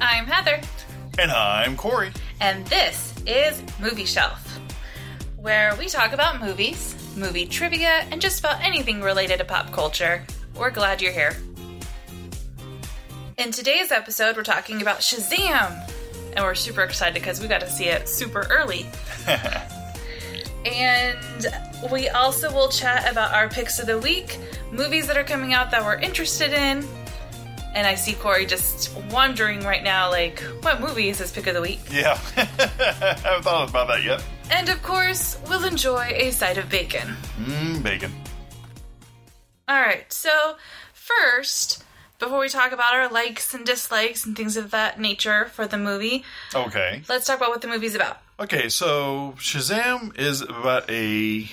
I'm 0.00 0.26
Heather, 0.26 0.60
And 1.18 1.30
I'm 1.30 1.76
Corey. 1.76 2.12
and 2.40 2.66
this 2.66 3.14
is 3.26 3.62
Movie 3.80 4.04
Shelf, 4.04 4.58
where 5.36 5.74
we 5.76 5.88
talk 5.88 6.12
about 6.12 6.40
movies, 6.40 6.94
movie 7.16 7.46
trivia, 7.46 8.06
and 8.10 8.20
just 8.20 8.40
about 8.40 8.60
anything 8.62 9.02
related 9.02 9.38
to 9.38 9.44
pop 9.44 9.72
culture. 9.72 10.24
We're 10.54 10.70
glad 10.70 11.02
you're 11.02 11.12
here. 11.12 11.36
In 13.38 13.50
today's 13.52 13.90
episode, 13.92 14.36
we're 14.36 14.42
talking 14.42 14.82
about 14.82 15.00
Shazam, 15.00 15.90
and 16.34 16.44
we're 16.44 16.54
super 16.54 16.82
excited 16.82 17.14
because 17.14 17.40
we 17.40 17.48
got 17.48 17.60
to 17.60 17.70
see 17.70 17.86
it 17.86 18.08
super 18.08 18.46
early. 18.50 18.86
and 20.66 21.46
we 21.90 22.08
also 22.10 22.52
will 22.52 22.68
chat 22.68 23.10
about 23.10 23.32
our 23.32 23.48
picks 23.48 23.78
of 23.78 23.86
the 23.86 23.98
week, 23.98 24.38
movies 24.72 25.06
that 25.06 25.16
are 25.16 25.24
coming 25.24 25.52
out 25.54 25.70
that 25.70 25.82
we're 25.84 25.96
interested 25.98 26.52
in. 26.52 26.86
And 27.74 27.86
I 27.86 27.94
see 27.94 28.14
Corey 28.14 28.46
just 28.46 28.92
wondering 29.12 29.60
right 29.60 29.82
now, 29.84 30.10
like, 30.10 30.40
what 30.62 30.80
movie 30.80 31.08
is 31.08 31.18
his 31.18 31.30
pick 31.30 31.46
of 31.46 31.54
the 31.54 31.60
week? 31.62 31.78
Yeah. 31.90 32.18
I 32.36 32.44
haven't 33.22 33.42
thought 33.44 33.70
about 33.70 33.88
that 33.88 34.02
yet. 34.02 34.24
And 34.50 34.68
of 34.68 34.82
course, 34.82 35.38
we'll 35.48 35.64
enjoy 35.64 36.10
a 36.14 36.32
side 36.32 36.58
of 36.58 36.68
bacon. 36.68 37.16
Mmm, 37.40 37.80
bacon. 37.82 38.12
All 39.68 39.80
right, 39.80 40.12
so 40.12 40.56
first, 40.92 41.84
before 42.18 42.40
we 42.40 42.48
talk 42.48 42.72
about 42.72 42.92
our 42.92 43.08
likes 43.08 43.54
and 43.54 43.64
dislikes 43.64 44.26
and 44.26 44.36
things 44.36 44.56
of 44.56 44.72
that 44.72 44.98
nature 44.98 45.44
for 45.46 45.68
the 45.68 45.78
movie, 45.78 46.24
Okay. 46.52 47.02
let's 47.08 47.24
talk 47.26 47.36
about 47.36 47.50
what 47.50 47.60
the 47.62 47.68
movie's 47.68 47.94
about. 47.94 48.18
Okay, 48.40 48.68
so 48.68 49.34
Shazam 49.38 50.18
is 50.18 50.40
about 50.40 50.90
a 50.90 51.46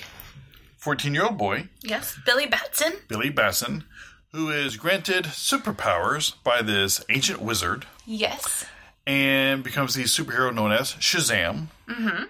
14 0.78 1.14
year 1.14 1.24
old 1.26 1.38
boy, 1.38 1.68
Yes, 1.82 2.18
Billy 2.26 2.46
Batson. 2.46 2.94
Billy 3.06 3.30
Batson, 3.30 3.84
who 4.32 4.50
is 4.50 4.76
granted 4.76 5.24
superpowers 5.26 6.34
by 6.44 6.62
this 6.62 7.02
ancient 7.08 7.40
wizard 7.40 7.86
Yes. 8.06 8.64
and 9.06 9.62
becomes 9.64 9.94
the 9.94 10.04
superhero 10.04 10.54
known 10.54 10.72
as 10.72 10.92
Shazam, 10.94 11.68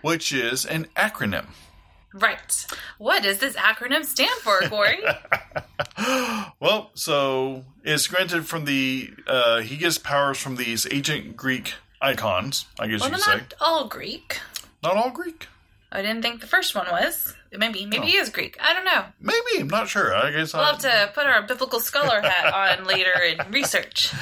which 0.03 0.33
is 0.33 0.65
an 0.65 0.87
acronym. 0.97 1.47
Right. 2.15 2.67
What 2.99 3.23
does 3.23 3.39
this 3.39 3.55
acronym 3.57 4.05
stand 4.05 4.31
for, 4.41 4.61
Corey? 4.69 5.01
Well, 6.61 6.91
so 6.95 7.65
it's 7.85 8.07
granted 8.07 8.47
from 8.47 8.65
the, 8.65 9.11
uh, 9.27 9.61
he 9.61 9.77
gets 9.77 9.99
powers 9.99 10.39
from 10.39 10.57
these 10.57 10.87
ancient 10.91 11.37
Greek 11.37 11.75
icons, 12.01 12.67
I 12.79 12.87
guess 12.89 13.01
well, 13.01 13.11
you 13.11 13.15
could 13.17 13.25
say. 13.25 13.33
not 13.37 13.55
all 13.61 13.87
Greek. 13.89 14.41
Not 14.83 14.97
all 14.97 15.11
Greek. 15.11 15.47
I 15.91 16.03
didn't 16.03 16.23
think 16.23 16.41
the 16.41 16.47
first 16.47 16.75
one 16.75 16.87
was. 16.91 17.35
Maybe, 17.51 17.87
maybe 17.87 18.03
oh. 18.03 18.07
he 18.07 18.17
is 18.17 18.29
Greek. 18.29 18.59
I 18.61 18.75
don't 18.75 18.85
know. 18.85 19.05
Maybe, 19.21 19.61
I'm 19.63 19.69
not 19.69 19.89
sure. 19.89 20.15
I 20.15 20.31
guess 20.33 20.53
We'll 20.53 20.63
I, 20.63 20.71
have 20.73 20.79
to 20.81 21.11
put 21.15 21.27
our 21.27 21.43
biblical 21.43 21.81
scholar 21.81 22.21
hat 22.21 22.53
on 22.81 22.87
later 22.87 23.13
and 23.15 23.53
research. 23.55 24.13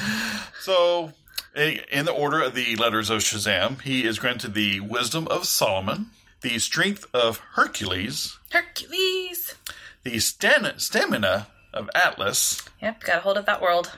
So, 0.61 1.11
in 1.55 2.05
the 2.05 2.13
order 2.13 2.41
of 2.41 2.55
the 2.55 2.75
letters 2.77 3.09
of 3.09 3.19
Shazam, 3.19 3.81
he 3.81 4.05
is 4.05 4.17
granted 4.19 4.53
the 4.53 4.79
wisdom 4.79 5.27
of 5.27 5.45
Solomon, 5.45 6.11
the 6.41 6.57
strength 6.59 7.05
of 7.13 7.39
Hercules, 7.55 8.37
Hercules. 8.51 9.55
the 10.03 10.19
stan- 10.19 10.79
stamina 10.79 11.47
of 11.73 11.89
Atlas, 11.93 12.61
Yep, 12.81 13.03
got 13.03 13.17
a 13.17 13.21
hold 13.21 13.37
of 13.37 13.45
that 13.45 13.61
world. 13.61 13.91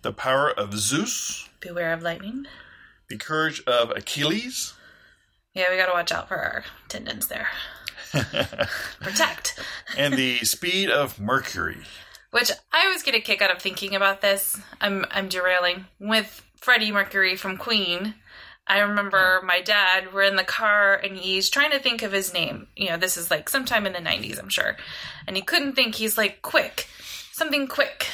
the 0.00 0.12
power 0.12 0.50
of 0.50 0.72
Zeus, 0.78 1.48
Beware 1.60 1.92
of 1.92 2.02
lightning. 2.02 2.46
the 3.08 3.16
courage 3.18 3.62
of 3.66 3.90
Achilles, 3.90 4.72
Yeah, 5.54 5.70
we 5.70 5.76
gotta 5.76 5.92
watch 5.92 6.12
out 6.12 6.28
for 6.28 6.36
our 6.36 6.64
tendons 6.88 7.26
there. 7.26 7.48
Protect. 9.00 9.58
and 9.96 10.14
the 10.14 10.38
speed 10.42 10.90
of 10.90 11.20
Mercury. 11.20 11.78
Which 12.30 12.50
I 12.72 12.86
always 12.86 13.02
get 13.02 13.14
a 13.14 13.20
kick 13.20 13.42
out 13.42 13.50
of 13.50 13.60
thinking 13.60 13.94
about 13.94 14.20
this. 14.22 14.58
I'm 14.80 15.04
I'm 15.10 15.28
derailing 15.28 15.86
with 15.98 16.42
Freddie 16.56 16.92
Mercury 16.92 17.36
from 17.36 17.58
Queen. 17.58 18.14
I 18.66 18.78
remember 18.78 19.40
hmm. 19.40 19.46
my 19.46 19.60
dad. 19.60 20.14
We're 20.14 20.22
in 20.22 20.36
the 20.36 20.44
car 20.44 20.94
and 20.94 21.16
he's 21.16 21.50
trying 21.50 21.72
to 21.72 21.78
think 21.78 22.02
of 22.02 22.12
his 22.12 22.32
name. 22.32 22.68
You 22.76 22.90
know, 22.90 22.96
this 22.96 23.16
is 23.16 23.30
like 23.30 23.48
sometime 23.48 23.86
in 23.86 23.92
the 23.92 23.98
'90s, 23.98 24.38
I'm 24.38 24.48
sure, 24.48 24.76
and 25.26 25.36
he 25.36 25.42
couldn't 25.42 25.74
think. 25.74 25.94
He's 25.94 26.16
like, 26.16 26.40
"Quick, 26.40 26.88
something 27.32 27.66
quick," 27.66 28.06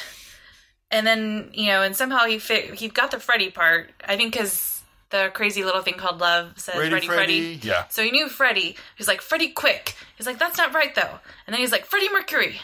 and 0.91 1.07
then 1.07 1.51
you 1.53 1.67
know, 1.67 1.81
and 1.81 1.95
somehow 1.95 2.25
he 2.25 2.39
fit. 2.39 2.73
He 2.73 2.89
got 2.89 3.11
the 3.11 3.19
Freddie 3.19 3.51
part. 3.51 3.91
I 4.03 4.17
think 4.17 4.33
because 4.33 4.78
the 5.09 5.31
crazy 5.33 5.63
little 5.63 5.81
thing 5.81 5.95
called 5.95 6.19
love 6.19 6.53
says 6.59 6.75
Ready, 6.75 6.89
Freddie, 6.91 7.07
Freddy? 7.07 7.55
Freddie. 7.55 7.67
Yeah. 7.67 7.85
So 7.89 8.03
he 8.03 8.11
knew 8.11 8.29
Freddie. 8.29 8.75
He's 8.95 9.07
like, 9.07 9.21
Freddie 9.21 9.49
quick. 9.49 9.95
He's 10.17 10.27
like, 10.27 10.37
that's 10.39 10.57
not 10.57 10.73
right 10.73 10.93
though. 10.95 11.19
And 11.47 11.53
then 11.53 11.59
he's 11.59 11.71
like, 11.71 11.85
Freddie 11.85 12.09
Mercury. 12.11 12.61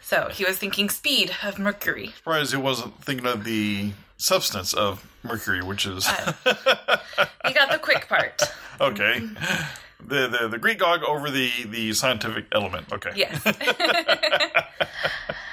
So 0.00 0.28
he 0.32 0.44
was 0.44 0.56
thinking 0.58 0.88
speed 0.88 1.32
of 1.42 1.58
Mercury. 1.58 2.08
Surprised 2.16 2.52
he 2.52 2.56
wasn't 2.58 3.02
thinking 3.04 3.26
of 3.26 3.44
the 3.44 3.92
substance 4.16 4.72
of 4.72 5.06
Mercury, 5.22 5.62
which 5.62 5.86
is 5.86 6.06
uh, 6.08 6.32
He 7.46 7.52
got 7.52 7.70
the 7.70 7.78
quick 7.78 8.08
part. 8.08 8.42
okay. 8.80 9.20
The, 10.00 10.28
the 10.28 10.48
the 10.48 10.58
Greek 10.58 10.78
gog 10.78 11.02
over 11.02 11.28
the 11.30 11.50
the 11.66 11.92
scientific 11.92 12.46
element. 12.52 12.92
Okay. 12.92 13.10
Yes. 13.16 13.42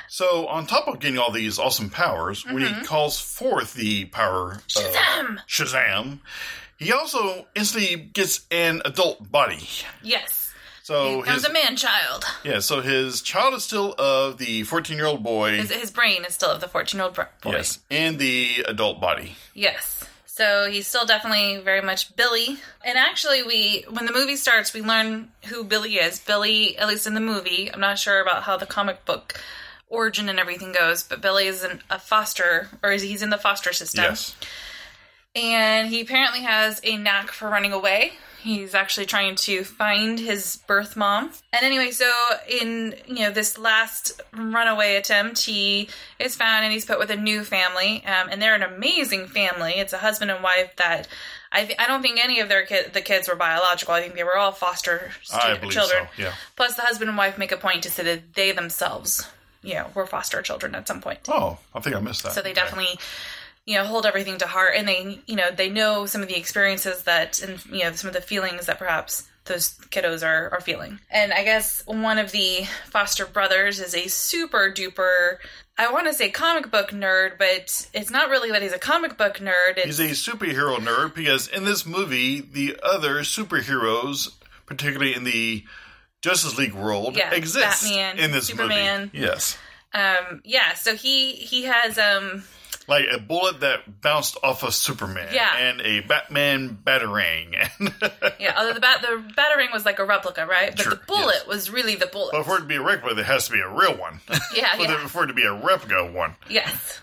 So, 0.08 0.48
on 0.48 0.68
top 0.68 0.88
of 0.88 1.00
getting 1.00 1.18
all 1.18 1.32
these 1.32 1.60
awesome 1.60 1.90
powers, 1.90 2.46
when 2.46 2.60
he 2.60 2.66
mm-hmm. 2.66 2.84
calls 2.84 3.20
forth 3.20 3.74
the 3.74 4.06
power 4.06 4.62
Shazam! 4.68 5.40
Shazam, 5.48 6.20
he 6.78 6.92
also 6.92 7.48
instantly 7.56 7.96
gets 7.96 8.46
an 8.52 8.82
adult 8.86 9.32
body. 9.32 9.68
Yes. 10.04 10.54
So 10.84 11.24
He 11.24 11.32
his 11.32 11.44
a 11.44 11.52
man 11.52 11.76
child. 11.78 12.26
yeah, 12.44 12.60
so 12.60 12.80
his 12.80 13.22
child 13.22 13.56
is 13.56 13.64
still 13.64 13.96
of 13.98 14.38
the 14.38 14.62
fourteen-year-old 14.64 15.24
boy. 15.24 15.58
His, 15.58 15.72
his 15.72 15.90
brain 15.90 16.24
is 16.26 16.36
still 16.36 16.52
of 16.52 16.62
the 16.62 16.68
14 16.68 16.98
year 17.00 17.06
old 17.06 17.16
boy. 17.16 17.26
Yes, 17.46 17.80
and 17.90 18.20
the 18.20 18.64
adult 18.68 19.02
body. 19.02 19.36
Yes. 19.56 20.04
So 20.28 20.70
he's 20.70 20.86
still 20.86 21.06
definitely 21.06 21.58
very 21.58 21.82
much 21.82 22.16
Billy. 22.16 22.60
And 22.84 23.00
actually, 23.00 23.42
we 23.42 23.86
when 23.90 24.06
the 24.06 24.14
movie 24.14 24.36
starts, 24.36 24.76
we 24.76 24.82
learn 24.84 25.32
who 25.46 25.64
Billy 25.64 25.96
is. 25.96 26.20
Billy, 26.20 26.78
at 26.78 26.88
least 26.88 27.08
in 27.08 27.16
the 27.16 27.20
movie, 27.20 27.72
I'm 27.74 27.80
not 27.80 27.98
sure 27.98 28.22
about 28.22 28.44
how 28.44 28.56
the 28.56 28.68
comic 28.68 29.06
book 29.06 29.42
origin 29.90 30.30
and 30.30 30.40
everything 30.40 30.72
goes, 30.72 31.04
but 31.04 31.22
Billy 31.22 31.48
is 31.48 31.64
an, 31.64 31.82
a 31.90 32.00
foster, 32.00 32.70
or 32.84 32.92
is 32.92 33.02
he's 33.02 33.22
in 33.22 33.30
the 33.30 33.38
foster 33.38 33.74
system. 33.74 34.04
Yes, 34.04 34.36
and 35.36 35.90
he 35.90 36.02
apparently 36.02 36.42
has 36.42 36.80
a 36.84 36.98
knack 36.98 37.32
for 37.32 37.50
running 37.50 37.74
away. 37.74 38.14
He's 38.42 38.76
actually 38.76 39.08
trying 39.08 39.36
to 39.38 39.64
find 39.64 40.20
his 40.20 40.58
birth 40.68 40.96
mom. 40.96 41.32
And 41.52 41.66
anyway, 41.66 41.90
so 41.90 42.12
in 42.48 42.94
you 43.08 43.22
know 43.22 43.32
this 43.32 43.58
last 43.58 44.22
runaway 44.34 44.98
attempt, 44.98 45.44
he 45.46 45.90
is 46.20 46.36
found 46.36 46.64
and 46.64 46.72
he's 46.72 46.86
put 46.86 47.00
with 47.00 47.10
a 47.10 47.16
new 47.16 47.44
family, 47.44 48.04
um, 48.06 48.30
and 48.30 48.40
they're 48.40 48.54
an 48.54 48.62
amazing 48.62 49.26
family. 49.28 49.74
It's 49.78 49.94
a 49.94 49.98
husband 49.98 50.30
and 50.30 50.44
wife 50.44 50.76
that 50.76 51.08
I 51.52 51.66
th- 51.66 51.80
I 51.80 51.88
don't 51.88 52.04
think 52.04 52.24
any 52.24 52.40
of 52.40 52.48
their 52.48 52.66
kid 52.66 52.94
the 52.94 53.02
kids 53.02 53.28
were 53.28 53.36
biological. 53.36 53.96
I 53.96 54.02
think 54.02 54.14
they 54.14 54.24
were 54.24 54.38
all 54.38 54.52
foster 54.52 55.10
student 55.24 55.72
children. 55.72 56.08
so. 56.16 56.22
Yeah. 56.22 56.34
Plus, 56.56 56.76
the 56.76 56.84
husband 56.84 57.10
and 57.10 57.18
wife 57.18 57.40
make 57.40 57.52
a 57.52 57.58
point 57.58 57.82
to 57.84 57.90
say 57.90 58.04
that 58.04 58.36
they 58.36 58.52
themselves, 58.52 59.28
you 59.66 59.74
know, 59.76 59.88
were 59.94 60.06
foster 60.06 60.42
children 60.42 60.76
at 60.76 60.88
some 60.88 61.02
point. 61.02 61.20
Oh, 61.28 61.58
I 61.74 61.80
think 61.80 61.96
I 61.96 62.00
missed 62.00 62.24
that. 62.24 62.34
So 62.34 62.42
they 62.42 62.54
definitely, 62.54 63.00
you 63.66 63.76
know, 63.76 63.86
hold 63.86 64.06
everything 64.06 64.38
to 64.40 64.48
heart, 64.48 64.74
and 64.78 64.88
they, 64.88 65.20
you 65.26 65.36
know, 65.36 65.52
they 65.52 65.70
know 65.70 66.06
some 66.06 66.22
of 66.22 66.28
the 66.28 66.38
experiences 66.38 67.04
that, 67.04 67.42
and 67.42 67.64
you 67.66 67.84
know, 67.84 67.92
some 67.94 68.08
of 68.08 68.14
the 68.14 68.22
feelings 68.22 68.68
that 68.68 68.78
perhaps 68.80 69.28
those 69.46 69.78
kiddos 69.90 70.26
are 70.26 70.50
are 70.52 70.62
feeling. 70.62 71.00
And 71.10 71.32
I 71.34 71.44
guess 71.44 71.84
one 71.86 72.18
of 72.18 72.32
the 72.32 72.66
foster 72.88 73.26
brothers 73.26 73.80
is 73.80 73.96
a 73.96 74.08
super 74.08 74.72
duper. 74.72 75.38
I 75.78 75.92
want 75.92 76.08
to 76.08 76.14
say 76.14 76.30
comic 76.30 76.72
book 76.72 76.92
nerd, 76.92 77.38
but 77.38 77.90
it's 77.94 78.10
not 78.10 78.30
really 78.30 78.52
that 78.52 78.62
he's 78.62 78.74
a 78.74 78.80
comic 78.80 79.18
book 79.18 79.38
nerd. 79.40 79.78
It's, 79.78 79.98
He's 79.98 80.28
a 80.28 80.32
superhero 80.32 80.78
nerd 80.78 81.14
because 81.14 81.48
in 81.48 81.66
this 81.66 81.86
movie, 81.86 82.40
the 82.42 82.80
other 82.82 83.20
superheroes, 83.20 84.32
particularly 84.66 85.14
in 85.14 85.26
the 85.26 85.66
Justice 86.26 86.58
League 86.58 86.74
world, 86.74 87.16
Yeah, 87.16 87.32
exist 87.34 87.84
Batman, 87.84 88.18
in 88.18 88.32
this 88.32 88.48
Superman. 88.48 89.02
movie. 89.14 89.20
Yes, 89.20 89.58
um, 89.94 90.42
yeah. 90.44 90.74
So 90.74 90.96
he 90.96 91.34
he 91.34 91.64
has 91.64 91.98
um 91.98 92.44
like 92.88 93.06
a 93.12 93.20
bullet 93.20 93.62
that 93.62 94.02
bounced 94.02 94.38
off 94.44 94.64
of 94.64 94.74
Superman, 94.74 95.30
Yeah. 95.34 95.56
and 95.58 95.82
a 95.82 96.02
Batman 96.02 96.78
batarang. 96.84 97.54
yeah. 98.40 98.54
Although 98.58 98.74
the 98.74 98.80
bat 98.80 99.02
the 99.02 99.24
batarang 99.36 99.72
was 99.74 99.86
like 99.86 100.00
a 100.00 100.06
replica, 100.06 100.46
right? 100.46 100.72
But 100.76 100.82
Sure, 100.84 100.90
the 100.92 101.02
bullet 101.08 101.36
yes. 101.40 101.48
was 101.48 101.72
really 101.72 101.96
the 101.96 102.08
bullet. 102.08 102.32
but 102.32 102.44
for 102.46 102.58
it 102.58 102.62
to 102.62 102.66
be 102.66 102.76
a 102.76 102.82
replica, 102.84 103.20
it 103.20 103.26
has 103.26 103.48
to 103.48 103.54
be 103.54 103.60
a 103.60 103.70
real 103.70 103.96
one. 103.98 104.20
yeah, 104.56 104.76
for, 104.76 104.82
yeah. 104.84 105.02
the, 105.04 105.10
for 105.10 105.24
it 105.24 105.28
to 105.28 105.34
be 105.34 105.44
a 105.44 105.54
replica 105.54 106.12
one. 106.12 106.36
Yes. 106.50 107.00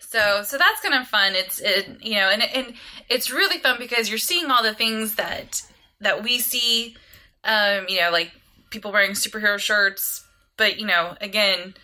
So 0.00 0.42
so 0.44 0.58
that's 0.58 0.80
kind 0.80 0.94
of 0.94 1.06
fun. 1.06 1.34
It's 1.36 1.60
it, 1.60 2.02
you 2.02 2.14
know, 2.14 2.28
and 2.30 2.42
and 2.42 2.74
it's 3.08 3.30
really 3.30 3.58
fun 3.58 3.76
because 3.78 4.08
you're 4.08 4.18
seeing 4.18 4.50
all 4.50 4.62
the 4.64 4.74
things 4.74 5.14
that 5.16 5.62
that 6.00 6.22
we 6.24 6.38
see. 6.40 6.96
Um, 7.44 7.86
you 7.88 8.00
know, 8.00 8.10
like 8.10 8.32
people 8.70 8.92
wearing 8.92 9.12
superhero 9.12 9.58
shirts, 9.58 10.24
but 10.56 10.78
you 10.78 10.86
know, 10.86 11.16
again, 11.20 11.74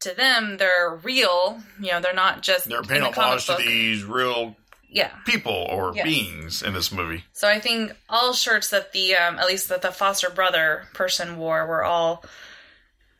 to 0.00 0.14
them 0.14 0.56
they're 0.56 0.98
real. 1.02 1.60
You 1.80 1.92
know, 1.92 2.00
they're 2.00 2.14
not 2.14 2.42
just 2.42 2.68
They're 2.68 2.82
paying 2.82 3.02
the 3.02 3.10
homage 3.12 3.46
to 3.46 3.56
these 3.58 4.02
real 4.04 4.56
Yeah. 4.88 5.10
people 5.26 5.52
or 5.70 5.92
Yes. 5.94 6.04
beings 6.04 6.62
in 6.62 6.72
this 6.74 6.90
movie. 6.90 7.24
So 7.32 7.48
I 7.48 7.60
think 7.60 7.92
all 8.08 8.32
shirts 8.32 8.70
that 8.70 8.92
the 8.92 9.14
um, 9.16 9.38
at 9.38 9.46
least 9.46 9.68
that 9.68 9.82
the 9.82 9.92
foster 9.92 10.30
brother 10.30 10.88
person 10.94 11.36
wore 11.36 11.66
were 11.66 11.84
all 11.84 12.24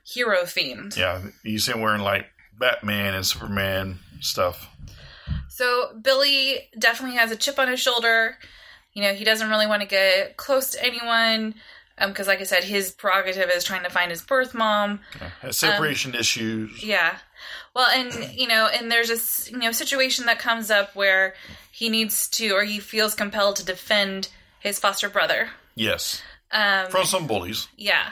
hero 0.04 0.42
themed. 0.42 0.96
Yeah, 0.96 1.20
you 1.44 1.58
see 1.58 1.72
him 1.72 1.80
wearing 1.80 2.00
like 2.02 2.26
Batman 2.58 3.14
and 3.14 3.24
Superman 3.26 3.98
stuff. 4.20 4.68
So 5.48 5.90
Billy 6.00 6.68
definitely 6.78 7.16
has 7.18 7.30
a 7.30 7.36
chip 7.36 7.58
on 7.58 7.68
his 7.68 7.80
shoulder. 7.80 8.36
You 8.94 9.02
know, 9.02 9.14
he 9.14 9.24
doesn't 9.24 9.48
really 9.48 9.66
want 9.66 9.82
to 9.82 9.88
get 9.88 10.36
close 10.36 10.70
to 10.70 10.84
anyone 10.84 11.54
because, 12.08 12.26
like 12.26 12.40
I 12.40 12.44
said, 12.44 12.64
his 12.64 12.90
prerogative 12.90 13.50
is 13.54 13.62
trying 13.64 13.84
to 13.84 13.90
find 13.90 14.10
his 14.10 14.22
birth 14.22 14.54
mom. 14.54 15.00
Has 15.42 15.58
separation 15.58 16.14
issues. 16.14 16.82
Yeah. 16.82 17.16
Well, 17.74 17.88
and 17.94 18.32
you 18.38 18.48
know, 18.48 18.68
and 18.72 18.90
there's 18.90 19.10
a 19.10 19.14
s- 19.14 19.50
you 19.50 19.58
know 19.58 19.72
situation 19.72 20.26
that 20.26 20.38
comes 20.38 20.70
up 20.70 20.94
where 20.96 21.34
he 21.70 21.88
needs 21.88 22.28
to 22.28 22.50
or 22.52 22.64
he 22.64 22.78
feels 22.80 23.14
compelled 23.14 23.56
to 23.56 23.64
defend 23.64 24.28
his 24.60 24.78
foster 24.78 25.08
brother. 25.08 25.50
Yes. 25.74 26.22
Um, 26.52 26.88
From 26.90 27.04
some 27.04 27.26
bullies. 27.28 27.68
yeah, 27.76 28.10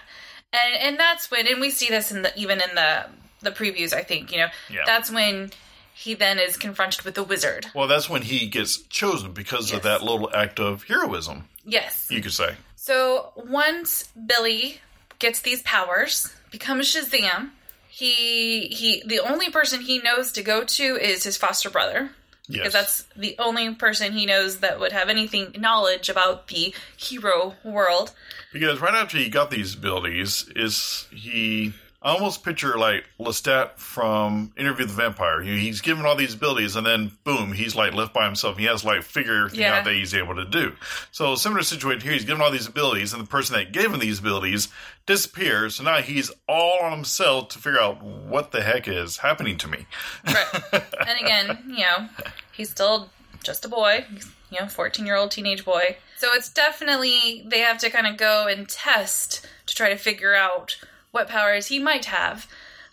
and 0.53 0.77
and 0.81 0.99
that's 0.99 1.31
when 1.31 1.47
and 1.49 1.61
we 1.61 1.71
see 1.71 1.89
this 1.89 2.13
in 2.13 2.23
the 2.23 2.33
even 2.39 2.61
in 2.61 2.75
the 2.75 3.07
the 3.41 3.51
previews. 3.51 3.93
I 3.93 4.03
think 4.03 4.31
you 4.31 4.39
know 4.39 4.49
Yeah. 4.71 4.83
that's 4.87 5.11
when 5.11 5.51
he 5.93 6.15
then 6.15 6.39
is 6.39 6.57
confronted 6.57 7.03
with 7.03 7.17
the 7.17 7.25
wizard. 7.25 7.67
Well, 7.75 7.89
that's 7.89 8.09
when 8.09 8.23
he 8.23 8.47
gets 8.47 8.79
chosen 8.83 9.33
because 9.33 9.71
Yes. 9.71 9.79
of 9.79 9.83
that 9.83 10.03
little 10.05 10.31
act 10.33 10.61
of 10.61 10.85
heroism, 10.85 11.49
Yes. 11.65 12.07
you 12.09 12.23
could 12.23 12.33
say. 12.33 12.55
So 12.89 13.35
once 13.37 14.05
Billy 14.15 14.81
gets 15.19 15.43
these 15.43 15.61
powers, 15.61 16.35
becomes 16.51 16.87
Shazam, 16.91 17.51
he 17.87 18.69
he 18.69 19.03
the 19.05 19.21
only 19.21 19.51
person 19.51 19.83
he 19.83 19.99
knows 19.99 20.33
to 20.33 20.43
go 20.43 20.65
to 20.65 20.83
is 20.97 21.23
his 21.23 21.37
foster 21.37 21.69
brother. 21.69 22.09
Yes. 22.47 22.59
Because 22.59 22.73
that's 22.73 23.03
the 23.15 23.37
only 23.39 23.75
person 23.75 24.15
he 24.15 24.25
knows 24.25 24.61
that 24.61 24.81
would 24.81 24.93
have 24.93 25.11
anything 25.11 25.55
knowledge 25.59 26.09
about 26.09 26.49
the 26.49 26.75
hero 26.97 27.57
world. 27.63 28.13
Because 28.55 28.81
right 28.81 28.95
after 28.95 29.19
he 29.19 29.29
got 29.29 29.51
these 29.51 29.75
abilities, 29.75 30.51
is 30.57 31.07
he 31.11 31.75
I 32.01 32.13
almost 32.13 32.45
picture 32.45 32.79
like 32.79 33.05
Lestat 33.19 33.77
from 33.79 34.53
Interview 34.57 34.85
with 34.87 34.95
the 34.95 35.03
Vampire. 35.03 35.43
He, 35.43 35.59
he's 35.59 35.81
given 35.81 36.07
all 36.07 36.15
these 36.15 36.35
abilities, 36.35 36.77
and 36.77 36.87
then 36.87 37.11
boom, 37.25 37.53
he's 37.53 37.75
like 37.75 37.93
left 37.93 38.15
by 38.15 38.25
himself. 38.25 38.57
He 38.57 38.67
has 38.67 38.85
like 38.85 39.03
figure 39.03 39.49
Yeah. 39.53 39.79
out 39.79 39.85
that 39.85 39.95
he's 39.95 40.15
able 40.15 40.37
to 40.37 40.45
do. 40.45 40.75
So 41.11 41.35
similar 41.35 41.63
situation 41.63 42.03
here. 42.03 42.13
He's 42.13 42.25
given 42.25 42.41
all 42.41 42.53
these 42.53 42.69
abilities, 42.69 43.13
and 43.13 43.21
the 43.21 43.27
person 43.27 43.57
that 43.57 43.73
gave 43.73 43.93
him 43.93 43.99
these 43.99 44.21
abilities 44.21 44.69
disappears. 45.07 45.75
So 45.77 45.83
now 45.83 45.97
he's 45.99 46.31
all 46.49 46.79
on 46.83 46.93
himself 46.93 47.49
to 47.49 47.59
figure 47.59 47.81
out 47.81 48.01
what 48.03 48.53
the 48.53 48.63
heck 48.63 48.87
is 48.87 49.17
happening 49.19 49.57
to 49.59 49.67
me. 49.69 49.87
Right. 50.25 50.47
and 50.73 51.21
again, 51.21 51.65
you 51.67 51.81
know, 51.81 52.09
he's 52.53 52.71
still 52.71 53.11
just 53.43 53.65
a 53.65 53.69
boy, 53.69 54.05
He's, 54.13 54.31
you 54.53 54.61
know, 54.61 54.69
14 54.69 55.05
year 55.05 55.17
old 55.17 55.31
teenage 55.33 55.65
boy. 55.65 55.97
So 56.17 56.29
it's 56.33 56.49
definitely, 56.49 57.45
they 57.47 57.59
have 57.61 57.79
to 57.79 57.91
kind 57.91 58.07
of 58.07 58.17
go 58.17 58.47
and 58.47 58.69
test 58.69 59.47
to 59.67 59.75
try 59.75 59.89
to 59.89 59.97
figure 59.97 60.35
out 60.35 60.77
what 61.19 61.29
powers 61.29 61.67
he 61.67 61.79
might 61.79 62.07
have. 62.07 62.47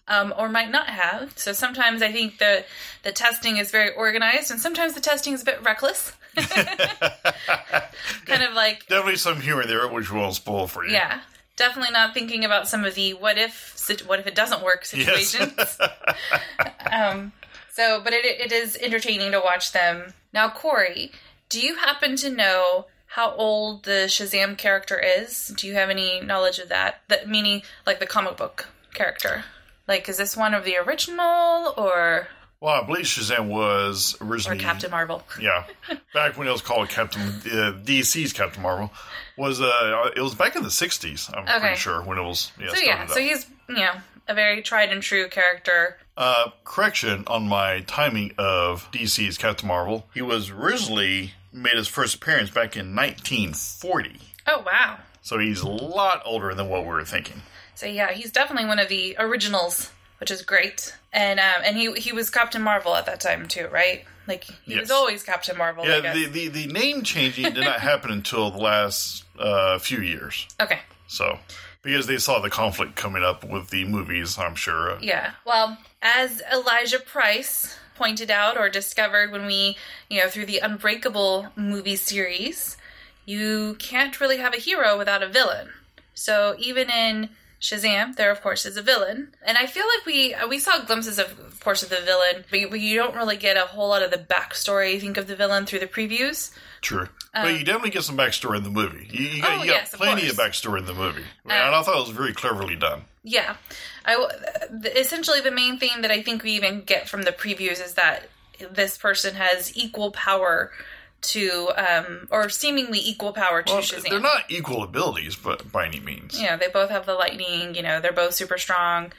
Um, 0.08 0.36
or 0.38 0.50
might 0.50 0.70
not 0.70 0.88
have. 0.88 1.36
So 1.36 1.52
sometimes 1.52 2.04
I 2.04 2.12
think 2.12 2.38
the 2.38 2.64
the 3.02 3.12
testing 3.12 3.58
is 3.58 3.72
very 3.72 3.92
organized, 3.92 4.52
and 4.52 4.60
sometimes 4.60 4.94
the 4.94 5.02
testing 5.02 5.34
is 5.34 5.42
a 5.42 5.46
bit 5.46 5.64
reckless. 5.64 6.14
kind 8.26 8.44
of 8.44 8.54
like 8.54 8.86
Definitely 8.88 9.16
some 9.16 9.42
humor 9.42 9.66
there, 9.66 9.88
which 9.88 10.12
won't 10.12 10.36
spoil 10.36 10.68
for 10.68 10.86
you. 10.86 10.92
yeah, 10.94 11.22
definitely 11.56 11.92
not 11.92 12.14
thinking 12.14 12.46
about 12.46 12.68
some 12.68 12.86
of 12.86 12.94
the 12.94 13.14
what 13.16 13.40
if 13.40 13.74
what 14.06 14.20
if 14.20 14.28
it 14.28 14.36
doesn't 14.36 14.62
work 14.64 14.86
Yes. 14.94 15.30
situations. 15.30 15.78
um, 16.92 17.32
so, 17.72 18.00
but 18.04 18.14
it 18.14 18.26
it 18.26 18.52
is 18.52 18.78
entertaining 18.78 19.32
to 19.32 19.40
watch 19.40 19.72
them. 19.72 20.14
Now, 20.34 20.50
Corey, 20.50 21.12
do 21.50 21.60
you 21.60 21.76
happen 21.78 22.16
to 22.18 22.30
know 22.30 22.86
how 23.16 23.32
old 23.36 23.84
the 23.84 24.08
Shazam 24.08 24.58
character 24.58 25.00
is? 25.00 25.48
Do 25.56 25.68
you 25.68 25.74
have 25.76 25.90
any 25.90 26.20
knowledge 26.20 26.60
of 26.60 26.68
that? 26.70 27.02
That 27.08 27.30
meaning 27.30 27.62
like 27.86 28.00
the 28.00 28.06
comic 28.06 28.36
book 28.36 28.68
character. 28.94 29.46
Like, 29.88 30.10
is 30.10 30.18
this 30.18 30.36
one 30.36 30.54
of 30.54 30.66
the 30.66 30.76
original 30.78 31.74
or 31.78 32.28
Well, 32.60 32.82
I 32.82 32.86
believe 32.86 33.06
Shazam 33.06 33.48
was 33.48 34.18
originally 34.20 34.58
or 34.58 34.62
Captain 34.62 34.92
Marvel? 34.92 35.24
Yeah, 35.40 35.64
back 36.14 36.38
when 36.38 36.48
it 36.48 36.52
was 36.52 36.62
called 36.62 36.90
Captain 36.90 37.22
uh, 37.22 37.72
DC's 37.86 38.34
Captain 38.34 38.62
Marvel 38.62 38.92
was 39.38 39.62
uh 39.62 40.10
it 40.16 40.22
was 40.22 40.36
back 40.36 40.56
in 40.58 40.64
the 40.64 40.70
'60s. 40.70 41.32
I'm 41.34 41.44
Okay. 41.44 41.60
pretty 41.60 41.76
sure 41.78 42.02
when 42.02 42.18
it 42.18 42.24
was 42.24 42.52
yeah. 42.60 42.70
So 42.74 42.80
yeah, 42.84 43.04
up. 43.04 43.10
so 43.12 43.20
he's 43.22 43.46
you 43.70 43.76
know 43.76 43.94
a 44.28 44.34
very 44.34 44.62
tried 44.62 44.92
and 44.92 45.02
true 45.02 45.30
character. 45.30 45.98
uh, 46.18 46.50
correction 46.66 47.24
on 47.28 47.48
my 47.48 47.82
timing 47.82 48.34
of 48.38 48.90
DC's 48.92 49.38
Captain 49.38 49.68
Marvel. 49.68 50.08
He 50.14 50.22
was 50.22 50.50
originally 50.50 51.34
made 51.56 51.76
his 51.76 51.88
first 51.88 52.16
appearance 52.16 52.50
back 52.50 52.76
in 52.76 52.96
1940, 52.96 54.20
Oh 54.48 54.64
wow. 54.66 54.98
so 55.22 55.40
he's 55.40 55.62
a 55.62 55.68
lot 55.70 56.22
older 56.26 56.54
than 56.54 56.70
what 56.70 56.82
we 56.84 56.88
were 56.90 57.06
thinking. 57.06 57.42
So 57.76 57.86
yeah, 57.88 58.12
he's 58.12 58.32
definitely 58.32 58.68
one 58.68 58.80
of 58.80 58.90
the 58.90 59.16
originals, 59.20 59.92
which 60.20 60.32
is 60.32 60.42
great. 60.42 60.96
And 61.12 61.40
um, 61.40 61.62
and 61.64 61.76
he 61.78 61.92
he 61.94 62.12
was 62.14 62.30
Captain 62.30 62.62
Marvel 62.62 62.96
at 62.96 63.06
that 63.08 63.20
time 63.20 63.48
too, 63.48 63.68
right? 63.72 64.06
Like 64.28 64.44
he 64.44 64.78
was 64.80 64.90
always 64.92 65.24
Captain 65.24 65.58
Marvel. 65.58 65.86
Yeah, 65.86 66.14
the, 66.14 66.26
the 66.28 66.48
the 66.48 66.68
name 66.68 67.04
changing 67.04 67.54
did 67.54 67.64
not 67.64 67.80
happen 67.92 68.12
until 68.12 68.50
the 68.52 68.58
last 68.58 69.24
uh, 69.38 69.78
few 69.80 70.00
years. 70.00 70.48
okay. 70.62 70.80
So 71.08 71.38
because 71.84 72.08
they 72.08 72.18
saw 72.18 72.40
the 72.40 72.50
conflict 72.50 72.96
coming 72.96 73.24
up 73.24 73.44
with 73.44 73.70
the 73.70 73.86
movies, 73.86 74.38
I'm 74.40 74.56
sure. 74.56 74.98
Yeah. 75.02 75.32
Well, 75.46 75.78
as 76.02 76.42
Elijah 76.52 77.00
Price 77.00 77.78
pointed 77.96 78.30
out 78.30 78.58
or 78.58 78.70
discovered 78.70 79.32
when 79.32 79.46
we, 79.46 79.78
you 80.10 80.20
know, 80.20 80.30
through 80.30 80.46
the 80.46 80.60
Unbreakable 80.60 81.48
movie 81.56 81.96
series, 81.96 82.78
you 83.26 83.76
can't 83.80 84.20
really 84.20 84.38
have 84.38 84.54
a 84.54 84.60
hero 84.60 84.98
without 84.98 85.24
a 85.24 85.28
villain. 85.28 85.70
So 86.14 86.56
even 86.60 86.90
in 86.90 87.30
Shazam, 87.60 88.16
there 88.16 88.32
of 88.32 88.42
course 88.42 88.66
is 88.66 88.78
a 88.78 88.82
villain, 88.82 89.34
and 89.44 89.58
I 89.58 89.66
feel 89.66 89.86
like 89.86 90.06
we 90.06 90.34
uh, 90.34 90.48
we 90.48 90.60
saw 90.60 90.84
glimpses 90.84 91.18
of, 91.18 91.40
of 91.40 91.60
course, 91.62 91.82
of 91.82 91.90
the 91.90 92.02
villain, 92.02 92.46
but 92.50 92.60
you, 92.60 92.74
you 92.76 92.96
don't 92.98 93.16
really 93.16 93.38
get 93.38 93.58
a 93.58 93.62
whole 93.62 93.90
lot 93.90 94.04
of 94.04 94.12
the 94.12 94.18
backstory. 94.18 94.96
I 94.96 95.00
think 95.00 95.18
of 95.18 95.28
the 95.28 95.36
villain 95.36 95.66
through 95.66 95.80
the 95.80 95.88
previews. 95.88 96.52
True. 96.82 97.08
But 97.44 97.54
you 97.60 97.64
definitely 97.66 97.90
get 97.92 98.04
some 98.04 98.18
backstory 98.18 98.58
in 98.58 98.64
the 98.64 98.70
movie. 98.70 99.08
You, 99.12 99.26
you 99.26 99.42
got, 99.42 99.52
Um, 99.54 99.60
Oh, 99.60 99.64
you 99.64 99.70
got 99.72 99.76
yes, 99.76 99.96
plenty 99.96 100.30
of. 100.30 100.40
Uh, 100.40 100.44
backstory 100.44 100.80
in 100.80 100.86
the 100.86 100.94
movie. 100.94 101.24
and 101.44 101.52
I 101.54 101.82
thought 101.84 101.98
it 101.98 102.08
was 102.08 102.10
very 102.10 102.34
cleverly 102.34 102.76
done. 102.76 103.04
Yeah, 103.24 103.56
I 104.06 104.28
essentially 104.96 105.42
the 105.42 105.52
main 105.52 105.78
thing 105.80 106.02
that 106.02 106.12
I 106.12 106.22
think 106.22 106.44
we 106.44 106.52
even 106.52 106.82
get 106.82 107.10
from 107.10 107.24
the 107.24 107.32
previews 107.32 107.84
is 107.84 107.94
that 107.94 108.30
this 108.72 108.98
person 108.98 109.36
has 109.36 109.76
equal 109.76 110.12
power 110.12 110.72
to, 111.22 111.72
um, 111.76 112.28
or 112.30 112.50
seemingly 112.50 113.00
equal 113.00 113.34
power 113.34 113.64
to 113.64 113.74
Well, 113.74 113.82
Shazam. 113.82 114.10
they're 114.10 114.20
not 114.20 114.44
equal 114.50 114.84
abilities, 114.84 115.36
but 115.36 115.72
by 115.72 115.88
any 115.88 116.00
means. 116.00 116.40
You 116.40 116.48
know, 116.48 116.58
they 116.58 116.68
both 116.68 116.92
have 116.92 117.06
the 117.08 117.16
lightning. 117.16 117.74
You 117.74 117.82
know, 117.82 118.00
they're 118.00 118.14
both 118.14 118.36
super 118.36 118.58
strong. 118.60 119.12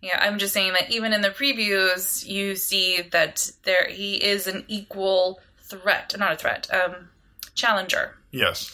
Yeah, 0.00 0.18
I'm 0.18 0.38
just 0.38 0.54
saying 0.54 0.72
that 0.72 0.90
even 0.90 1.12
in 1.12 1.20
the 1.20 1.28
previews, 1.28 2.26
you 2.26 2.56
see 2.56 3.02
that 3.12 3.50
there 3.64 3.86
he 3.90 4.14
is 4.14 4.46
an 4.46 4.64
equal 4.68 5.40
threat, 5.58 6.14
not 6.18 6.32
a 6.32 6.36
threat, 6.36 6.66
um, 6.72 7.10
challenger. 7.60 8.14
Yes. 8.32 8.70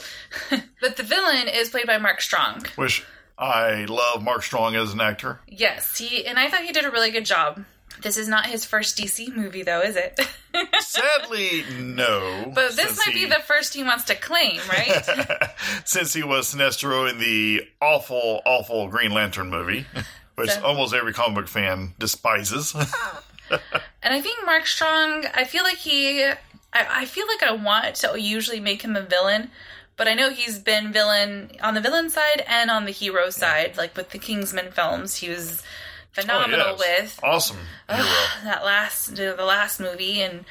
But 0.81 0.97
the 0.97 1.02
villain 1.02 1.49
is 1.49 1.71
played 1.71 1.87
by 1.87 1.99
Mark 1.99 2.21
Strong. 2.21 2.64
Which 2.76 3.05
I 3.38 3.87
love 3.87 4.23
Mark 4.23 4.43
Strong 4.43 4.76
as 4.76 4.93
an 4.93 5.00
actor. 5.00 5.40
Yes, 5.49 5.97
he 5.99 6.25
and 6.26 6.38
I 6.38 6.49
thought 6.49 6.62
he 6.62 6.73
did 6.73 6.85
a 6.85 6.90
really 6.90 7.11
good 7.11 7.25
job. 7.26 7.64
This 8.02 8.19
is 8.19 8.28
not 8.28 8.45
his 8.47 8.66
first 8.66 8.99
DC 8.99 9.35
movie, 9.35 9.62
though, 9.62 9.81
is 9.81 9.97
it? 9.97 10.21
Sadly, 10.81 11.64
no. 11.81 12.52
but 12.55 12.73
this 12.76 12.99
might 12.99 13.14
he- 13.16 13.25
be 13.25 13.31
the 13.31 13.40
first 13.47 13.73
he 13.75 13.83
wants 13.83 14.05
to 14.05 14.14
claim, 14.14 14.61
right? 14.69 15.50
since 15.87 16.12
he 16.12 16.23
was 16.23 16.55
Sinestro 16.55 17.11
in 17.11 17.19
the 17.19 17.62
awful, 17.81 18.43
awful 18.45 18.88
Green 18.88 19.12
Lantern 19.12 19.49
movie, 19.50 19.87
which 20.35 20.50
So- 20.50 20.62
almost 20.64 20.93
every 20.95 21.14
comic 21.14 21.35
book 21.37 21.49
fan 21.49 21.95
despises. 21.99 22.75
and 23.50 24.14
I 24.14 24.21
think 24.21 24.45
Mark 24.45 24.66
Strong. 24.66 25.25
I 25.35 25.45
feel 25.45 25.64
like 25.64 25.78
he. 25.78 26.31
I, 26.76 27.02
I 27.02 27.04
feel 27.06 27.26
like 27.26 27.42
I 27.42 27.52
want 27.52 27.95
to 27.97 28.21
usually 28.21 28.61
make 28.61 28.83
him 28.83 28.97
a 28.97 29.02
villain, 29.02 29.50
but 29.97 30.06
I 30.09 30.14
know 30.14 30.30
he's 30.30 30.59
been 30.59 30.92
villain 30.92 31.50
on 31.62 31.75
the 31.75 31.80
villain 31.80 32.11
side 32.11 32.45
and 32.47 32.71
on 32.71 32.85
the 32.85 32.90
hero 32.92 33.30
side. 33.30 33.76
Like 33.76 33.97
with 33.97 34.11
the 34.11 34.18
Kingsman 34.18 34.71
films, 34.73 35.16
he 35.16 35.28
was 35.30 35.62
phenomenal 36.12 36.61
Oh, 36.61 36.76
yes. 36.78 37.16
with 37.16 37.21
awesome 37.25 37.59
hero. 37.90 38.02
that 38.45 38.64
last 38.64 39.16
the 39.16 39.35
last 39.45 39.80
movie. 39.80 40.21
And 40.23 40.45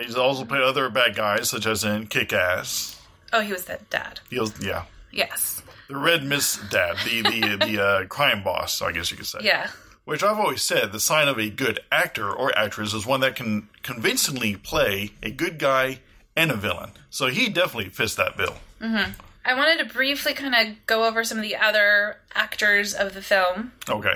He's 0.00 0.16
also 0.16 0.44
played 0.44 0.62
other 0.62 0.88
bad 0.90 1.14
guys, 1.14 1.48
such 1.50 1.66
as 1.66 1.84
in 1.84 2.06
Kick 2.08 2.32
Ass. 2.32 3.00
oh, 3.32 3.40
he 3.40 3.52
was 3.52 3.64
that 3.66 3.88
dad. 3.90 4.20
He 4.30 4.38
was, 4.40 4.52
yeah. 4.60 4.84
Yes. 5.12 5.62
The 5.88 5.96
Red 5.96 6.24
Mist 6.24 6.68
Dad, 6.70 6.96
the 7.04 7.22
the 7.22 7.56
the 7.64 7.82
uh, 7.82 8.04
crime 8.08 8.42
boss, 8.42 8.82
I 8.82 8.92
guess 8.92 9.10
you 9.10 9.16
could 9.16 9.26
say. 9.26 9.38
Yeah. 9.42 9.70
Which 10.06 10.22
I've 10.22 10.38
always 10.38 10.62
said, 10.62 10.92
the 10.92 11.00
sign 11.00 11.28
of 11.28 11.36
a 11.38 11.50
good 11.50 11.80
actor 11.92 12.30
or 12.32 12.56
actress 12.56 12.94
is 12.94 13.04
one 13.04 13.20
that 13.20 13.36
can 13.36 13.68
convincingly 13.82 14.56
play 14.56 15.10
a 15.22 15.30
good 15.30 15.58
guy 15.58 15.98
and 16.34 16.50
a 16.50 16.56
villain. 16.56 16.92
So 17.10 17.26
he 17.26 17.48
definitely 17.50 17.90
fits 17.90 18.14
that 18.14 18.36
bill. 18.36 18.54
I 18.80 19.54
wanted 19.54 19.78
to 19.80 19.92
briefly 19.92 20.32
kind 20.32 20.54
of 20.54 20.86
go 20.86 21.04
over 21.06 21.22
some 21.24 21.38
of 21.38 21.42
the 21.42 21.56
other 21.56 22.18
actors 22.34 22.94
of 22.94 23.14
the 23.14 23.22
film. 23.22 23.72
Okay. 23.88 24.14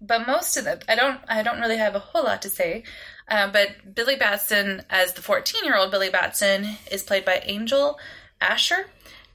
but 0.00 0.26
most 0.26 0.56
of 0.56 0.64
them 0.64 0.78
i 0.88 0.94
don't 0.94 1.20
i 1.28 1.42
don't 1.42 1.60
really 1.60 1.76
have 1.76 1.94
a 1.94 1.98
whole 1.98 2.24
lot 2.24 2.40
to 2.42 2.48
say 2.48 2.82
uh, 3.28 3.46
but 3.50 3.94
billy 3.94 4.16
batson 4.16 4.82
as 4.88 5.12
the 5.12 5.20
14 5.22 5.62
year 5.64 5.76
old 5.76 5.90
billy 5.90 6.08
batson 6.08 6.76
is 6.90 7.02
played 7.02 7.24
by 7.24 7.42
angel 7.44 7.98
asher 8.40 8.86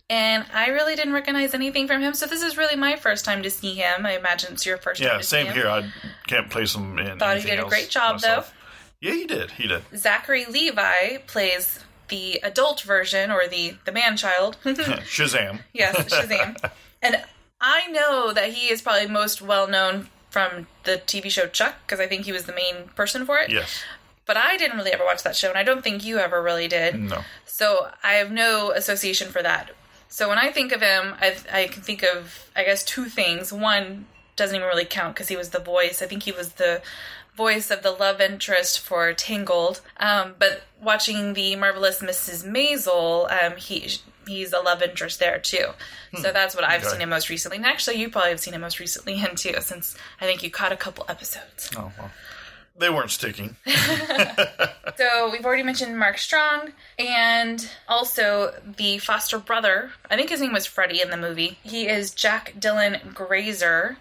and 0.10 0.46
i 0.54 0.68
really 0.68 0.96
didn't 0.96 1.14
recognize 1.14 1.54
anything 1.54 1.88
from 1.88 2.02
him 2.02 2.14
so 2.14 2.26
this 2.28 2.44
is 2.44 2.58
really 2.58 2.76
my 2.76 2.96
first 2.96 3.26
time 3.26 3.42
to 3.42 3.50
see 3.50 3.74
him 3.74 4.06
i 4.06 4.16
imagine 4.16 4.54
it's 4.54 4.66
your 4.66 4.78
first 4.78 5.02
time 5.02 5.10
Yeah, 5.12 5.18
to 5.18 5.24
same 5.24 5.46
see 5.46 5.50
him. 5.50 5.56
here. 5.56 5.68
I 5.68 5.90
can't 6.28 6.50
place 6.50 6.76
him 6.76 6.98
in. 7.00 7.18
Thought 7.20 7.38
he 7.40 7.50
did 7.50 7.60
a 7.60 7.66
great 7.66 7.90
job, 7.90 8.16
myself. 8.16 8.54
Yeah, 9.02 9.14
he 9.14 9.26
did. 9.26 9.52
He 9.52 9.68
did. 9.68 9.84
Zachary 9.96 10.46
Levi 10.46 11.18
plays 11.28 11.80
the 12.08 12.40
adult 12.44 12.82
version 12.82 13.30
or 13.32 13.48
the 13.48 13.76
the 13.86 13.92
man 13.92 14.16
child. 14.18 14.58
Shazam. 14.64 15.60
yes, 15.74 15.96
Shazam. 16.14 16.56
and 17.02 17.24
I 17.62 17.88
know 17.92 18.32
that 18.34 18.54
he 18.54 18.72
is 18.72 18.82
probably 18.82 19.08
most 19.08 19.42
well 19.42 19.68
known 19.68 20.10
from 20.30 20.68
the 20.86 20.98
TV 21.06 21.30
show 21.30 21.46
Chuck 21.48 21.76
because 21.86 22.00
I 22.00 22.08
think 22.08 22.26
he 22.26 22.32
was 22.32 22.46
the 22.46 22.54
main 22.54 22.90
person 22.96 23.26
for 23.26 23.38
it. 23.38 23.50
Yes. 23.52 23.84
But 24.26 24.38
I 24.38 24.58
didn't 24.58 24.78
really 24.78 24.92
ever 24.92 25.06
watch 25.06 25.22
that 25.24 25.36
show, 25.36 25.50
and 25.50 25.58
I 25.58 25.64
don't 25.64 25.84
think 25.84 26.04
you 26.04 26.18
ever 26.18 26.42
really 26.42 26.68
did. 26.68 27.00
No. 27.00 27.22
So 27.46 27.90
I 28.04 28.14
have 28.14 28.32
no 28.32 28.72
association 28.72 29.30
for 29.30 29.44
that. 29.44 29.72
So 30.08 30.30
when 30.30 30.38
I 30.38 30.52
think 30.52 30.72
of 30.72 30.82
him, 30.82 31.14
I, 31.20 31.36
I 31.52 31.68
can 31.68 31.82
think 31.82 32.04
of, 32.04 32.50
I 32.56 32.64
guess, 32.64 32.84
two 32.84 33.06
things. 33.06 33.52
One 33.52 34.06
doesn't 34.36 34.56
even 34.56 34.68
really 34.68 34.86
count 34.86 35.16
because 35.16 35.28
he 35.28 35.36
was 35.36 35.50
the 35.50 35.60
voice. 35.60 36.02
I 36.02 36.06
think 36.06 36.24
he 36.24 36.32
was 36.32 36.54
the 36.54 36.82
voice 37.36 37.70
of 37.72 37.84
the 37.84 37.92
love 37.92 38.22
interest 38.22 38.80
for 38.80 39.12
Tangled. 39.14 39.82
Um, 39.98 40.36
but 40.40 40.64
watching 40.82 41.34
the 41.34 41.56
marvelous 41.58 42.02
Mrs. 42.02 42.46
Maisel, 42.46 43.30
um, 43.44 43.58
he 43.58 43.98
he's 44.28 44.54
a 44.54 44.60
love 44.60 44.82
interest 44.82 45.20
there 45.20 45.38
too. 45.38 45.68
So 46.20 46.32
that's 46.32 46.56
what 46.56 46.64
I've 46.64 46.82
Okay. 46.82 46.92
seen 46.92 47.02
him 47.02 47.10
most 47.10 47.30
recently. 47.30 47.58
And 47.58 47.66
actually, 47.66 47.98
you 47.98 48.10
probably 48.10 48.30
have 48.32 48.40
seen 48.40 48.54
him 48.54 48.62
most 48.62 48.80
recently 48.80 49.20
in 49.22 49.36
too, 49.36 49.56
since 49.60 49.96
I 50.22 50.26
think 50.26 50.42
you 50.44 50.50
caught 50.50 50.72
a 50.72 50.78
couple 50.78 51.06
episodes. 51.10 51.70
Oh 51.76 51.92
well. 51.98 52.12
They 52.78 52.90
weren't 52.90 53.12
sticking. 53.12 53.56
So 54.98 55.30
we've 55.30 55.46
already 55.46 55.64
mentioned 55.64 56.00
Mark 56.00 56.18
Strong 56.18 56.72
and 56.98 57.70
also 57.90 58.54
the 58.78 58.98
foster 59.00 59.38
brother. 59.38 59.92
I 60.10 60.16
think 60.16 60.30
his 60.30 60.40
name 60.40 60.54
was 60.54 60.66
Freddie 60.66 61.02
in 61.02 61.10
the 61.10 61.18
movie. 61.18 61.58
He 61.64 61.88
is 61.88 62.12
Jack 62.12 62.54
Dylan 62.58 63.14
Grazer, 63.14 63.98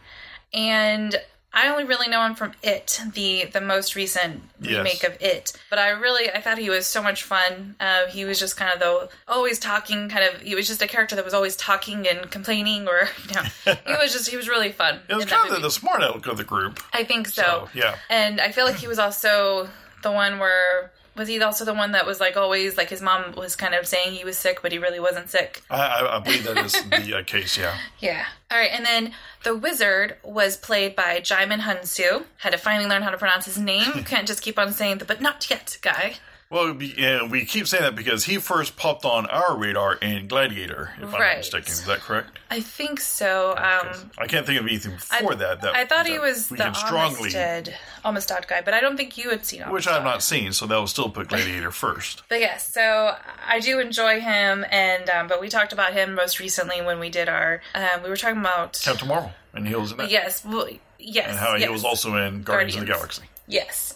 and 0.53 1.17
I 1.57 1.69
only 1.69 1.85
really 1.85 2.09
know 2.09 2.25
him 2.27 2.35
from 2.35 2.53
It, 2.63 3.01
the 3.15 3.45
the 3.45 3.61
most 3.61 3.95
recent 3.95 4.43
Yes. 4.61 4.77
remake 4.79 5.05
of 5.05 5.17
It. 5.23 5.53
But 5.71 5.79
I 5.79 5.91
really 5.91 6.31
I 6.31 6.41
thought 6.41 6.59
he 6.59 6.69
was 6.69 6.87
so 6.87 7.03
much 7.03 7.23
fun. 7.23 7.77
Uh, 7.79 8.07
he 8.07 8.25
was 8.25 8.39
just 8.41 8.57
kind 8.57 8.73
of 8.73 8.81
the 8.81 9.09
always 9.29 9.59
talking, 9.59 10.09
kind 10.09 10.25
of. 10.25 10.41
He 10.41 10.55
was 10.55 10.67
just 10.67 10.83
a 10.83 10.87
character 10.89 11.15
that 11.17 11.25
was 11.25 11.33
always 11.35 11.55
talking 11.57 12.09
and 12.09 12.31
complaining, 12.31 12.89
or 12.89 13.09
you 13.29 13.35
know, 13.37 13.75
he 13.87 13.93
was 13.95 14.13
just 14.13 14.29
he 14.29 14.37
was 14.37 14.49
really 14.49 14.73
fun. 14.73 15.01
It 15.09 15.15
was 15.15 15.25
kind 15.27 15.51
of 15.53 15.63
the 15.63 15.71
smart 15.71 16.03
aleck 16.03 16.27
of 16.27 16.37
the 16.37 16.45
group. 16.45 16.81
I 16.93 17.05
think 17.05 17.29
so. 17.29 17.43
So, 17.43 17.69
yeah. 17.73 17.97
And 18.11 18.41
I 18.41 18.51
feel 18.53 18.65
like 18.65 18.77
he 18.77 18.89
was 18.89 18.99
also 18.99 19.69
the 20.03 20.11
one 20.13 20.39
where 20.39 20.91
was 21.17 21.29
he 21.29 21.41
also 21.43 21.65
the 21.65 21.75
one 21.75 21.93
that 21.93 22.07
was 22.07 22.21
like 22.21 22.37
always 22.37 22.77
like 22.77 22.91
his 22.91 23.01
mom 23.01 23.35
was 23.37 23.57
kind 23.57 23.75
of 23.75 23.87
saying 23.87 24.13
he 24.13 24.25
was 24.25 24.37
sick, 24.37 24.61
but 24.63 24.73
he 24.73 24.79
really 24.79 25.01
wasn't 25.01 25.31
sick. 25.31 25.63
I, 25.71 25.81
I, 25.81 26.17
I 26.17 26.19
believe 26.21 26.45
that 26.45 26.59
is 26.59 26.73
the 26.91 27.19
uh, 27.19 27.23
case. 27.23 27.57
Yeah. 27.59 27.77
Yeah. 28.01 28.25
All 28.51 28.59
right, 28.59 28.71
and 28.73 28.85
then 28.85 29.13
the 29.45 29.57
wizard 29.57 30.17
was 30.23 30.57
played 30.57 30.95
by 30.95 31.21
Djimon 31.21 31.61
Hounsou. 31.61 32.25
Had 32.39 32.51
to 32.51 32.59
finally 32.59 32.89
learn 32.89 33.03
how 33.03 33.11
to 33.11 33.19
pronounce 33.19 33.47
his 33.47 33.59
name. 33.59 33.93
Can't 34.05 34.29
just 34.29 34.43
keep 34.43 34.59
on 34.59 34.73
saying 34.73 34.99
the 34.99 35.05
but 35.05 35.21
not 35.21 35.49
yet 35.49 35.79
guy. 35.81 36.17
Well, 36.51 36.73
we, 36.73 36.95
we 37.31 37.45
keep 37.47 37.67
saying 37.67 37.83
that 37.83 37.97
because 37.97 38.25
he 38.25 38.39
first 38.39 38.77
popped 38.77 39.05
on 39.05 39.27
our 39.27 39.57
radar 39.57 39.95
in 39.95 40.29
Gladiator, 40.29 40.93
if 40.99 41.13
I'm 41.13 41.21
not 41.21 41.37
mistaken. 41.39 41.73
Is 41.73 41.85
that 41.87 42.01
correct? 42.01 42.39
I 42.51 42.61
think 42.61 43.01
so. 43.01 43.51
Um, 43.57 44.11
I 44.19 44.27
can't 44.27 44.47
think 44.47 44.61
of 44.61 44.67
anything 44.67 44.93
before 44.93 45.33
I, 45.33 45.37
that. 45.37 45.63
That 45.63 45.75
I 45.75 45.85
thought 45.85 46.07
he 46.07 46.19
was 46.19 46.49
the 46.49 46.63
Amistad, 46.65 47.75
Amistad 48.05 48.47
guy, 48.47 48.61
but 48.63 48.75
I 48.75 48.81
don't 48.81 48.97
think 48.97 49.17
you 49.19 49.31
had 49.31 49.45
seen 49.45 49.63
which 49.63 49.89
I've 49.89 50.05
not 50.05 50.23
seen, 50.23 50.53
so 50.53 50.67
that 50.67 50.77
will 50.77 50.87
still 50.87 51.11
put 51.11 51.29
Gladiator 51.35 51.71
first. 51.71 52.23
But 52.29 52.41
yes, 52.41 52.73
so 52.73 53.17
I 53.47 53.61
do 53.61 53.81
enjoy 53.81 54.21
him, 54.21 54.65
and 54.71 55.09
um, 55.11 55.27
but 55.29 55.41
we 55.41 55.49
talked 55.49 55.73
about 55.73 55.93
him 55.93 56.15
most 56.15 56.39
recently 56.39 56.81
when 56.83 57.01
we 57.01 57.09
did 57.11 57.29
our. 57.29 57.63
Um, 57.75 58.03
we 58.03 58.09
were 58.11 58.17
talking 58.17 58.39
about 58.41 58.79
Captain 58.83 59.09
Marvel, 59.09 59.33
and 59.55 59.67
he 59.67 59.75
was 59.75 59.93
in 59.93 59.99
that, 59.99 60.11
yes, 60.11 60.45
well, 60.45 60.69
yes, 60.99 61.31
and 61.31 61.39
how 61.39 61.55
yes, 61.55 61.65
he 61.65 61.73
was 61.73 61.85
also 61.85 62.17
in 62.17 62.43
Guardians, 62.43 62.77
of 62.77 62.81
the 62.83 62.87
Galaxy. 62.87 63.23
yes. 63.49 63.95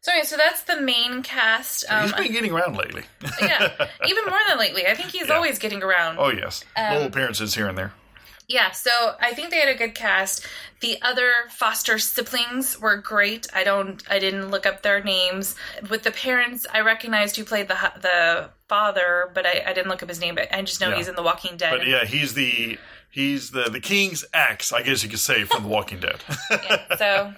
So 0.00 0.12
anyway, 0.12 0.24
so 0.26 0.36
that's 0.36 0.62
the 0.62 0.80
main 0.80 1.22
cast. 1.22 1.84
He's 1.88 2.12
Um, 2.12 2.18
been 2.22 2.32
getting 2.32 2.52
around 2.52 2.76
lately. 2.76 3.02
yeah, 3.42 3.86
even 4.06 4.24
more 4.26 4.38
than 4.48 4.58
lately. 4.58 4.86
I 4.86 4.94
think 4.94 5.10
he's 5.10 5.28
Yeah. 5.28 5.34
always 5.34 5.58
getting 5.58 5.82
around. 5.82 6.18
oh 6.18 6.30
yes, 6.30 6.64
Um, 6.76 6.92
little 6.92 7.08
appearances 7.08 7.54
here 7.54 7.66
and 7.68 7.76
there. 7.76 7.92
Yeah, 8.50 8.70
so 8.70 9.14
I 9.20 9.34
think 9.34 9.50
they 9.50 9.58
had 9.60 9.68
a 9.68 9.74
good 9.74 9.94
cast. 9.94 10.46
The 10.80 10.96
other 11.02 11.30
Foster 11.50 11.98
siblings 11.98 12.78
were 12.80 12.96
great. 12.96 13.46
I 13.52 13.62
don't, 13.62 14.02
I 14.08 14.18
didn't 14.18 14.50
look 14.50 14.64
up 14.64 14.80
their 14.80 15.02
names. 15.02 15.54
With 15.90 16.02
the 16.02 16.10
parents, 16.12 16.66
I 16.72 16.80
recognized 16.80 17.36
who 17.36 17.44
played 17.44 17.68
the 17.68 17.76
the 18.00 18.48
father, 18.66 19.30
but 19.34 19.44
I, 19.44 19.64
I 19.66 19.72
didn't 19.74 19.88
look 19.90 20.02
up 20.02 20.08
his 20.08 20.18
name. 20.20 20.34
But 20.34 20.48
I 20.50 20.62
just 20.62 20.80
know 20.80 20.88
Yeah. 20.88 20.96
he's 20.96 21.08
in 21.08 21.14
The 21.14 21.22
Walking 21.22 21.58
Dead. 21.58 21.70
But 21.76 21.86
yeah, 21.86 22.06
he's 22.06 22.32
the 22.32 22.78
he's 23.10 23.50
the 23.50 23.64
the 23.70 23.80
king's 23.80 24.24
axe, 24.34 24.72
I 24.72 24.82
guess 24.82 25.02
you 25.02 25.08
could 25.08 25.18
say, 25.18 25.44
from 25.44 25.62
The 25.64 25.68
Walking 25.68 26.00
Dead. 26.00 26.22
Yeah, 26.50 26.96
so 26.96 27.32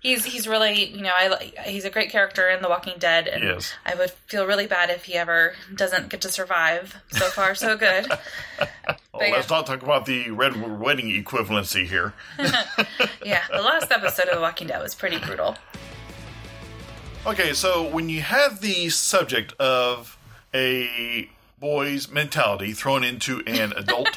he's 0.00 0.24
he's 0.24 0.46
really 0.48 0.84
you 0.86 1.02
know 1.02 1.12
I 1.14 1.52
he's 1.66 1.84
a 1.84 1.90
great 1.90 2.10
character 2.10 2.48
in 2.48 2.62
The 2.62 2.68
Walking 2.68 2.94
Dead, 2.98 3.26
and 3.28 3.42
Yes. 3.42 3.72
I 3.84 3.94
would 3.94 4.10
feel 4.26 4.46
really 4.46 4.66
bad 4.66 4.90
if 4.90 5.04
he 5.04 5.14
ever 5.14 5.54
doesn't 5.74 6.08
get 6.08 6.20
to 6.22 6.32
survive. 6.32 6.96
So 7.10 7.26
far, 7.26 7.54
so 7.54 7.76
good. 7.76 8.06
Yeah. 9.20 9.28
let's 9.36 9.50
not 9.50 9.66
talk 9.66 9.82
about 9.82 10.06
the 10.06 10.30
red 10.30 10.80
wedding 10.80 11.06
equivalency 11.06 11.86
here. 11.86 12.14
Yeah, 13.24 13.42
the 13.52 13.62
last 13.62 13.92
episode 13.92 14.26
of 14.26 14.34
The 14.36 14.40
Walking 14.40 14.66
Dead 14.68 14.82
was 14.82 14.94
pretty 14.96 15.18
brutal. 15.18 15.56
Okay, 17.26 17.52
so 17.52 17.88
when 17.88 18.08
you 18.08 18.20
have 18.22 18.60
the 18.60 18.88
subject 18.88 19.52
of 19.60 20.18
a 20.52 21.28
boy's 21.60 22.10
mentality 22.10 22.72
thrown 22.72 23.04
into 23.04 23.42
an 23.46 23.72
adult 23.76 24.08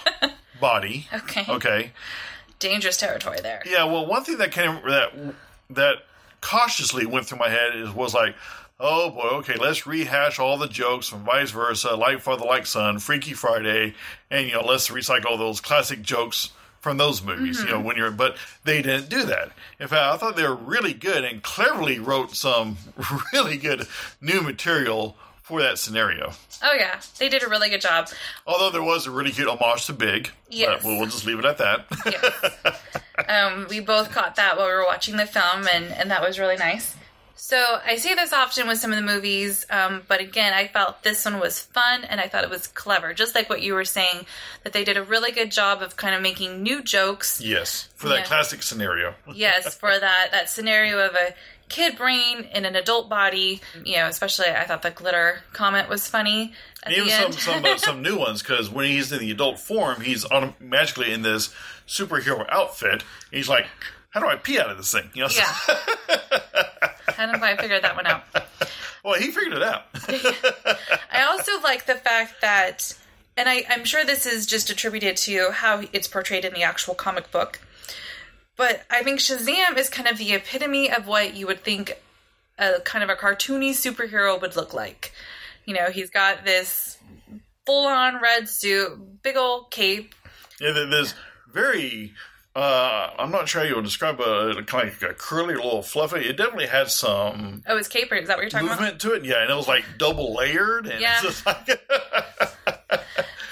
body, 0.59 1.07
Okay, 1.13 1.45
okay, 1.47 1.91
dangerous 2.59 2.97
territory 2.97 3.39
there. 3.41 3.61
yeah. 3.65 3.83
Well, 3.85 4.05
one 4.05 4.23
thing 4.23 4.37
that 4.37 4.51
came 4.51 4.81
that 4.87 5.11
that 5.71 5.95
cautiously 6.41 7.05
went 7.05 7.25
through 7.25 7.39
my 7.39 7.49
head 7.49 7.75
is 7.75 7.91
was 7.91 8.13
like, 8.13 8.35
oh 8.79 9.09
boy, 9.09 9.27
okay, 9.37 9.55
let's 9.55 9.87
rehash 9.87 10.39
all 10.39 10.57
the 10.57 10.67
jokes 10.67 11.07
from 11.07 11.23
vice 11.23 11.51
versa, 11.51 11.95
like 11.95 12.21
father, 12.21 12.45
like 12.45 12.65
son, 12.65 12.99
Freaky 12.99 13.33
Friday, 13.33 13.93
and 14.29 14.47
you 14.47 14.53
know, 14.53 14.65
let's 14.65 14.89
recycle 14.89 15.37
those 15.37 15.61
classic 15.61 16.01
jokes 16.01 16.51
from 16.79 16.97
those 16.97 17.23
movies. 17.23 17.59
You 17.59 17.65
know, 17.65 17.77
mm-hmm. 17.77 17.83
when 17.83 17.97
you're, 17.97 18.11
but 18.11 18.37
they 18.63 18.81
didn't 18.81 19.09
do 19.09 19.23
that. 19.25 19.51
In 19.79 19.87
fact, 19.87 20.13
I 20.13 20.17
thought 20.17 20.35
they 20.35 20.47
were 20.47 20.55
really 20.55 20.93
good 20.93 21.23
and 21.23 21.41
cleverly 21.41 21.99
wrote 21.99 22.35
some 22.35 22.77
really 23.33 23.57
good 23.57 23.87
new 24.21 24.41
material 24.41 25.17
for 25.45 25.61
that 25.61 25.77
scenario. 25.79 26.31
Oh 26.63 26.73
yeah, 26.77 26.99
they 27.19 27.29
did 27.29 27.43
a 27.43 27.47
really 27.49 27.69
good 27.69 27.81
job. 27.81 28.09
Although 28.47 28.71
there 28.71 28.83
was 28.83 29.05
a 29.07 29.11
really 29.11 29.31
cute 29.31 29.47
homage 29.47 29.85
to 29.85 29.93
Big, 29.93 30.31
Yes. 30.49 30.69
but 30.81 30.83
we'll, 30.87 30.97
we'll 30.97 31.05
just 31.07 31.25
leave 31.25 31.39
it 31.39 31.45
at 31.45 31.57
that. 31.59 31.85
Yes. 32.05 32.79
um, 33.29 33.67
we 33.69 33.79
both 33.79 34.11
caught 34.11 34.35
that 34.37 34.57
while 34.57 34.67
we 34.67 34.73
were 34.73 34.85
watching 34.85 35.17
the 35.17 35.25
film, 35.25 35.67
and, 35.71 35.85
and 35.85 36.11
that 36.11 36.21
was 36.21 36.39
really 36.39 36.57
nice. 36.57 36.95
So 37.37 37.79
I 37.85 37.97
see 37.97 38.13
this 38.15 38.31
often 38.33 38.67
with 38.67 38.79
some 38.79 38.91
of 38.91 38.97
the 38.97 39.03
movies, 39.03 39.65
um, 39.69 40.01
but 40.07 40.19
again, 40.21 40.53
I 40.53 40.67
felt 40.67 41.03
this 41.03 41.25
one 41.25 41.39
was 41.39 41.59
fun 41.59 42.03
and 42.05 42.19
I 42.21 42.27
thought 42.27 42.43
it 42.45 42.49
was 42.49 42.65
clever. 42.65 43.13
Just 43.13 43.35
like 43.35 43.49
what 43.49 43.61
you 43.61 43.73
were 43.75 43.83
saying, 43.85 44.25
that 44.63 44.71
they 44.73 44.83
did 44.85 44.95
a 44.97 45.03
really 45.03 45.31
good 45.31 45.51
job 45.51 45.81
of 45.83 45.95
kind 45.97 46.15
of 46.15 46.21
making 46.21 46.63
new 46.63 46.81
jokes. 46.81 47.41
yes, 47.41 47.89
for 47.95 48.07
that 48.09 48.25
classic 48.25 48.63
scenario. 48.63 49.13
Yes, 49.31 49.75
for 49.75 49.91
that 49.99 50.29
that 50.31 50.49
scenario 50.49 50.97
of 51.05 51.13
a 51.13 51.35
kid 51.69 51.97
brain 51.97 52.47
in 52.53 52.65
an 52.65 52.75
adult 52.75 53.09
body. 53.09 53.61
You 53.83 53.97
know, 53.97 54.07
especially 54.07 54.47
I 54.47 54.65
thought 54.65 54.81
the 54.81 54.91
glitter 54.91 55.43
comment 55.53 55.89
was 55.89 56.07
funny 56.07 56.53
even 56.89 57.09
some 57.09 57.31
some 57.31 57.65
uh, 57.65 57.77
some 57.77 58.01
new 58.01 58.17
ones 58.17 58.41
because 58.41 58.69
when 58.69 58.85
he's 58.85 59.11
in 59.11 59.19
the 59.19 59.31
adult 59.31 59.59
form, 59.59 60.01
he's 60.01 60.25
automatically 60.25 61.11
in 61.11 61.21
this 61.21 61.53
superhero 61.87 62.45
outfit. 62.49 63.03
He's 63.31 63.49
like, 63.49 63.67
"How 64.09 64.19
do 64.19 64.27
I 64.27 64.35
pee 64.35 64.59
out 64.59 64.69
of 64.69 64.77
this 64.77 64.91
thing?" 64.91 65.09
You 65.13 65.23
know. 65.23 65.29
yeah. 65.31 65.53
I 67.17 67.25
don't 67.25 67.31
know 67.31 67.37
if 67.37 67.43
I 67.43 67.55
figured 67.55 67.83
that 67.83 67.95
one 67.95 68.07
out. 68.07 68.23
well, 69.03 69.19
he 69.19 69.31
figured 69.31 69.53
it 69.53 69.63
out. 69.63 69.83
I 71.11 71.23
also 71.23 71.61
like 71.61 71.85
the 71.85 71.95
fact 71.95 72.41
that, 72.41 72.93
and 73.37 73.47
I, 73.47 73.63
I'm 73.69 73.85
sure 73.85 74.03
this 74.03 74.25
is 74.25 74.45
just 74.45 74.69
attributed 74.69 75.15
to 75.17 75.51
how 75.51 75.83
it's 75.93 76.07
portrayed 76.07 76.43
in 76.43 76.53
the 76.53 76.63
actual 76.63 76.93
comic 76.93 77.31
book, 77.31 77.61
but 78.57 78.83
I 78.89 79.03
think 79.03 79.19
Shazam 79.19 79.77
is 79.77 79.89
kind 79.89 80.07
of 80.07 80.17
the 80.17 80.33
epitome 80.33 80.91
of 80.91 81.07
what 81.07 81.33
you 81.35 81.47
would 81.47 81.63
think 81.63 81.93
a 82.57 82.79
kind 82.81 83.03
of 83.03 83.09
a 83.09 83.15
cartoony 83.15 83.71
superhero 83.71 84.39
would 84.39 84.55
look 84.55 84.73
like. 84.73 85.11
You 85.65 85.73
know, 85.73 85.87
he's 85.91 86.09
got 86.09 86.45
this 86.45 86.97
full 87.65 87.87
on 87.87 88.21
red 88.21 88.47
suit, 88.47 89.21
big 89.23 89.35
old 89.35 89.71
cape. 89.71 90.13
yeah, 90.59 90.71
there- 90.71 90.85
there's 90.87 91.13
very. 91.51 92.13
Uh, 92.55 93.11
I'm 93.19 93.31
not 93.31 93.49
sure 93.49 93.61
how 93.63 93.67
you 93.67 93.75
would 93.75 93.83
describe 93.83 94.21
a 94.21 94.63
kind 94.65 94.87
of 94.87 95.01
like 95.01 95.11
a 95.11 95.13
curly, 95.13 95.55
little 95.55 95.81
fluffy. 95.81 96.21
It 96.29 96.37
definitely 96.37 96.67
had 96.67 96.89
some 96.89 97.63
Oh, 97.67 97.75
his 97.77 97.89
cape, 97.89 98.13
is 98.13 98.29
that 98.29 98.37
what 98.37 98.43
you're 98.43 98.49
talking 98.49 98.67
about? 98.67 98.79
movement 98.79 99.01
to 99.01 99.11
it. 99.11 99.25
Yeah, 99.25 99.41
and 99.41 99.51
it 99.51 99.55
was 99.55 99.67
like 99.67 99.83
double 99.97 100.33
layered, 100.33 100.87
and 100.87 101.01
Yeah. 101.01 101.15
it's 101.21 101.23
just 101.23 101.45
like 101.45 101.67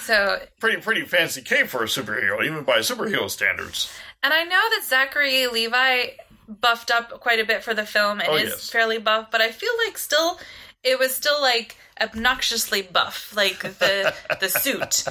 So, 0.05 0.39
pretty 0.59 0.81
pretty 0.81 1.03
fancy 1.05 1.41
cape 1.41 1.67
for 1.67 1.81
a 1.83 1.87
superhero, 1.87 2.43
even 2.45 2.63
by 2.63 2.79
superhero 2.79 3.29
standards. 3.29 3.91
And 4.23 4.33
I 4.33 4.43
know 4.43 4.61
that 4.71 4.81
Zachary 4.85 5.47
Levi 5.47 6.07
buffed 6.47 6.91
up 6.91 7.19
quite 7.19 7.39
a 7.39 7.45
bit 7.45 7.63
for 7.63 7.73
the 7.73 7.85
film 7.85 8.19
and 8.19 8.29
Oh, 8.29 8.35
is 8.35 8.49
yes. 8.49 8.69
fairly 8.69 8.97
buff, 8.97 9.29
but 9.31 9.41
I 9.41 9.51
feel 9.51 9.71
like 9.85 9.97
still 9.97 10.39
it 10.83 10.97
was 10.99 11.13
still 11.13 11.41
like 11.41 11.77
obnoxiously 12.01 12.81
buff, 12.81 13.33
like 13.35 13.61
the 13.61 14.13
the 14.39 14.49
suit. 14.49 15.05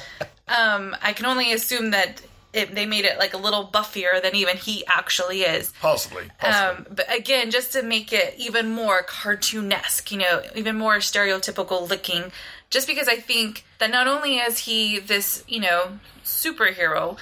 Um, 0.49 0.97
I 1.03 1.13
can 1.13 1.27
only 1.27 1.53
assume 1.53 1.93
that 1.93 2.21
it, 2.53 2.75
they 2.75 2.85
made 2.85 3.07
it 3.07 3.19
like 3.19 3.33
a 3.33 3.39
little 3.39 3.65
buffier 3.73 4.21
than 4.23 4.35
even 4.37 4.59
he 4.59 4.85
actually 4.87 5.41
is. 5.41 5.73
Possibly. 5.81 6.25
possibly. 6.39 6.87
Um, 6.87 6.95
but 6.95 7.07
again, 7.15 7.51
just 7.51 7.73
to 7.73 7.83
make 7.83 8.13
it 8.13 8.35
even 8.37 8.69
more 8.71 9.03
cartoonesque, 9.03 10.11
you 10.11 10.19
know, 10.19 10.43
even 10.55 10.77
more 10.77 10.97
stereotypical 10.97 11.89
looking, 11.89 12.31
just 12.69 12.87
because 12.87 13.09
I 13.09 13.17
think 13.17 13.65
that 13.79 13.91
not 13.91 14.07
only 14.07 14.37
is 14.37 14.59
he 14.59 14.99
this, 14.99 15.43
you 15.49 15.61
know, 15.61 15.99
superhero, 16.27 17.17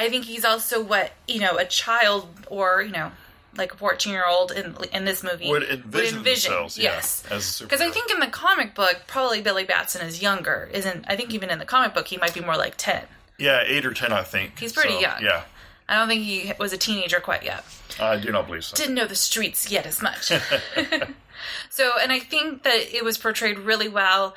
I 0.00 0.08
think 0.08 0.24
he's 0.24 0.44
also 0.44 0.82
what, 0.82 1.12
you 1.28 1.40
know, 1.40 1.56
a 1.56 1.64
child 1.64 2.28
or, 2.48 2.82
you 2.82 2.90
know, 2.92 3.12
like 3.56 3.74
a 3.74 3.76
14 3.76 4.12
year 4.12 4.24
old 4.26 4.52
in 4.52 4.76
in 4.92 5.04
this 5.04 5.22
movie 5.22 5.48
would 5.48 5.64
envision, 5.64 6.22
themselves, 6.22 6.78
yeah, 6.78 6.94
yes. 6.94 7.58
Because 7.60 7.80
I 7.80 7.90
think 7.90 8.10
in 8.10 8.20
the 8.20 8.28
comic 8.28 8.74
book, 8.74 9.02
probably 9.06 9.40
Billy 9.42 9.64
Batson 9.64 10.06
is 10.06 10.22
younger. 10.22 10.68
Isn't 10.72 11.04
I 11.08 11.16
think 11.16 11.34
even 11.34 11.50
in 11.50 11.58
the 11.58 11.64
comic 11.64 11.92
book, 11.92 12.08
he 12.08 12.16
might 12.16 12.32
be 12.32 12.40
more 12.40 12.56
like 12.56 12.74
10. 12.76 13.04
yeah, 13.38 13.62
eight 13.66 13.84
or 13.84 13.92
ten, 13.92 14.12
I 14.12 14.22
think. 14.22 14.58
He's 14.58 14.72
pretty 14.72 14.94
So, 14.94 15.00
young. 15.00 15.22
Yeah, 15.22 15.42
I 15.88 15.98
don't 15.98 16.08
think 16.08 16.22
he 16.22 16.52
was 16.58 16.72
a 16.72 16.78
teenager 16.78 17.18
quite 17.20 17.42
yet. 17.42 17.64
I 17.98 18.16
do 18.18 18.30
not 18.30 18.46
believe 18.46 18.64
so. 18.64 18.76
didn't 18.76 18.94
know 18.94 19.06
the 19.06 19.14
streets 19.16 19.70
yet 19.70 19.84
as 19.84 20.00
much. 20.00 20.28
so, 21.70 21.92
and 22.00 22.12
I 22.12 22.20
think 22.20 22.62
that 22.62 22.94
it 22.94 23.04
was 23.04 23.18
portrayed 23.18 23.58
really 23.58 23.88
well, 23.88 24.34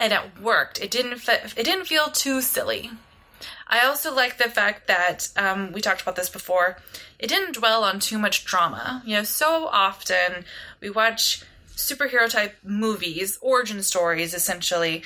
and 0.00 0.12
it 0.12 0.20
worked. 0.40 0.80
It 0.80 0.90
didn't 0.90 1.18
fe- 1.18 1.42
it 1.56 1.64
didn't 1.64 1.84
feel 1.86 2.06
too 2.08 2.40
silly. 2.40 2.90
I 3.66 3.86
also 3.86 4.14
like 4.14 4.38
the 4.38 4.50
fact 4.50 4.86
that 4.86 5.30
um, 5.36 5.72
we 5.72 5.80
talked 5.80 6.02
about 6.02 6.16
this 6.16 6.28
before. 6.28 6.78
It 7.18 7.28
didn't 7.28 7.56
dwell 7.56 7.84
on 7.84 7.98
too 7.98 8.18
much 8.18 8.44
drama. 8.44 9.02
You 9.04 9.16
know, 9.16 9.24
so 9.24 9.66
often 9.66 10.44
we 10.80 10.90
watch 10.90 11.42
superhero 11.76 12.30
type 12.30 12.56
movies, 12.62 13.38
origin 13.40 13.82
stories, 13.82 14.34
essentially, 14.34 15.02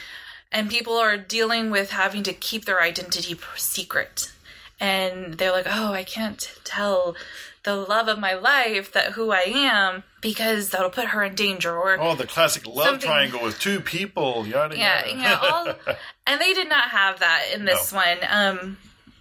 and 0.51 0.71
people 0.71 0.95
are 0.95 1.17
dealing 1.17 1.71
with 1.71 1.91
having 1.91 2.23
to 2.25 2.33
keep 2.33 2.65
their 2.65 2.83
identity 2.83 3.37
secret 3.57 4.33
and 4.81 5.35
they're 5.35 5.53
like, 5.53 5.67
"Oh, 5.69 5.93
I 5.93 6.05
can't 6.05 6.53
tell 6.65 7.17
the 7.65 7.75
love 7.75 8.09
of 8.09 8.19
my 8.19 8.35
life 8.35 8.93
that 8.93 9.13
who 9.13 9.31
I 9.33 9.43
am 9.47 10.05
because 10.21 10.71
that'll 10.71 10.91
put 10.91 11.07
her 11.09 11.23
in 11.25 11.35
danger." 11.35 11.75
Or 11.77 11.99
Oh, 12.01 12.15
the 12.15 12.27
classic 12.27 12.67
love 12.67 12.87
Something- 12.87 13.09
triangle 13.09 13.43
with 13.43 13.59
two 13.61 13.81
people, 13.81 14.47
yada 14.47 14.77
yeah, 14.77 15.07
yada. 15.07 15.17
know, 15.23 15.49
all, 15.89 15.95
and 16.27 16.41
they 16.41 16.53
did 16.55 16.69
not 16.69 16.91
have 16.91 17.21
that 17.21 17.45
in 17.55 17.65
this 17.65 17.93
one. 17.93 18.19
Um, 18.29 18.79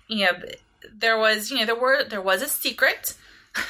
you 0.08 0.26
know, 0.26 0.32
there 0.94 1.18
was, 1.18 1.52
you 1.52 1.58
know, 1.60 1.66
there 1.66 1.76
were 1.76 2.04
there 2.04 2.22
was 2.22 2.42
a 2.42 2.48
secret. 2.48 3.14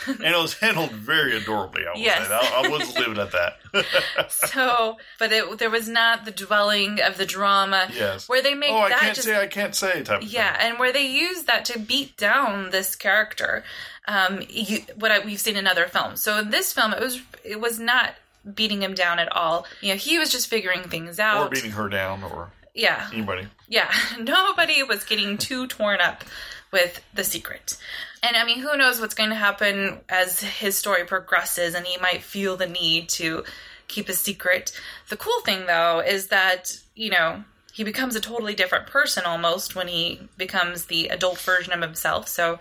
And 0.07 0.21
it 0.23 0.37
was 0.37 0.53
handled 0.55 0.91
very 0.91 1.35
adorably. 1.37 1.83
I 1.87 1.91
will 1.93 1.99
Yes. 1.99 2.27
say. 2.27 2.33
I, 2.33 2.61
I 2.65 2.67
was 2.67 2.95
leaving 2.95 3.17
at 3.19 3.31
that. 3.31 3.57
So, 4.29 4.97
but 5.19 5.31
it 5.31 5.59
there 5.59 5.69
was 5.69 5.87
not 5.87 6.25
the 6.25 6.31
dwelling 6.31 6.99
of 7.01 7.17
the 7.17 7.25
drama. 7.25 7.87
yes. 7.93 8.27
Where 8.27 8.41
they 8.41 8.53
make 8.53 8.71
oh, 8.71 8.77
I 8.77 8.89
that 8.89 8.99
can't 8.99 9.15
just 9.15 9.27
say. 9.27 9.39
I 9.39 9.47
can't 9.47 9.75
say. 9.75 10.03
Type 10.03 10.17
of 10.21 10.23
thing. 10.23 10.31
Yeah, 10.33 10.55
and 10.59 10.79
where 10.79 10.91
they 10.91 11.07
use 11.07 11.43
that 11.43 11.65
to 11.65 11.79
beat 11.79 12.17
down 12.17 12.71
this 12.71 12.95
character, 12.95 13.63
um, 14.07 14.41
you, 14.49 14.79
what 14.95 15.11
I, 15.11 15.19
we've 15.19 15.39
seen 15.39 15.55
in 15.57 15.67
other 15.67 15.85
films. 15.85 16.21
So 16.21 16.39
in 16.39 16.49
this 16.49 16.73
film, 16.73 16.93
it 16.93 16.99
was 16.99 17.21
it 17.43 17.59
was 17.61 17.79
not 17.79 18.15
beating 18.55 18.81
him 18.81 18.93
down 18.93 19.19
at 19.19 19.31
all. 19.35 19.65
You 19.81 19.89
know, 19.93 19.97
he 19.97 20.17
was 20.17 20.31
just 20.31 20.47
figuring 20.47 20.83
things 20.83 21.19
out. 21.19 21.47
or 21.47 21.49
beating 21.49 21.71
her 21.71 21.89
down, 21.89 22.23
or 22.23 22.49
yeah, 22.73 23.09
anybody. 23.13 23.47
yeah. 23.67 23.91
Nobody 24.19 24.83
was 24.83 25.03
getting 25.03 25.37
too 25.37 25.67
torn 25.67 25.99
up 26.01 26.23
with 26.71 27.01
the 27.13 27.23
secret. 27.23 27.77
And 28.23 28.35
I 28.35 28.43
mean, 28.45 28.59
who 28.59 28.75
knows 28.77 28.99
what's 28.99 29.13
going 29.15 29.29
to 29.29 29.35
happen 29.35 29.99
as 30.09 30.39
his 30.41 30.77
story 30.77 31.05
progresses, 31.05 31.75
and 31.75 31.85
he 31.85 31.97
might 31.99 32.23
feel 32.23 32.57
the 32.57 32.67
need 32.67 33.09
to 33.09 33.43
keep 33.87 34.09
a 34.09 34.13
secret. 34.13 34.71
The 35.09 35.17
cool 35.17 35.39
thing, 35.45 35.65
though, 35.65 35.99
is 35.99 36.27
that, 36.27 36.77
you 36.95 37.09
know, 37.09 37.43
he 37.71 37.83
becomes 37.83 38.15
a 38.15 38.19
totally 38.19 38.55
different 38.55 38.87
person 38.87 39.23
almost 39.23 39.75
when 39.75 39.87
he 39.87 40.19
becomes 40.35 40.85
the 40.85 41.09
adult 41.09 41.37
version 41.39 41.71
of 41.73 41.79
himself. 41.81 42.27
So 42.27 42.53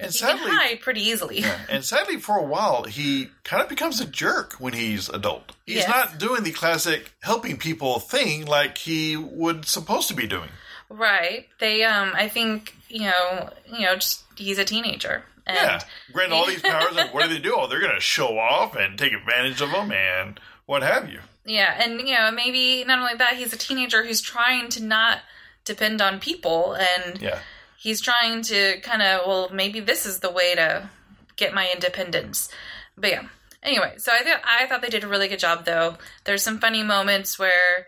And 0.00 0.12
he 0.12 0.18
can 0.18 0.36
sadly, 0.36 0.50
hide 0.50 0.80
pretty 0.80 1.00
easily. 1.02 1.44
and 1.70 1.84
sadly, 1.84 2.16
for 2.18 2.36
a 2.36 2.42
while, 2.42 2.82
he 2.82 3.28
kind 3.44 3.62
of 3.62 3.68
becomes 3.68 4.00
a 4.00 4.04
jerk 4.04 4.54
when 4.54 4.72
he's 4.72 5.08
adult. 5.08 5.52
He's 5.64 5.76
Yes. 5.76 5.88
not 5.88 6.18
doing 6.18 6.42
the 6.42 6.50
classic 6.50 7.12
helping 7.22 7.56
people 7.56 8.00
thing 8.00 8.46
like 8.46 8.76
he 8.78 9.16
would 9.16 9.64
supposed 9.66 10.08
to 10.08 10.14
be 10.14 10.26
doing. 10.26 10.50
Right. 10.94 11.48
They, 11.58 11.82
um, 11.84 12.12
I 12.14 12.28
think, 12.28 12.74
you 12.88 13.02
know, 13.02 13.50
you 13.66 13.80
know, 13.80 13.94
just 13.96 14.22
he's 14.36 14.58
a 14.58 14.64
teenager. 14.64 15.24
And 15.46 15.56
Yeah, 15.56 15.80
grant 16.12 16.32
all 16.32 16.46
these 16.46 16.62
powers, 16.62 16.96
and 16.96 17.10
what 17.10 17.24
do 17.24 17.34
they 17.34 17.40
do? 17.40 17.54
Oh, 17.56 17.66
they're 17.66 17.80
going 17.80 17.94
to 17.94 18.00
show 18.00 18.38
off 18.38 18.76
and 18.76 18.98
take 18.98 19.12
advantage 19.12 19.60
of 19.60 19.70
them, 19.72 19.92
and 19.92 20.40
what 20.66 20.82
have 20.82 21.10
you. 21.10 21.20
Yeah, 21.44 21.74
and 21.78 22.00
you 22.00 22.14
know, 22.14 22.30
maybe 22.30 22.84
not 22.84 23.00
only 23.00 23.14
that, 23.16 23.34
he's 23.34 23.52
a 23.52 23.58
teenager 23.58 24.04
who's 24.04 24.22
trying 24.22 24.70
to 24.70 24.82
not 24.82 25.18
depend 25.66 26.00
on 26.00 26.20
people 26.20 26.74
and 26.74 27.20
Yeah, 27.20 27.38
he's 27.76 28.00
trying 28.00 28.42
to 28.42 28.80
kind 28.80 29.02
of, 29.02 29.26
well, 29.26 29.50
maybe 29.52 29.80
this 29.80 30.06
is 30.06 30.20
the 30.20 30.30
way 30.30 30.54
to 30.54 30.88
get 31.36 31.52
my 31.52 31.70
independence. 31.74 32.48
But 32.96 33.10
yeah. 33.10 33.28
Anyway, 33.62 33.94
so 33.98 34.12
I 34.12 34.22
thought 34.22 34.40
I 34.44 34.66
thought 34.66 34.82
they 34.82 34.88
did 34.88 35.04
a 35.04 35.08
really 35.08 35.28
good 35.28 35.38
job 35.38 35.64
though. 35.64 35.96
There's 36.24 36.42
some 36.42 36.58
funny 36.58 36.82
moments 36.82 37.38
where 37.38 37.86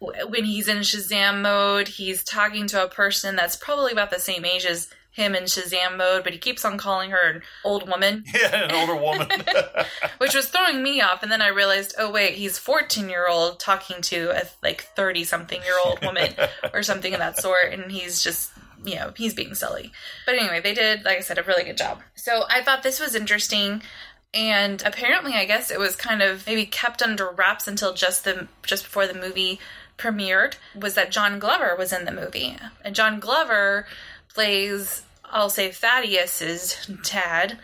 when 0.00 0.44
he's 0.44 0.68
in 0.68 0.78
Shazam 0.78 1.42
mode, 1.42 1.88
he's 1.88 2.22
talking 2.22 2.66
to 2.68 2.84
a 2.84 2.88
person 2.88 3.36
that's 3.36 3.56
probably 3.56 3.92
about 3.92 4.10
the 4.10 4.20
same 4.20 4.44
age 4.44 4.64
as 4.64 4.88
him 5.18 5.34
in 5.34 5.44
Shazam 5.44 5.96
mode, 5.96 6.22
but 6.22 6.32
he 6.32 6.38
keeps 6.38 6.64
on 6.64 6.78
calling 6.78 7.10
her 7.10 7.28
an 7.28 7.42
old 7.64 7.88
woman. 7.88 8.24
Yeah, 8.34 8.64
an 8.64 8.70
older 8.70 8.94
woman. 8.94 9.28
which 10.18 10.34
was 10.34 10.48
throwing 10.48 10.82
me 10.82 11.00
off 11.00 11.22
and 11.24 11.32
then 11.32 11.42
i 11.42 11.48
realized 11.48 11.94
oh 11.98 12.10
wait 12.10 12.34
he's 12.34 12.56
14 12.56 13.08
year 13.08 13.26
old 13.28 13.58
talking 13.58 14.00
to 14.02 14.30
a 14.30 14.44
like 14.62 14.82
30 14.94 15.24
something 15.24 15.60
year 15.62 15.76
old 15.84 16.00
woman 16.04 16.34
or 16.72 16.84
something 16.84 17.12
of 17.12 17.18
that 17.18 17.40
sort 17.40 17.72
and 17.72 17.90
he's 17.90 18.22
just 18.22 18.52
you 18.84 18.94
know 18.94 19.12
he's 19.16 19.34
being 19.34 19.54
silly. 19.56 19.90
But 20.24 20.36
anyway 20.36 20.60
they 20.60 20.74
did 20.74 21.04
like 21.04 21.18
i 21.18 21.20
said 21.20 21.38
a 21.38 21.42
really 21.42 21.64
good 21.64 21.76
job. 21.76 22.00
So 22.14 22.44
i 22.48 22.62
thought 22.62 22.84
this 22.84 23.00
was 23.00 23.16
interesting 23.16 23.82
and 24.32 24.82
apparently 24.84 25.32
i 25.32 25.46
guess 25.46 25.70
it 25.70 25.80
was 25.80 25.96
kind 25.96 26.22
of 26.22 26.46
maybe 26.46 26.66
kept 26.66 27.02
under 27.02 27.28
wraps 27.30 27.66
until 27.66 27.92
just 27.94 28.24
the 28.24 28.46
just 28.62 28.84
before 28.84 29.06
the 29.06 29.14
movie 29.14 29.58
premiered 29.98 30.54
was 30.74 30.94
that 30.94 31.10
john 31.10 31.38
glover 31.38 31.74
was 31.76 31.92
in 31.92 32.04
the 32.04 32.12
movie 32.12 32.56
and 32.84 32.94
john 32.94 33.20
glover 33.20 33.86
plays 34.32 35.02
i'll 35.24 35.50
say 35.50 35.70
thaddeus's 35.70 36.86
dad 37.02 37.58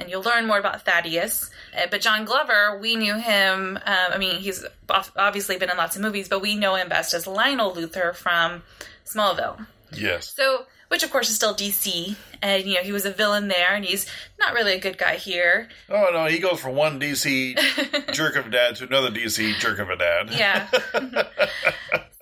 and 0.00 0.10
you'll 0.10 0.22
learn 0.22 0.46
more 0.46 0.58
about 0.58 0.84
Thaddeus. 0.84 1.50
Uh, 1.76 1.86
but 1.90 2.00
John 2.00 2.24
Glover, 2.24 2.78
we 2.80 2.96
knew 2.96 3.18
him. 3.18 3.76
Um, 3.76 4.12
I 4.12 4.18
mean, 4.18 4.36
he's 4.36 4.64
obviously 4.88 5.58
been 5.58 5.70
in 5.70 5.76
lots 5.76 5.94
of 5.94 6.02
movies, 6.02 6.28
but 6.28 6.40
we 6.40 6.56
know 6.56 6.74
him 6.74 6.88
best 6.88 7.12
as 7.12 7.26
Lionel 7.26 7.74
Luthor 7.74 8.14
from 8.14 8.62
Smallville. 9.04 9.66
yes. 9.92 10.32
So, 10.34 10.66
which 10.90 11.04
of 11.04 11.10
course 11.10 11.30
is 11.30 11.36
still 11.36 11.54
DC, 11.54 12.16
and 12.42 12.64
you 12.64 12.74
know 12.74 12.80
he 12.80 12.90
was 12.90 13.04
a 13.04 13.12
villain 13.12 13.46
there, 13.46 13.74
and 13.74 13.84
he's 13.84 14.06
not 14.40 14.54
really 14.54 14.74
a 14.74 14.80
good 14.80 14.98
guy 14.98 15.14
here. 15.14 15.68
Oh 15.88 16.10
no, 16.12 16.26
he 16.26 16.40
goes 16.40 16.58
from 16.58 16.74
one 16.74 16.98
DC 16.98 18.12
jerk 18.12 18.34
of 18.34 18.48
a 18.48 18.50
dad 18.50 18.74
to 18.76 18.84
another 18.86 19.08
DC 19.08 19.56
jerk 19.60 19.78
of 19.78 19.88
a 19.88 19.96
dad. 19.96 20.30
Yeah. 20.32 20.68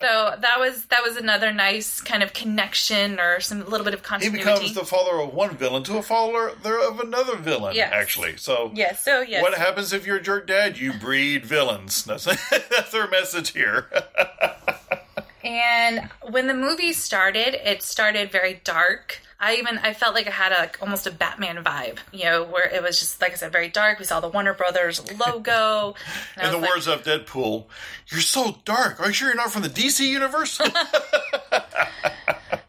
so 0.00 0.34
that 0.38 0.56
was 0.58 0.84
that 0.86 1.02
was 1.02 1.16
another 1.16 1.50
nice 1.50 2.02
kind 2.02 2.22
of 2.22 2.34
connection 2.34 3.18
or 3.18 3.40
some 3.40 3.64
little 3.64 3.86
bit 3.86 3.94
of 3.94 4.02
continuity. 4.02 4.44
He 4.44 4.44
becomes 4.44 4.74
the 4.74 4.84
father 4.84 5.18
of 5.18 5.32
one 5.32 5.56
villain 5.56 5.82
to 5.84 5.96
a 5.96 6.02
father 6.02 6.50
of 6.50 7.00
another 7.00 7.36
villain. 7.36 7.74
Yes. 7.74 7.90
Actually, 7.94 8.36
so 8.36 8.70
yeah. 8.74 8.94
So 8.96 9.22
yes. 9.22 9.40
what 9.40 9.56
happens 9.56 9.94
if 9.94 10.06
you're 10.06 10.16
a 10.16 10.22
jerk 10.22 10.46
dad? 10.46 10.76
You 10.76 10.92
breed 10.92 11.46
villains. 11.46 12.04
That's 12.04 12.24
that's 12.50 12.92
their 12.92 13.08
message 13.08 13.52
here. 13.52 13.86
And 15.44 16.08
when 16.22 16.46
the 16.46 16.54
movie 16.54 16.92
started, 16.92 17.54
it 17.54 17.82
started 17.82 18.30
very 18.30 18.60
dark. 18.64 19.20
I 19.40 19.54
even 19.56 19.78
I 19.78 19.94
felt 19.94 20.14
like 20.14 20.26
I 20.26 20.30
had 20.32 20.50
a 20.50 20.58
like, 20.62 20.78
almost 20.82 21.06
a 21.06 21.12
Batman 21.12 21.62
vibe, 21.62 21.98
you 22.12 22.24
know, 22.24 22.42
where 22.42 22.68
it 22.68 22.82
was 22.82 22.98
just 22.98 23.20
like 23.22 23.30
I 23.32 23.36
said, 23.36 23.52
very 23.52 23.68
dark. 23.68 24.00
We 24.00 24.04
saw 24.04 24.18
the 24.18 24.28
Warner 24.28 24.52
Brothers 24.52 25.00
logo. 25.18 25.94
and 26.36 26.46
In 26.46 26.52
the 26.52 26.58
like, 26.58 26.70
words 26.74 26.88
of 26.88 27.04
Deadpool, 27.04 27.66
"You're 28.08 28.20
so 28.20 28.56
dark. 28.64 28.98
Are 29.00 29.06
you 29.06 29.12
sure 29.12 29.28
you're 29.28 29.36
not 29.36 29.52
from 29.52 29.62
the 29.62 29.68
DC 29.68 30.00
universe?" 30.00 30.60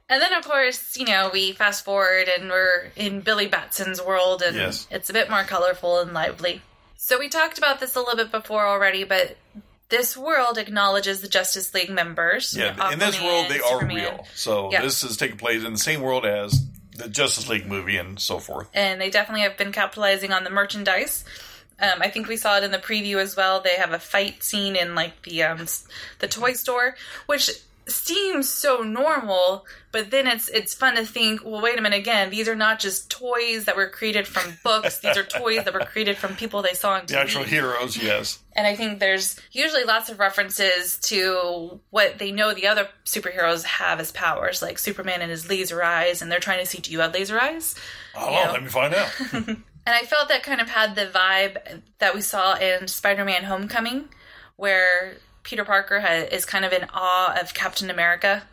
and 0.09 0.21
then 0.21 0.33
of 0.33 0.45
course, 0.45 0.95
you 0.95 1.05
know, 1.05 1.31
we 1.33 1.53
fast 1.53 1.83
forward 1.85 2.29
and 2.37 2.49
we're 2.49 2.91
in 2.95 3.21
Billy 3.21 3.47
Batson's 3.47 3.99
world, 4.01 4.43
and 4.43 4.55
Yes. 4.55 4.87
it's 4.91 5.09
a 5.09 5.13
bit 5.13 5.29
more 5.29 5.43
colorful 5.43 5.99
and 5.99 6.13
lively. 6.13 6.61
So 6.97 7.17
we 7.17 7.29
talked 7.29 7.57
about 7.57 7.79
this 7.79 7.95
a 7.95 7.99
little 7.99 8.15
bit 8.17 8.31
before 8.31 8.67
already, 8.67 9.03
but 9.05 9.37
this 9.89 10.15
world 10.15 10.57
acknowledges 10.57 11.21
the 11.21 11.27
Justice 11.27 11.73
League 11.73 11.89
members. 11.89 12.55
yeah, 12.55 12.91
in 12.93 12.99
this 12.99 13.19
world, 13.21 13.47
they 13.49 13.57
Superman. 13.59 13.97
are 13.97 13.99
real. 14.15 14.27
So 14.35 14.71
Yeah. 14.71 14.81
this 14.81 15.03
is 15.03 15.17
taking 15.17 15.37
place 15.37 15.63
in 15.63 15.73
the 15.73 15.79
same 15.79 16.01
world 16.01 16.25
as 16.25 16.61
the 16.95 17.07
Justice 17.09 17.47
League 17.49 17.65
movie 17.65 17.97
and 17.97 18.19
so 18.19 18.39
forth. 18.39 18.67
and 18.73 18.99
they 19.01 19.09
definitely 19.09 19.41
have 19.41 19.57
been 19.57 19.71
capitalizing 19.71 20.31
on 20.31 20.43
the 20.43 20.49
merchandise. 20.49 21.23
Um, 21.81 22.01
I 22.01 22.09
think 22.09 22.27
we 22.27 22.35
saw 22.35 22.57
it 22.57 22.63
in 22.65 22.71
the 22.71 22.77
preview 22.77 23.15
as 23.17 23.37
well. 23.37 23.61
They 23.61 23.75
have 23.75 23.93
a 23.93 23.99
fight 23.99 24.43
scene 24.43 24.75
in 24.75 24.95
like 24.95 25.21
the 25.23 25.43
um, 25.43 25.65
the 26.19 26.27
toy 26.27 26.51
store, 26.53 26.95
which 27.25 27.49
seems 27.91 28.49
so 28.49 28.81
normal, 28.81 29.65
but 29.91 30.11
then 30.11 30.27
it's 30.27 30.47
it's 30.49 30.73
fun 30.73 30.95
to 30.95 31.05
think, 31.05 31.43
well, 31.43 31.61
wait 31.61 31.77
a 31.77 31.81
minute 31.81 31.97
again, 31.99 32.29
these 32.29 32.47
are 32.47 32.55
not 32.55 32.79
just 32.79 33.09
toys 33.09 33.65
that 33.65 33.75
were 33.75 33.87
created 33.89 34.27
from 34.27 34.57
books. 34.63 34.99
these 34.99 35.17
are 35.17 35.23
toys 35.23 35.63
that 35.65 35.73
were 35.73 35.79
created 35.81 36.17
from 36.17 36.35
people 36.35 36.61
they 36.61 36.73
saw 36.73 36.91
on 36.93 37.01
TV. 37.01 37.07
The 37.07 37.19
actual 37.19 37.43
heroes, 37.43 37.97
yes. 38.01 38.39
And 38.55 38.65
I 38.67 38.75
think 38.75 38.99
there's 38.99 39.39
usually 39.51 39.83
lots 39.83 40.09
of 40.09 40.19
references 40.19 40.97
to 41.03 41.79
what 41.89 42.17
they 42.19 42.31
know 42.31 42.53
the 42.53 42.67
other 42.67 42.87
superheroes 43.05 43.63
have 43.63 43.99
as 43.99 44.11
powers, 44.11 44.61
like 44.61 44.77
Superman 44.79 45.21
and 45.21 45.31
his 45.31 45.49
laser 45.49 45.81
eyes, 45.83 46.21
and 46.21 46.31
they're 46.31 46.39
trying 46.39 46.59
to 46.59 46.65
see 46.65 46.79
do 46.79 46.91
you 46.91 46.99
have 46.99 47.13
laser 47.13 47.39
eyes? 47.39 47.75
Oh, 48.15 48.31
Yeah. 48.31 48.51
let 48.51 48.63
me 48.63 48.69
find 48.69 48.93
out. 48.93 49.11
And 49.85 49.95
I 49.97 50.01
felt 50.05 50.27
that 50.29 50.43
kind 50.43 50.61
of 50.61 50.69
had 50.69 50.93
the 50.93 51.07
vibe 51.07 51.81
that 51.97 52.13
we 52.13 52.21
saw 52.21 52.55
in 52.57 52.87
Spider 52.87 53.25
Man 53.25 53.45
Homecoming, 53.45 54.09
where 54.55 55.15
Peter 55.43 55.65
Parker 55.65 55.99
ha- 55.99 56.27
is 56.31 56.45
kind 56.45 56.65
of 56.65 56.73
in 56.73 56.85
awe 56.93 57.39
of 57.39 57.53
Captain 57.53 57.89
America. 57.89 58.43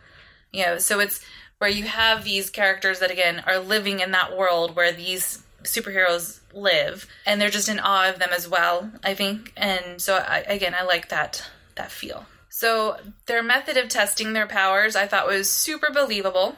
You 0.53 0.67
know, 0.67 0.79
so 0.79 1.01
it's 1.01 1.25
where 1.59 1.71
you 1.71 1.85
have 1.85 2.25
these 2.25 2.51
characters 2.51 2.99
that, 3.01 3.11
again, 3.11 3.43
are 3.47 3.59
living 3.59 4.01
in 4.01 4.13
that 4.13 4.37
world 4.37 4.77
where 4.77 4.93
these 4.93 5.43
superheroes 5.63 6.41
live, 6.53 7.07
and 7.25 7.41
they're 7.41 7.51
just 7.51 7.69
in 7.69 7.81
awe 7.81 8.09
of 8.09 8.19
them 8.19 8.31
as 8.35 8.49
well, 8.49 8.91
I 9.03 9.15
think. 9.15 9.53
And 9.57 10.01
so, 10.01 10.17
I, 10.17 10.39
again, 10.41 10.75
I 10.79 10.85
like 10.85 11.09
that, 11.09 11.43
that 11.75 11.91
feel. 11.91 12.27
So, 12.49 12.97
their 13.27 13.43
method 13.43 13.77
of 13.77 13.89
testing 13.89 14.33
their 14.33 14.47
powers 14.47 14.97
I 14.97 15.07
thought 15.07 15.27
was 15.27 15.51
super 15.51 15.91
believable. 15.93 16.57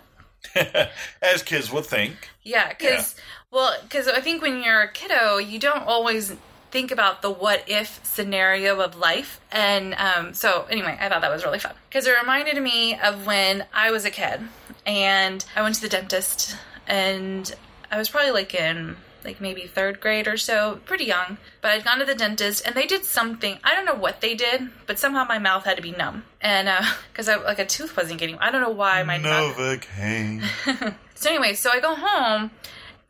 As 1.22 1.42
kids 1.42 1.72
would 1.72 1.86
think. 1.86 2.28
Yeah, 2.42 2.68
because 2.68 3.16
well, 3.50 3.76
because 3.82 4.06
I 4.08 4.20
think 4.20 4.42
when 4.42 4.62
you're 4.62 4.82
a 4.82 4.92
kiddo, 4.92 5.38
you 5.38 5.58
don't 5.58 5.86
always 5.86 6.34
think 6.70 6.90
about 6.90 7.22
the 7.22 7.30
what 7.30 7.64
if 7.66 8.00
scenario 8.04 8.80
of 8.80 8.96
life, 8.96 9.40
and 9.50 9.94
um, 9.94 10.34
so 10.34 10.66
anyway, 10.70 10.96
I 11.00 11.08
thought 11.08 11.22
that 11.22 11.30
was 11.30 11.44
really 11.44 11.58
fun 11.58 11.74
because 11.88 12.06
it 12.06 12.14
reminded 12.18 12.62
me 12.62 12.98
of 12.98 13.26
when 13.26 13.64
I 13.72 13.90
was 13.90 14.04
a 14.04 14.10
kid 14.10 14.40
and 14.86 15.44
I 15.54 15.62
went 15.62 15.76
to 15.76 15.80
the 15.82 15.88
dentist, 15.88 16.56
and 16.86 17.54
I 17.90 17.98
was 17.98 18.08
probably 18.08 18.32
like 18.32 18.54
in 18.54 18.96
like 19.24 19.40
maybe 19.40 19.62
third 19.62 20.00
grade 20.00 20.28
or 20.28 20.36
so, 20.36 20.80
pretty 20.84 21.04
young. 21.04 21.38
But 21.60 21.72
I'd 21.72 21.84
gone 21.84 21.98
to 21.98 22.04
the 22.04 22.14
dentist 22.14 22.64
and 22.64 22.74
they 22.74 22.86
did 22.86 23.04
something. 23.04 23.58
I 23.64 23.74
don't 23.74 23.84
know 23.84 23.94
what 23.94 24.20
they 24.20 24.34
did, 24.34 24.70
but 24.86 24.98
somehow 24.98 25.24
my 25.24 25.38
mouth 25.38 25.64
had 25.64 25.76
to 25.76 25.82
be 25.82 25.92
numb, 25.92 26.24
and 26.40 26.68
because 27.12 27.28
I 27.28 27.36
like 27.36 27.58
a 27.58 27.66
tooth 27.66 27.96
wasn't 27.96 28.20
getting. 28.20 28.38
I 28.38 28.50
don't 28.50 28.62
know 28.62 28.70
why 28.70 29.02
my 29.02 29.18
mouth. 29.18 29.56
Novocaine. 29.56 30.94
So 31.18 31.30
anyway, 31.30 31.54
so 31.54 31.70
I 31.72 31.80
go 31.80 31.96
home 31.96 32.52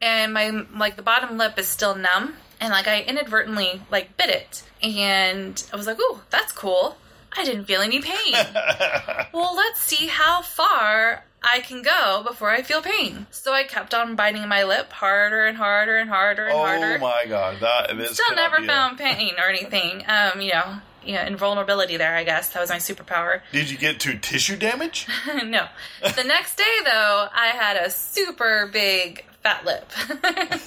and 0.01 0.33
my 0.33 0.49
like 0.75 0.97
the 0.97 1.03
bottom 1.03 1.37
lip 1.37 1.59
is 1.59 1.69
still 1.69 1.95
numb 1.95 2.35
and 2.61 2.71
like 2.71 2.87
I 2.89 3.03
inadvertently 3.03 3.83
like 3.91 4.17
bit 4.17 4.29
it 4.31 4.63
and 4.83 5.63
I 5.73 5.77
was 5.77 5.87
like, 5.87 5.99
"Ooh, 6.01 6.21
that's 6.31 6.53
cool." 6.53 6.97
I 7.37 7.45
didn't 7.45 7.67
feel 7.67 7.83
any 7.83 8.01
pain. 8.01 8.33
well, 9.35 9.55
let's 9.55 9.81
see 9.81 10.07
how 10.07 10.41
far 10.43 11.25
I 11.43 11.61
can 11.61 11.83
go 11.83 12.23
before 12.27 12.51
I 12.51 12.63
feel 12.63 12.81
pain. 12.83 13.27
So 13.31 13.53
I 13.53 13.65
kept 13.65 13.95
on 13.95 14.17
biting 14.17 14.49
my 14.49 14.65
lip 14.65 14.91
harder 14.93 15.47
and 15.47 15.57
harder 15.57 15.99
and 15.99 16.09
harder 16.09 16.47
and 16.47 16.55
oh 16.55 16.65
harder. 16.65 16.97
Oh 16.97 16.99
my 16.99 17.27
god, 17.29 17.59
that 17.61 17.97
this 17.97 18.13
Still 18.15 18.35
never 18.35 18.59
be 18.59 18.65
a- 18.65 18.69
found 18.69 18.99
pain 18.99 19.35
or 19.39 19.49
anything. 19.49 20.05
Um, 20.09 20.41
you 20.41 20.53
know, 20.53 20.79
you 21.05 21.15
know, 21.15 21.23
invulnerability 21.23 21.97
there, 21.97 22.17
I 22.17 22.25
guess. 22.25 22.49
That 22.51 22.61
was 22.61 22.71
my 22.71 22.77
superpower. 22.77 23.43
Did 23.53 23.71
you 23.71 23.77
get 23.77 24.01
to 24.01 24.17
tissue 24.19 24.57
damage? 24.57 25.07
no. 25.45 25.67
The 26.03 26.25
next 26.25 26.57
day, 26.57 26.77
though, 26.85 27.29
I 27.33 27.49
had 27.49 27.77
a 27.77 27.91
super 27.91 28.69
big 28.73 29.25
fat 29.49 29.65
lip, 29.65 29.91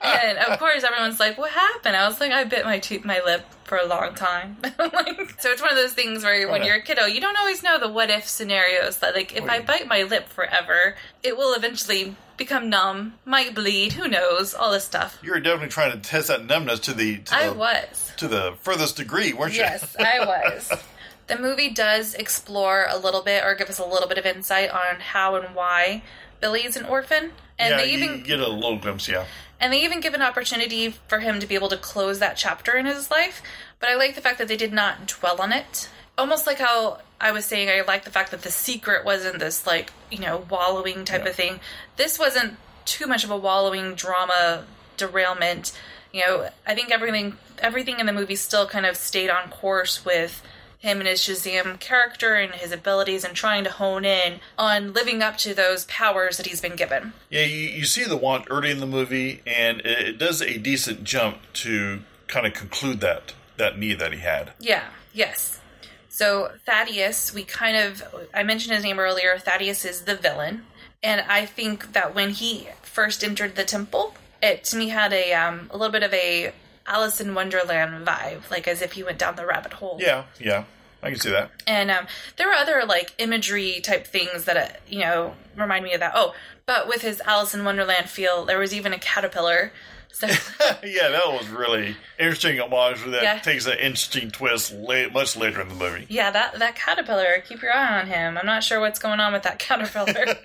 and 0.00 0.38
of 0.38 0.58
course, 0.58 0.82
everyone's 0.82 1.20
like, 1.20 1.36
"What 1.36 1.50
happened?" 1.50 1.96
I 1.96 2.08
was 2.08 2.20
like, 2.20 2.32
"I 2.32 2.44
bit 2.44 2.64
my 2.64 2.78
tooth, 2.78 3.04
my 3.04 3.20
lip 3.24 3.44
for 3.64 3.78
a 3.78 3.86
long 3.86 4.14
time." 4.14 4.56
like, 4.62 5.40
so 5.40 5.50
it's 5.50 5.60
one 5.60 5.70
of 5.70 5.76
those 5.76 5.92
things 5.92 6.24
where 6.24 6.50
when 6.50 6.64
you're 6.64 6.76
a 6.76 6.82
kiddo, 6.82 7.04
you 7.06 7.20
don't 7.20 7.36
always 7.36 7.62
know 7.62 7.78
the 7.78 7.88
what 7.88 8.10
if 8.10 8.26
scenarios. 8.26 8.98
That 8.98 9.14
like, 9.14 9.36
if 9.36 9.44
I 9.44 9.60
bite 9.60 9.86
my 9.86 10.04
lip 10.04 10.28
forever, 10.28 10.96
it 11.22 11.36
will 11.36 11.54
eventually 11.54 12.16
become 12.36 12.68
numb, 12.68 13.14
might 13.24 13.54
bleed, 13.54 13.92
who 13.92 14.08
knows, 14.08 14.54
all 14.54 14.72
this 14.72 14.84
stuff. 14.84 15.18
You 15.22 15.32
were 15.32 15.40
definitely 15.40 15.68
trying 15.68 15.92
to 15.92 15.98
test 15.98 16.28
that 16.28 16.46
numbness 16.46 16.80
to 16.80 16.94
the 16.94 17.18
to 17.18 17.34
I 17.34 17.48
the, 17.48 17.54
was. 17.54 18.12
to 18.16 18.28
the 18.28 18.54
furthest 18.60 18.96
degree, 18.96 19.32
weren't 19.32 19.54
you? 19.54 19.60
Yes, 19.60 19.94
I 19.98 20.24
was. 20.24 20.72
The 21.26 21.38
movie 21.38 21.70
does 21.70 22.14
explore 22.14 22.86
a 22.90 22.98
little 22.98 23.22
bit 23.22 23.44
or 23.44 23.54
give 23.54 23.70
us 23.70 23.78
a 23.78 23.86
little 23.86 24.08
bit 24.08 24.18
of 24.18 24.26
insight 24.26 24.70
on 24.70 25.00
how 25.00 25.36
and 25.36 25.54
why 25.54 26.02
Billy's 26.40 26.76
an 26.76 26.84
orphan. 26.84 27.32
And 27.58 27.70
yeah, 27.70 27.76
they 27.76 27.90
even 27.92 28.22
get 28.22 28.40
a 28.40 28.48
little 28.48 28.78
glimpse, 28.78 29.08
yeah. 29.08 29.24
and 29.60 29.72
they 29.72 29.84
even 29.84 30.00
give 30.00 30.12
an 30.14 30.22
opportunity 30.22 30.94
for 31.06 31.20
him 31.20 31.38
to 31.38 31.46
be 31.46 31.54
able 31.54 31.68
to 31.68 31.76
close 31.76 32.18
that 32.18 32.36
chapter 32.36 32.76
in 32.76 32.84
his 32.86 33.10
life. 33.12 33.42
But 33.78 33.90
I 33.90 33.94
like 33.94 34.16
the 34.16 34.20
fact 34.20 34.38
that 34.38 34.48
they 34.48 34.56
did 34.56 34.72
not 34.72 35.06
dwell 35.06 35.40
on 35.40 35.52
it. 35.52 35.88
Almost 36.18 36.46
like 36.48 36.58
how 36.58 36.98
I 37.20 37.30
was 37.30 37.44
saying 37.44 37.68
I 37.68 37.82
like 37.86 38.04
the 38.04 38.10
fact 38.10 38.32
that 38.32 38.42
the 38.42 38.50
secret 38.50 39.04
wasn't 39.04 39.38
this 39.38 39.66
like, 39.66 39.92
you 40.10 40.18
know, 40.18 40.44
wallowing 40.50 41.04
type 41.04 41.22
Yeah. 41.24 41.30
of 41.30 41.36
thing. 41.36 41.60
This 41.96 42.18
wasn't 42.18 42.56
too 42.84 43.06
much 43.06 43.22
of 43.24 43.30
a 43.30 43.36
wallowing 43.36 43.94
drama 43.94 44.64
derailment. 44.96 45.72
You 46.12 46.20
know, 46.26 46.48
I 46.66 46.74
think 46.74 46.90
everything 46.90 47.36
everything 47.60 48.00
in 48.00 48.06
the 48.06 48.12
movie 48.12 48.36
still 48.36 48.66
kind 48.66 48.84
of 48.86 48.96
stayed 48.96 49.30
on 49.30 49.48
course 49.48 50.04
with 50.04 50.42
him 50.84 51.00
and 51.00 51.08
his 51.08 51.20
Shazam 51.20 51.80
character 51.80 52.34
and 52.34 52.54
his 52.54 52.70
abilities 52.70 53.24
and 53.24 53.34
trying 53.34 53.64
to 53.64 53.70
hone 53.70 54.04
in 54.04 54.40
on 54.58 54.92
living 54.92 55.22
up 55.22 55.38
to 55.38 55.54
those 55.54 55.86
powers 55.86 56.36
that 56.36 56.46
he's 56.46 56.60
been 56.60 56.76
given. 56.76 57.14
Yeah, 57.30 57.44
you, 57.44 57.68
you 57.68 57.84
see 57.86 58.04
the 58.04 58.16
want 58.16 58.46
early 58.50 58.70
in 58.70 58.80
the 58.80 58.86
movie, 58.86 59.40
and 59.46 59.80
it, 59.80 60.08
it 60.08 60.18
does 60.18 60.40
a 60.42 60.58
decent 60.58 61.02
jump 61.04 61.38
to 61.54 62.02
kind 62.28 62.46
of 62.46 62.52
conclude 62.52 63.00
that 63.00 63.32
that 63.56 63.78
need 63.78 63.98
that 63.98 64.12
he 64.12 64.20
had. 64.20 64.52
Yeah, 64.60 64.84
yes. 65.12 65.60
So 66.08 66.52
Thaddeus, 66.66 67.34
we 67.34 67.44
kind 67.44 67.76
of 67.76 68.28
I 68.32 68.42
mentioned 68.42 68.74
his 68.74 68.84
name 68.84 68.98
earlier. 68.98 69.38
Thaddeus 69.38 69.84
is 69.84 70.02
the 70.02 70.14
villain, 70.14 70.66
and 71.02 71.22
I 71.22 71.46
think 71.46 71.92
that 71.94 72.14
when 72.14 72.30
he 72.30 72.68
first 72.82 73.24
entered 73.24 73.56
the 73.56 73.64
temple, 73.64 74.14
it 74.42 74.64
to 74.64 74.76
me 74.76 74.88
had 74.88 75.12
a 75.12 75.32
um, 75.32 75.70
a 75.70 75.76
little 75.78 75.92
bit 75.92 76.02
of 76.02 76.12
a 76.12 76.52
Alice 76.86 77.20
in 77.20 77.34
Wonderland 77.34 78.06
vibe, 78.06 78.50
like 78.50 78.68
as 78.68 78.82
if 78.82 78.92
he 78.92 79.02
went 79.02 79.18
down 79.18 79.36
the 79.36 79.46
rabbit 79.46 79.72
hole. 79.72 79.96
Yeah, 80.00 80.24
yeah, 80.38 80.64
I 81.04 81.10
can 81.10 81.20
see 81.20 81.30
that. 81.30 81.50
And 81.66 81.90
um, 81.90 82.06
there 82.36 82.48
were 82.48 82.54
other 82.54 82.82
like 82.86 83.12
imagery 83.18 83.80
type 83.80 84.06
things 84.06 84.44
that 84.44 84.56
uh, 84.56 84.68
you 84.88 85.00
know 85.00 85.34
remind 85.54 85.84
me 85.84 85.92
of 85.92 86.00
that. 86.00 86.12
Oh, 86.14 86.34
but 86.64 86.88
with 86.88 87.02
his 87.02 87.20
Alice 87.26 87.54
in 87.54 87.64
Wonderland 87.64 88.08
feel, 88.08 88.46
there 88.46 88.58
was 88.58 88.74
even 88.74 88.92
a 88.94 88.98
caterpillar. 88.98 89.70
So 90.14 90.26
yeah, 90.84 91.08
that 91.08 91.26
was 91.26 91.48
really 91.48 91.96
interesting 92.20 92.60
homage 92.60 93.00
where 93.02 93.10
that 93.10 93.22
Yeah. 93.24 93.38
takes 93.40 93.66
an 93.66 93.72
interesting 93.78 94.30
twist 94.30 94.72
late, 94.72 95.12
much 95.12 95.36
later 95.36 95.60
in 95.60 95.68
the 95.68 95.74
movie. 95.74 96.06
Yeah, 96.08 96.30
that 96.30 96.58
that 96.60 96.76
caterpillar. 96.76 97.42
Keep 97.44 97.62
your 97.62 97.72
eye 97.74 98.00
on 98.00 98.06
him. 98.06 98.38
I'm 98.38 98.46
not 98.46 98.62
sure 98.62 98.78
what's 98.78 99.00
going 99.00 99.18
on 99.18 99.32
with 99.32 99.42
that 99.42 99.58
caterpillar. 99.58 100.36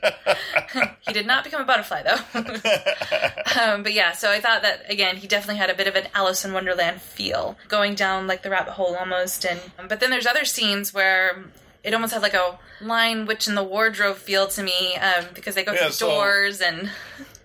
he 1.02 1.14
did 1.14 1.28
not 1.28 1.44
become 1.44 1.62
a 1.62 1.66
butterfly 1.66 2.02
though. 2.02 2.40
um, 3.62 3.84
but 3.84 3.94
yeah, 3.94 4.12
so 4.14 4.32
I 4.32 4.40
thought 4.40 4.64
that 4.64 4.90
again, 4.90 5.18
he 5.18 5.28
definitely 5.28 5.58
had 5.58 5.70
a 5.70 5.76
bit 5.76 5.88
of 5.88 5.96
an 5.96 6.08
Alice 6.16 6.44
in 6.44 6.52
Wonderland 6.54 7.02
feel, 7.02 7.56
going 7.68 7.94
down 7.96 8.26
like 8.28 8.42
the 8.44 8.50
rabbit 8.50 8.72
hole 8.74 8.96
almost. 8.96 9.46
And 9.46 9.60
but 9.88 10.00
then 10.00 10.10
there's 10.10 10.26
other 10.26 10.46
scenes 10.46 10.94
where 10.94 11.44
it 11.84 11.94
almost 11.94 12.14
had 12.14 12.22
like 12.22 12.34
a 12.34 12.58
Lion 12.82 13.26
Witch 13.26 13.48
in 13.48 13.56
the 13.56 13.64
Wardrobe 13.64 14.18
feel 14.18 14.48
to 14.48 14.64
me 14.64 14.96
um, 14.96 15.26
because 15.34 15.56
they 15.56 15.64
go 15.64 15.74
Yeah, 15.74 15.84
through 15.84 15.92
so- 15.92 16.10
doors 16.10 16.60
and 16.62 16.90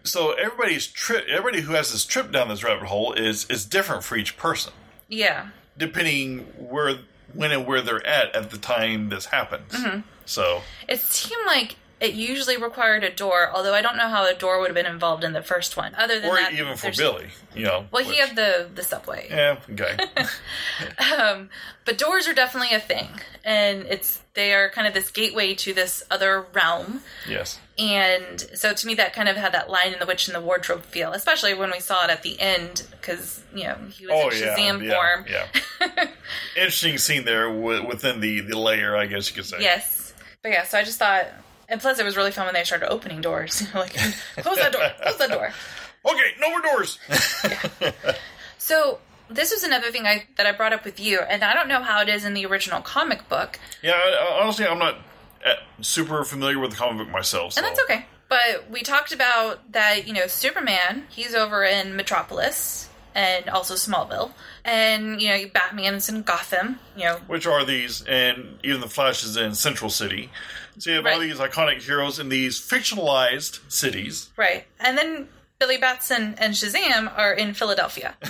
So 0.04 0.32
everybody's 0.32 0.86
trip, 0.86 1.26
everybody 1.28 1.62
who 1.62 1.72
has 1.72 1.90
this 1.92 2.04
trip 2.04 2.30
down 2.30 2.48
this 2.48 2.62
rabbit 2.62 2.86
hole 2.88 3.14
is 3.14 3.46
is 3.50 3.64
different 3.64 4.04
for 4.04 4.16
each 4.16 4.36
person, 4.36 4.72
yeah, 5.08 5.48
depending 5.78 6.40
where, 6.58 6.98
when, 7.32 7.52
and 7.52 7.66
where 7.66 7.80
they're 7.80 8.06
at 8.06 8.34
at 8.34 8.50
the 8.50 8.58
time 8.58 9.08
this 9.08 9.26
happens. 9.26 9.72
Mm-hmm. 9.72 10.00
So 10.26 10.62
it 10.88 11.00
seemed 11.00 11.46
like. 11.46 11.76
It 12.04 12.14
usually 12.14 12.56
required 12.56 13.02
a 13.02 13.10
door, 13.10 13.50
although 13.54 13.74
I 13.74 13.80
don't 13.82 13.96
know 13.96 14.08
how 14.08 14.26
a 14.28 14.34
door 14.34 14.58
would 14.60 14.68
have 14.68 14.74
been 14.74 14.84
involved 14.86 15.24
in 15.24 15.32
the 15.32 15.42
first 15.42 15.76
one. 15.76 15.94
Other 15.94 16.20
than 16.20 16.30
or 16.30 16.36
that, 16.36 16.52
even 16.52 16.76
for 16.76 16.90
Billy, 16.92 17.28
you 17.54 17.64
know. 17.64 17.86
Well, 17.90 18.04
he 18.04 18.18
had 18.18 18.36
the 18.36 18.68
the 18.74 18.82
subway. 18.82 19.26
yeah, 19.30 19.58
okay. 19.72 19.96
Um, 21.18 21.48
but 21.84 21.98
doors 21.98 22.26
are 22.28 22.34
definitely 22.34 22.74
a 22.74 22.80
thing, 22.80 23.08
and 23.44 23.82
it's 23.88 24.20
they 24.34 24.52
are 24.52 24.68
kind 24.70 24.86
of 24.86 24.94
this 24.94 25.10
gateway 25.10 25.54
to 25.54 25.72
this 25.72 26.02
other 26.10 26.46
realm. 26.52 27.00
yes. 27.28 27.58
And 27.78 28.40
so 28.54 28.72
to 28.72 28.86
me, 28.86 28.94
that 28.94 29.14
kind 29.14 29.28
of 29.28 29.36
had 29.36 29.52
that 29.52 29.68
line 29.68 29.92
in 29.92 29.98
the 29.98 30.06
witch 30.06 30.28
in 30.28 30.34
the 30.34 30.40
wardrobe 30.40 30.84
feel, 30.84 31.10
especially 31.12 31.54
when 31.54 31.70
we 31.72 31.80
saw 31.80 32.04
it 32.04 32.10
at 32.10 32.22
the 32.22 32.38
end, 32.40 32.86
because 33.00 33.42
you 33.54 33.64
know 33.64 33.76
he 33.90 34.06
was 34.06 34.14
Oh 34.14 34.28
in 34.28 34.38
yeah, 34.42 34.56
Shazam 34.56 34.84
yeah, 34.84 34.94
form. 34.94 35.26
yeah. 35.28 36.06
Interesting 36.56 36.98
scene 36.98 37.24
there 37.24 37.48
wi- 37.48 37.84
within 37.86 38.20
the 38.20 38.40
the 38.40 38.58
layer, 38.58 38.96
I 38.96 39.06
guess 39.06 39.28
you 39.28 39.34
could 39.36 39.46
say. 39.46 39.56
Yes, 39.60 40.14
but 40.42 40.50
yeah. 40.52 40.64
So 40.64 40.78
I 40.78 40.84
just 40.84 40.98
thought, 40.98 41.26
and 41.68 41.80
plus 41.80 41.98
it 41.98 42.04
was 42.04 42.16
really 42.16 42.30
fun 42.30 42.46
when 42.46 42.54
they 42.54 42.64
started 42.64 42.90
opening 42.90 43.20
doors. 43.20 43.62
like, 43.74 43.94
close 44.38 44.56
that 44.58 44.72
door, 44.72 44.82
close 45.02 45.16
that 45.18 45.30
door. 45.30 45.50
Okay, 46.06 46.32
no 46.38 46.50
more 46.50 46.60
doors. 46.60 46.98
So 48.58 48.98
this 49.28 49.52
was 49.52 49.62
another 49.62 49.90
thing 49.90 50.06
I 50.06 50.26
that 50.36 50.46
I 50.46 50.52
brought 50.52 50.72
up 50.72 50.84
with 50.84 51.00
you, 51.00 51.20
and 51.20 51.42
I 51.42 51.54
don't 51.54 51.68
know 51.68 51.82
how 51.82 52.00
it 52.02 52.08
is 52.08 52.24
in 52.24 52.34
the 52.34 52.46
original 52.46 52.80
comic 52.80 53.28
book, 53.28 53.58
yeah, 53.82 53.92
I, 53.92 54.10
I- 54.38 54.42
honestly, 54.42 54.66
I'm 54.66 54.78
not 54.78 54.96
uh, 55.44 55.54
super 55.80 56.24
familiar 56.24 56.58
with 56.58 56.70
the 56.70 56.76
comic 56.76 56.98
book 57.06 57.12
myself. 57.12 57.52
So. 57.54 57.60
And 57.60 57.66
that's 57.66 57.80
okay. 57.84 58.06
But 58.28 58.70
we 58.70 58.80
talked 58.82 59.12
about 59.12 59.72
that, 59.72 60.06
you 60.06 60.14
know, 60.14 60.26
Superman, 60.26 61.04
he's 61.10 61.34
over 61.34 61.62
in 61.62 61.94
Metropolis, 61.96 62.88
and 63.14 63.48
also 63.48 63.74
Smallville. 63.74 64.32
And, 64.64 65.20
you 65.20 65.28
know, 65.28 65.44
Batman's 65.52 66.08
in 66.08 66.22
Gotham, 66.22 66.80
you 66.96 67.04
know. 67.04 67.16
Which 67.26 67.46
are 67.46 67.64
these, 67.64 68.02
and 68.02 68.58
even 68.64 68.80
the 68.80 68.88
Flash 68.88 69.24
is 69.24 69.36
in 69.36 69.54
Central 69.54 69.90
City. 69.90 70.30
So 70.78 70.90
you 70.90 70.96
have 70.96 71.06
all 71.06 71.12
Right. 71.18 71.20
these 71.28 71.38
iconic 71.38 71.82
heroes 71.82 72.18
in 72.18 72.28
these 72.28 72.58
fictionalized 72.60 73.60
cities. 73.70 74.30
Right. 74.36 74.66
And 74.80 74.98
then 74.98 75.28
Billy 75.58 75.76
Batson 75.76 76.34
and 76.38 76.54
Shazam 76.54 77.16
are 77.16 77.32
in 77.32 77.54
Philadelphia. 77.54 78.16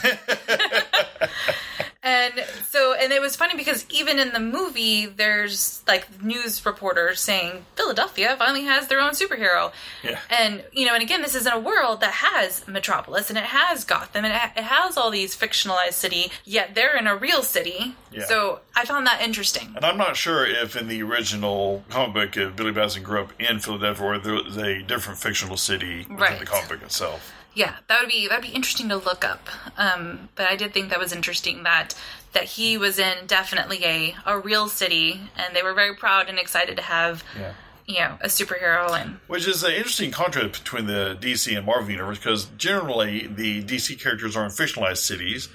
and 2.04 2.34
so, 2.68 2.92
and 2.94 3.12
it 3.12 3.20
was 3.20 3.34
funny 3.34 3.56
because 3.56 3.86
even 3.90 4.18
in 4.18 4.32
the 4.32 4.38
movie, 4.40 5.06
there's 5.06 5.82
like 5.88 6.22
news 6.22 6.64
reporters 6.64 7.20
saying 7.20 7.64
Philadelphia 7.76 8.36
finally 8.38 8.64
has 8.64 8.86
their 8.88 9.00
own 9.00 9.12
superhero. 9.12 9.72
Yeah. 10.02 10.20
And, 10.30 10.62
you 10.72 10.86
know, 10.86 10.94
and 10.94 11.02
again, 11.02 11.22
this 11.22 11.34
is 11.34 11.46
in 11.46 11.52
a 11.52 11.58
world 11.58 12.00
that 12.00 12.12
has 12.12 12.66
Metropolis 12.68 13.30
and 13.30 13.38
it 13.38 13.44
has 13.44 13.84
Gotham 13.84 14.24
and 14.24 14.34
it, 14.34 14.62
has 14.62 14.96
all 14.96 15.10
these 15.10 15.34
fictionalized 15.34 15.94
city, 15.94 16.30
yet 16.44 16.74
they're 16.74 16.96
in 16.96 17.06
a 17.06 17.16
real 17.16 17.42
city. 17.42 17.94
Yeah. 18.12 18.26
So 18.26 18.60
I 18.76 18.84
found 18.84 19.06
that 19.06 19.22
interesting. 19.22 19.72
And 19.74 19.84
I'm 19.84 19.96
not 19.96 20.16
sure 20.16 20.46
if 20.46 20.76
in 20.76 20.86
the 20.88 21.02
original 21.02 21.84
comic 21.88 22.14
book, 22.14 22.36
if 22.36 22.54
Billy 22.54 22.72
Batson 22.72 23.02
grew 23.02 23.22
up 23.22 23.32
in 23.40 23.58
Philadelphia 23.60 24.04
or 24.06 24.18
there 24.18 24.34
was 24.34 24.56
a 24.58 24.82
different 24.82 25.18
fictional 25.18 25.56
city 25.56 26.00
within 26.00 26.16
Right. 26.16 26.38
the 26.38 26.46
comic 26.46 26.68
book 26.68 26.82
itself. 26.82 27.32
Yeah, 27.54 27.74
that 27.86 28.00
would 28.00 28.08
be 28.08 28.28
that'd 28.28 28.42
be 28.42 28.50
interesting 28.54 28.88
to 28.88 28.96
look 28.96 29.24
up. 29.24 29.48
Um, 29.78 30.28
but 30.34 30.46
I 30.46 30.56
did 30.56 30.72
think 30.74 30.90
that 30.90 30.98
was 30.98 31.12
interesting 31.12 31.62
that 31.62 31.94
that 32.32 32.44
he 32.44 32.76
was 32.76 32.98
in 32.98 33.26
definitely 33.26 33.84
a 33.84 34.16
a 34.26 34.38
real 34.38 34.68
city, 34.68 35.20
and 35.36 35.54
they 35.54 35.62
were 35.62 35.74
very 35.74 35.94
proud 35.94 36.28
and 36.28 36.38
excited 36.38 36.76
to 36.76 36.82
have 36.82 37.22
Yeah. 37.38 37.52
you 37.86 37.98
know 38.00 38.18
a 38.20 38.26
superhero 38.26 38.90
and 39.00 39.18
Which 39.28 39.46
is 39.46 39.62
an 39.62 39.72
interesting 39.72 40.10
contrast 40.10 40.64
between 40.64 40.86
the 40.86 41.16
DC 41.20 41.56
and 41.56 41.64
Marvel 41.64 41.90
universe 41.90 42.18
because 42.18 42.46
generally 42.58 43.28
the 43.28 43.62
DC 43.62 44.00
characters 44.00 44.36
are 44.36 44.44
in 44.44 44.50
fictionalized 44.50 44.98
cities, 44.98 45.48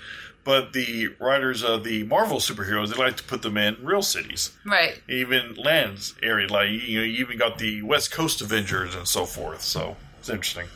but 0.45 0.71
the 0.71 1.09
writers 1.19 1.63
of 1.63 1.83
the 1.83 2.03
Marvel 2.03 2.38
superheroes 2.38 2.89
they 2.95 2.95
like 3.03 3.17
to 3.17 3.23
put 3.23 3.41
them 3.41 3.57
in 3.57 3.75
real 3.83 4.01
cities, 4.01 4.51
right. 4.65 5.01
even 5.09 5.55
lands 5.55 6.15
area. 6.23 6.47
Like 6.47 6.69
you 6.69 6.99
know, 6.99 7.03
you 7.03 7.25
even 7.25 7.38
got 7.38 7.57
the 7.57 7.81
West 7.81 8.12
Coast 8.12 8.39
Avengers 8.41 8.95
and 8.95 9.05
so 9.05 9.25
forth. 9.25 9.62
So 9.62 9.97
it's 10.19 10.29
interesting. 10.29 10.67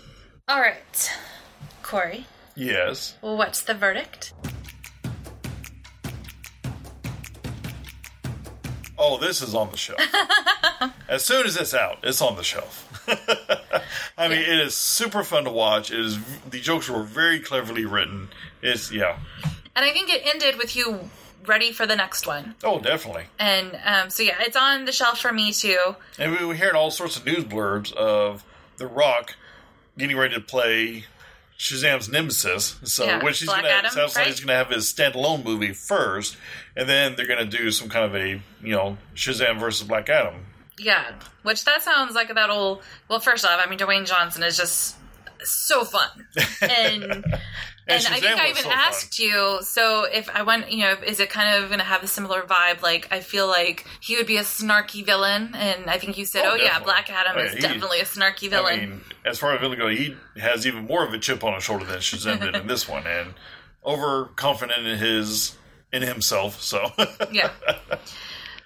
All 0.50 0.60
right, 0.60 1.12
Corey. 1.84 2.26
Yes. 2.54 3.16
What's 3.22 3.62
the 3.62 3.74
verdict? 3.74 4.34
Oh, 8.98 9.18
this 9.18 9.42
is 9.42 9.56
on 9.56 9.72
the 9.72 9.78
shelf. 9.78 10.02
as 11.08 11.24
soon 11.24 11.46
as 11.46 11.56
it's 11.56 11.74
out, 11.74 12.00
it's 12.04 12.22
on 12.22 12.36
the 12.36 12.44
shelf. 12.44 12.90
I 14.18 14.28
mean, 14.28 14.40
it 14.40 14.60
is 14.60 14.76
super 14.76 15.24
fun 15.24 15.46
to 15.46 15.50
watch. 15.50 15.92
It 15.92 16.00
is 16.02 16.20
the 16.50 16.60
jokes 16.60 16.90
were 16.90 17.04
very 17.04 17.40
cleverly 17.40 17.86
written. 17.86 18.28
It's 18.62 18.92
yeah. 18.92 19.20
And 19.78 19.86
I 19.86 19.94
think 19.94 20.10
it 20.10 20.24
ended 20.26 20.58
with 20.58 20.76
you 20.76 21.10
ready 21.46 21.72
for 21.72 21.86
the 21.86 21.96
next 21.96 22.28
one. 22.28 22.56
Oh, 22.66 22.82
definitely. 22.82 23.28
And 23.40 23.80
um, 23.86 24.10
so 24.10 24.24
yeah, 24.24 24.36
it's 24.42 24.58
on 24.58 24.84
the 24.84 24.92
shelf 24.92 25.22
for 25.22 25.32
me 25.32 25.54
too. 25.54 25.96
And 26.20 26.38
we 26.38 26.46
were 26.46 26.54
hearing 26.54 26.76
all 26.76 26.92
sorts 26.92 27.16
of 27.16 27.26
news 27.26 27.46
blurbs 27.46 27.94
of 27.94 28.44
The 28.76 28.88
Rock 28.88 29.38
getting 29.98 30.18
ready 30.18 30.36
to 30.36 30.42
play 30.42 31.06
Shazam's 31.58 32.10
nemesis. 32.10 32.78
So, 32.84 33.06
Yeah, 33.06 33.24
which 33.24 33.40
he's 33.40 33.48
Black 33.48 33.62
going 33.62 33.72
to 33.74 33.78
Adam, 33.78 33.92
sounds 33.92 34.16
like 34.16 34.28
he's 34.28 34.40
going 34.40 34.48
to 34.48 34.56
have 34.56 34.70
his 34.70 34.92
standalone 34.92 35.44
movie 35.44 35.74
first, 35.74 36.38
and 36.76 36.90
then 36.90 37.16
they're 37.16 37.28
going 37.28 37.40
to 37.40 37.58
do 37.58 37.72
some 37.72 37.90
kind 37.90 38.06
of 38.06 38.16
a 38.16 38.42
you 38.62 38.76
know 38.76 38.98
Shazam 39.16 39.60
versus 39.60 39.88
Black 39.88 40.10
Adam. 40.10 40.46
Yeah, 40.80 41.14
which 41.44 41.64
that 41.66 41.84
sounds 41.84 42.16
like 42.16 42.34
that'll. 42.34 42.82
Well, 43.08 43.20
first 43.20 43.46
off, 43.46 43.62
I 43.64 43.70
mean 43.70 43.80
Dwayne 43.80 44.06
Johnson 44.06 44.44
is 44.44 44.58
just 44.58 44.98
so 45.44 45.84
fun, 45.84 46.10
and 46.62 47.24
and, 47.88 48.06
I 48.08 48.20
think 48.20 48.40
I 48.40 48.50
even 48.50 48.64
so 48.64 48.70
fun. 48.70 48.78
asked 48.78 49.20
you. 49.20 49.60
So 49.62 50.06
if 50.06 50.30
I 50.34 50.44
went, 50.44 50.72
you 50.72 50.80
know, 50.86 50.96
is 51.06 51.20
it 51.20 51.30
kind 51.30 51.62
of 51.62 51.70
going 51.70 51.80
to 51.80 51.86
have 51.86 52.04
a 52.04 52.08
similar 52.08 52.42
vibe? 52.42 52.82
Like 52.82 53.08
I 53.12 53.20
feel 53.20 53.48
like 53.48 53.86
he 54.00 54.16
would 54.18 54.28
be 54.28 54.38
a 54.38 54.44
snarky 54.44 55.06
villain, 55.06 55.52
and 55.56 55.90
I 55.90 55.98
think 55.98 56.18
you 56.18 56.26
said, 56.26 56.44
Oh, 56.46 56.52
"Oh, 56.54 56.56
yeah. 56.56 56.80
Black 56.80 57.10
Adam 57.12 57.34
Oh, 57.36 57.42
is 57.44 57.52
yeah, 57.54 57.56
he- 57.56 57.62
definitely 57.62 58.00
a 58.00 58.06
snarky 58.06 58.50
villain." 58.50 58.80
I 58.80 58.86
mean, 58.86 59.02
as 59.26 59.40
far 59.40 59.54
as 59.54 59.60
villain 59.62 59.78
go, 59.80 59.88
he 59.90 60.16
has 60.38 60.66
even 60.66 60.86
more 60.86 61.06
of 61.06 61.14
a 61.14 61.20
chip 61.20 61.44
on 61.44 61.54
his 61.56 61.64
shoulder 61.64 61.86
than 61.86 62.00
Shazam 62.00 62.40
did 62.42 62.56
in 62.56 62.68
this 62.68 62.88
one, 62.88 63.06
and 63.06 63.34
overconfident 63.86 64.86
in 64.88 64.98
his 64.98 65.56
in 65.92 66.02
himself. 66.02 66.62
So 66.62 66.90
yeah. 67.32 67.52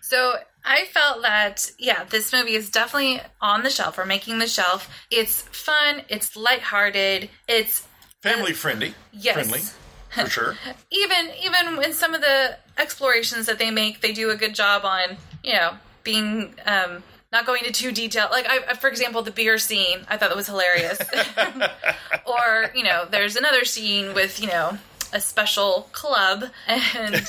So 0.02 0.36
I 0.64 0.86
felt 0.86 1.22
that 1.24 1.70
yeah, 1.78 2.06
this 2.06 2.32
movie 2.32 2.56
is 2.56 2.70
definitely 2.70 3.20
on 3.42 3.64
the 3.64 3.70
shelf 3.70 3.98
or 3.98 4.06
making 4.06 4.40
the 4.40 4.48
shelf. 4.48 4.90
It's 5.12 5.42
fun. 5.42 6.04
It's 6.08 6.38
lighthearted. 6.38 7.30
It's 7.48 7.86
family 8.30 8.54
friendly, 8.54 8.94
Yes. 9.12 9.34
friendly 9.36 9.62
for 10.10 10.30
sure. 10.38 10.56
even 10.92 11.32
even 11.44 11.84
in 11.84 11.94
some 11.94 12.14
of 12.14 12.22
the 12.22 12.58
explorations 12.78 13.46
that 13.48 13.60
they 13.60 13.72
make, 13.72 14.02
they 14.02 14.14
do 14.14 14.30
a 14.30 14.36
good 14.36 14.56
job 14.56 14.86
on 14.86 15.18
you 15.44 15.54
know 15.54 15.74
being 16.04 16.54
um, 16.66 17.04
not 17.32 17.46
going 17.46 17.60
into 17.66 17.74
too 17.74 17.92
detail. 17.92 18.28
Like 18.32 18.46
I, 18.50 18.74
for 18.76 18.88
example, 18.90 19.22
the 19.22 19.32
beer 19.32 19.58
scene, 19.58 20.00
I 20.08 20.18
thought 20.18 20.30
that 20.30 20.36
was 20.38 20.48
hilarious. 20.48 20.98
or 22.26 22.72
you 22.76 22.84
know, 22.84 23.06
there's 23.10 23.36
another 23.36 23.66
scene 23.66 24.14
with 24.14 24.40
you 24.42 24.48
know 24.48 24.78
a 25.14 25.20
special 25.22 25.88
club, 25.94 26.46
and 26.68 27.26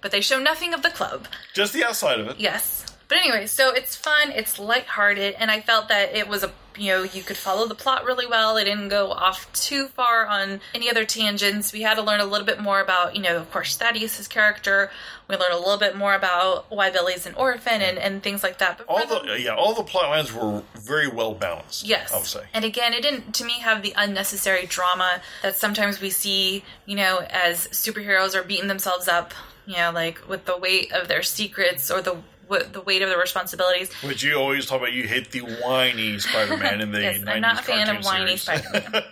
but 0.00 0.10
they 0.10 0.20
show 0.20 0.38
nothing 0.38 0.74
of 0.74 0.82
the 0.82 0.90
club. 0.90 1.26
Just 1.54 1.72
the 1.72 1.84
outside 1.84 2.20
of 2.20 2.28
it. 2.28 2.38
Yes. 2.40 2.86
But 3.08 3.18
anyway, 3.18 3.46
so 3.46 3.70
it's 3.74 3.96
fun, 3.96 4.30
it's 4.30 4.58
lighthearted, 4.58 5.34
and 5.38 5.50
I 5.50 5.60
felt 5.60 5.88
that 5.88 6.14
it 6.14 6.28
was 6.28 6.44
a 6.44 6.52
you 6.76 6.92
know, 6.92 7.02
you 7.02 7.22
could 7.22 7.36
follow 7.36 7.66
the 7.66 7.74
plot 7.74 8.04
really 8.04 8.26
well. 8.26 8.56
It 8.56 8.64
didn't 8.64 8.88
go 8.88 9.10
off 9.10 9.52
too 9.52 9.88
far 9.88 10.26
on 10.26 10.60
any 10.74 10.90
other 10.90 11.04
tangents. 11.04 11.72
We 11.72 11.82
had 11.82 11.94
to 11.94 12.02
learn 12.02 12.20
a 12.20 12.24
little 12.24 12.46
bit 12.46 12.60
more 12.60 12.80
about, 12.80 13.16
you 13.16 13.22
know, 13.22 13.36
of 13.36 13.50
course, 13.50 13.76
Thaddeus' 13.76 14.28
character. 14.28 14.90
We 15.28 15.36
learned 15.36 15.54
a 15.54 15.58
little 15.58 15.78
bit 15.78 15.96
more 15.96 16.14
about 16.14 16.66
why 16.70 16.90
Billy's 16.90 17.26
an 17.26 17.34
orphan 17.34 17.82
and, 17.82 17.98
and 17.98 18.22
things 18.22 18.42
like 18.42 18.58
that. 18.58 18.78
But 18.78 18.86
All 18.88 19.06
for 19.06 19.26
the 19.26 19.40
yeah, 19.40 19.54
all 19.54 19.74
the 19.74 19.84
plot 19.84 20.10
lines 20.10 20.32
were 20.32 20.62
very 20.74 21.08
well 21.08 21.34
balanced. 21.34 21.84
Yes. 21.84 22.12
I 22.12 22.16
would 22.16 22.26
say. 22.26 22.44
And 22.52 22.64
again, 22.64 22.94
it 22.94 23.02
didn't, 23.02 23.34
to 23.36 23.44
me, 23.44 23.60
have 23.60 23.82
the 23.82 23.94
unnecessary 23.96 24.66
drama 24.66 25.20
that 25.42 25.56
sometimes 25.56 26.00
we 26.00 26.10
see, 26.10 26.64
you 26.86 26.96
know, 26.96 27.24
as 27.30 27.68
superheroes 27.68 28.34
are 28.34 28.42
beating 28.42 28.68
themselves 28.68 29.06
up, 29.06 29.32
you 29.66 29.76
know, 29.76 29.92
like 29.92 30.28
with 30.28 30.46
the 30.46 30.56
weight 30.56 30.92
of 30.92 31.08
their 31.08 31.22
secrets 31.22 31.90
or 31.90 32.02
the 32.02 32.16
w- 32.50 32.70
the 32.72 32.80
weight 32.82 33.02
of 33.02 33.08
the 33.08 33.16
responsibilities. 33.16 33.92
Which 34.02 34.22
you 34.22 34.34
always 34.34 34.66
talk 34.66 34.78
about. 34.78 34.92
You 34.92 35.04
hate 35.08 35.30
the 35.30 35.40
whiny 35.40 36.18
Spider-Man 36.18 36.80
in 36.80 36.92
the 36.92 37.00
Yes, 37.02 37.18
90s 37.20 37.28
I'm 37.28 37.40
not 37.40 37.60
a 37.60 37.62
fan 37.62 37.96
of 37.96 38.04
whiny 38.04 38.36
series. 38.36 38.42
Spider-Man. 38.64 39.02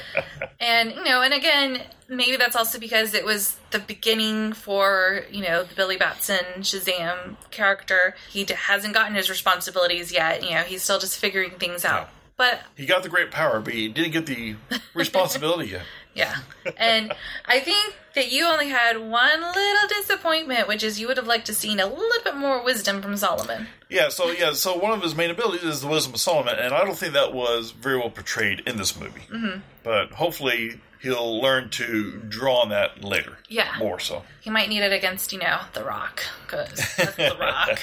and 0.60 0.92
you 0.94 1.04
know, 1.04 1.22
and 1.22 1.34
again, 1.34 1.82
maybe 2.08 2.36
that's 2.36 2.56
also 2.56 2.78
because 2.78 3.14
it 3.14 3.24
was 3.24 3.56
the 3.70 3.78
beginning 3.78 4.52
for 4.52 5.24
you 5.30 5.42
know 5.42 5.62
the 5.64 5.74
Billy 5.74 5.96
Batson 5.96 6.44
Shazam 6.60 7.36
character. 7.50 8.14
He 8.30 8.44
d- 8.44 8.54
hasn't 8.54 8.94
gotten 8.94 9.14
his 9.14 9.28
responsibilities 9.30 10.12
yet. 10.12 10.42
You 10.42 10.50
know, 10.50 10.62
he's 10.62 10.82
still 10.82 10.98
just 10.98 11.18
figuring 11.18 11.50
things 11.52 11.84
out. 11.84 12.08
But 12.36 12.60
He 12.76 12.86
got 12.86 13.02
the 13.02 13.08
great 13.08 13.32
power, 13.32 13.58
but 13.60 13.74
he 13.74 13.88
didn't 13.88 14.12
get 14.12 14.26
the 14.26 14.54
responsibility 14.94 15.70
yet. 15.70 15.82
Yeah, 16.18 16.36
and 16.76 17.12
I 17.46 17.60
think 17.60 17.94
that 18.14 18.32
you 18.32 18.46
only 18.46 18.68
had 18.68 18.98
one 18.98 19.40
little 19.40 19.88
disappointment, 19.88 20.66
which 20.66 20.82
is 20.82 21.00
you 21.00 21.06
would 21.06 21.16
have 21.16 21.26
liked 21.26 21.46
to 21.46 21.54
seen 21.54 21.78
a 21.78 21.86
little 21.86 22.24
bit 22.24 22.36
more 22.36 22.64
wisdom 22.64 23.00
from 23.00 23.16
Solomon. 23.16 23.68
Yeah, 23.88 24.08
so 24.08 24.30
yeah, 24.30 24.52
so 24.52 24.76
one 24.76 24.92
of 24.92 25.02
his 25.02 25.14
main 25.14 25.30
abilities 25.30 25.62
is 25.62 25.80
the 25.80 25.88
wisdom 25.88 26.14
of 26.14 26.20
Solomon, 26.20 26.56
and 26.58 26.74
I 26.74 26.84
don't 26.84 26.96
think 26.96 27.12
that 27.12 27.32
was 27.32 27.70
very 27.70 27.96
well 27.96 28.10
portrayed 28.10 28.60
in 28.66 28.76
this 28.76 28.98
movie. 28.98 29.22
Mm-hmm. 29.30 29.60
But 29.84 30.10
hopefully, 30.12 30.80
he'll 31.00 31.40
learn 31.40 31.70
to 31.70 32.18
draw 32.28 32.62
on 32.62 32.70
that 32.70 33.04
later. 33.04 33.38
Yeah. 33.48 33.74
more 33.78 34.00
so. 34.00 34.24
He 34.40 34.50
might 34.50 34.68
need 34.68 34.82
it 34.82 34.92
against 34.92 35.32
you 35.32 35.38
know 35.38 35.60
the 35.72 35.84
Rock 35.84 36.22
because 36.44 36.72
the 36.96 37.36
Rock. 37.40 37.78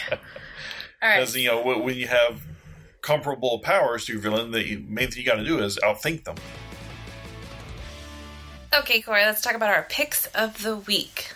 All 1.02 1.10
right. 1.10 1.20
Because 1.20 1.36
you 1.36 1.48
know, 1.48 1.62
when 1.62 1.84
when 1.84 1.96
you 1.96 2.08
have 2.08 2.42
comparable 3.02 3.60
powers 3.60 4.06
to 4.06 4.14
your 4.14 4.22
villain, 4.22 4.52
the 4.52 4.84
main 4.88 5.12
thing 5.12 5.20
you 5.20 5.26
got 5.26 5.36
to 5.36 5.46
do 5.46 5.60
is 5.60 5.78
outthink 5.84 6.24
them. 6.24 6.36
Okay, 8.78 9.02
Corey, 9.02 9.24
let's 9.24 9.42
talk 9.42 9.56
about 9.56 9.74
our 9.74 9.86
picks 9.90 10.26
of 10.28 10.62
the 10.62 10.76
week. 10.76 11.32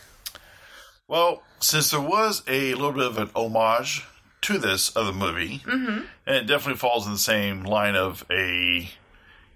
Well, 1.08 1.42
since 1.62 1.92
there 1.92 2.02
was 2.02 2.44
a 2.48 2.74
little 2.74 2.92
bit 2.92 3.06
of 3.06 3.18
an 3.18 3.30
homage 3.34 4.06
to 4.42 4.58
this 4.58 4.96
other 4.96 5.14
movie, 5.14 5.60
mm-hmm. 5.60 6.04
and 6.26 6.36
it 6.36 6.48
definitely 6.48 6.78
falls 6.78 7.06
in 7.06 7.14
the 7.14 7.18
same 7.18 7.64
line 7.64 7.96
of 7.96 8.26
a 8.30 8.90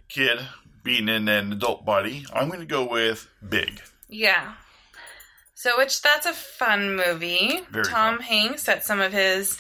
kid 0.08 0.40
being 0.84 1.10
in 1.10 1.28
an 1.28 1.52
adult 1.52 1.86
body, 1.86 2.26
I'm 2.34 2.48
going 2.48 2.62
to 2.62 2.66
go 2.66 2.88
with 2.88 3.28
Big. 3.48 3.82
Yeah. 4.08 4.54
So, 5.54 5.78
which 5.78 6.02
that's 6.02 6.26
a 6.26 6.34
fun 6.34 6.96
movie. 6.96 7.62
Very 7.70 7.86
Tom 7.86 8.18
fun. 8.18 8.26
Hanks 8.26 8.70
at 8.70 8.86
some 8.86 9.02
of 9.02 9.12
his 9.12 9.60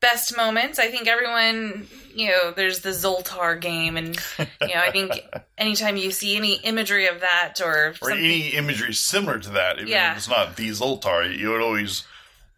best 0.00 0.36
moments. 0.36 0.78
I 0.78 0.90
think 0.90 1.08
everyone, 1.08 1.86
you 2.14 2.28
know, 2.28 2.50
there's 2.52 2.80
the 2.80 2.90
Zoltar 2.90 3.60
game, 3.60 3.96
and 3.96 4.16
you 4.38 4.74
know, 4.74 4.80
I 4.80 4.90
think 4.90 5.12
anytime 5.58 5.96
you 5.96 6.10
see 6.10 6.36
any 6.36 6.54
imagery 6.54 7.06
of 7.06 7.20
that 7.20 7.60
or, 7.64 7.94
Or 8.02 8.10
any 8.10 8.48
imagery 8.50 8.94
similar 8.94 9.38
to 9.38 9.50
that, 9.50 9.76
even 9.76 9.88
Yeah. 9.88 10.12
if 10.12 10.18
it's 10.18 10.28
not 10.28 10.56
the 10.56 10.68
Zoltar, 10.70 11.36
you 11.36 11.54
it 11.56 11.60
always 11.62 12.04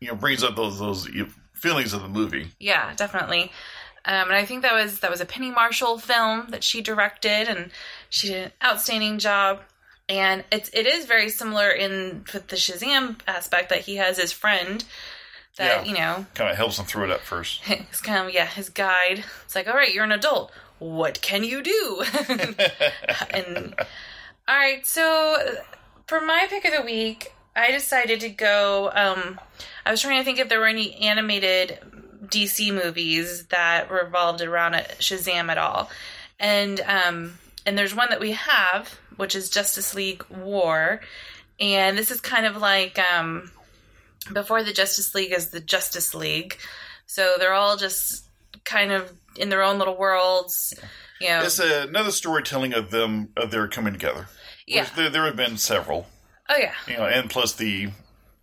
you 0.01 0.09
know 0.09 0.15
brings 0.15 0.43
up 0.43 0.57
those 0.57 0.79
those 0.79 1.09
feelings 1.55 1.93
of 1.93 2.03
the 2.03 2.09
movie. 2.09 2.51
yeah, 2.59 2.95
definitely. 2.97 3.53
Um, 4.07 4.29
and 4.29 4.33
I 4.35 4.47
think 4.47 4.63
that 4.63 4.73
was 4.73 5.01
that 5.01 5.11
was 5.11 5.21
a 5.21 5.27
Penny 5.27 5.51
Marshall 5.51 5.99
film 5.99 6.47
that 6.51 6.65
she 6.65 6.81
directed, 6.81 7.49
and 7.49 7.71
she 8.09 8.29
did 8.29 8.45
an 8.47 8.53
outstanding 8.65 9.19
job. 9.19 9.61
And 10.09 10.43
it's 10.51 10.71
it 10.73 10.87
is 10.87 11.05
very 11.07 11.29
similar 11.29 11.69
in 11.71 12.25
with 12.33 12.49
the 12.49 12.57
Shazam 12.57 13.21
aspect 13.29 13.69
that 13.69 13.81
he 13.83 13.97
has 13.97 14.17
his 14.19 14.33
friend 14.33 14.83
that 15.61 15.87
Yeah. 15.87 15.91
you 15.93 15.97
know 15.97 16.27
Kind 16.35 16.51
of 16.51 16.57
helps 16.57 16.79
him 16.79 16.85
through 16.87 17.05
it 17.05 17.11
at 17.11 17.21
first. 17.21 17.63
it's 17.69 18.01
kind 18.01 18.27
of 18.27 18.35
yeah 18.35 18.47
his 18.47 18.69
guide. 18.69 19.25
It's 19.45 19.55
like 19.55 19.69
all 19.69 19.75
right, 19.75 19.95
you're 19.95 20.05
an 20.05 20.13
adult. 20.13 20.51
What 20.81 21.21
can 21.21 21.45
you 21.45 21.63
do? 21.63 22.03
and 23.31 23.75
all 24.49 24.57
right, 24.57 24.85
so 24.87 25.57
for 26.07 26.21
my 26.21 26.47
pick 26.49 26.65
of 26.65 26.73
the 26.75 26.83
week, 26.83 27.33
I 27.55 27.71
decided 27.71 28.21
to 28.21 28.29
go. 28.31 28.91
Um, 28.95 29.39
I 29.85 29.91
was 29.91 30.01
trying 30.01 30.19
to 30.19 30.25
think 30.25 30.39
if 30.39 30.49
there 30.49 30.59
were 30.61 30.67
any 30.67 30.95
animated 30.97 31.79
DC 32.27 32.73
movies 32.73 33.47
that 33.47 33.91
revolved 33.91 34.41
around 34.41 34.75
Shazam 34.99 35.51
at 35.51 35.59
all, 35.59 35.91
and 36.39 36.81
um, 36.81 37.39
and 37.67 37.77
there's 37.77 37.95
one 37.95 38.09
that 38.11 38.21
we 38.21 38.33
have, 38.33 38.99
which 39.17 39.35
is 39.35 39.51
Justice 39.51 39.95
League 39.95 40.25
War, 40.31 41.01
and 41.61 41.99
this 41.99 42.11
is 42.11 42.21
kind 42.21 42.47
of 42.47 42.57
like 42.57 42.99
um, 42.99 43.51
before 44.33 44.63
the 44.63 44.73
Justice 44.73 45.15
League 45.15 45.33
is 45.33 45.51
the 45.51 45.61
Justice 45.61 46.15
League, 46.15 46.59
so 47.07 47.35
they're 47.39 47.55
all 47.55 47.77
just 47.77 48.25
kind 48.65 48.93
of 48.93 49.13
in 49.37 49.49
their 49.49 49.63
own 49.63 49.79
little 49.79 49.97
worlds. 49.97 50.75
You 51.21 51.29
know, 51.29 51.43
It's 51.43 51.59
another 51.59 52.11
storytelling 52.13 52.73
of 52.75 52.91
them 52.91 53.31
of 53.37 53.51
their 53.51 53.69
coming 53.69 53.93
together. 53.93 54.27
yeah. 54.67 54.87
There, 54.97 55.11
there 55.11 55.25
have 55.27 55.37
been 55.37 55.57
several, 55.57 56.07
Oh 56.49 56.57
yeah. 56.57 56.75
you 56.87 56.97
know, 56.97 57.05
and 57.07 57.29
plus 57.31 57.55
the 57.55 57.89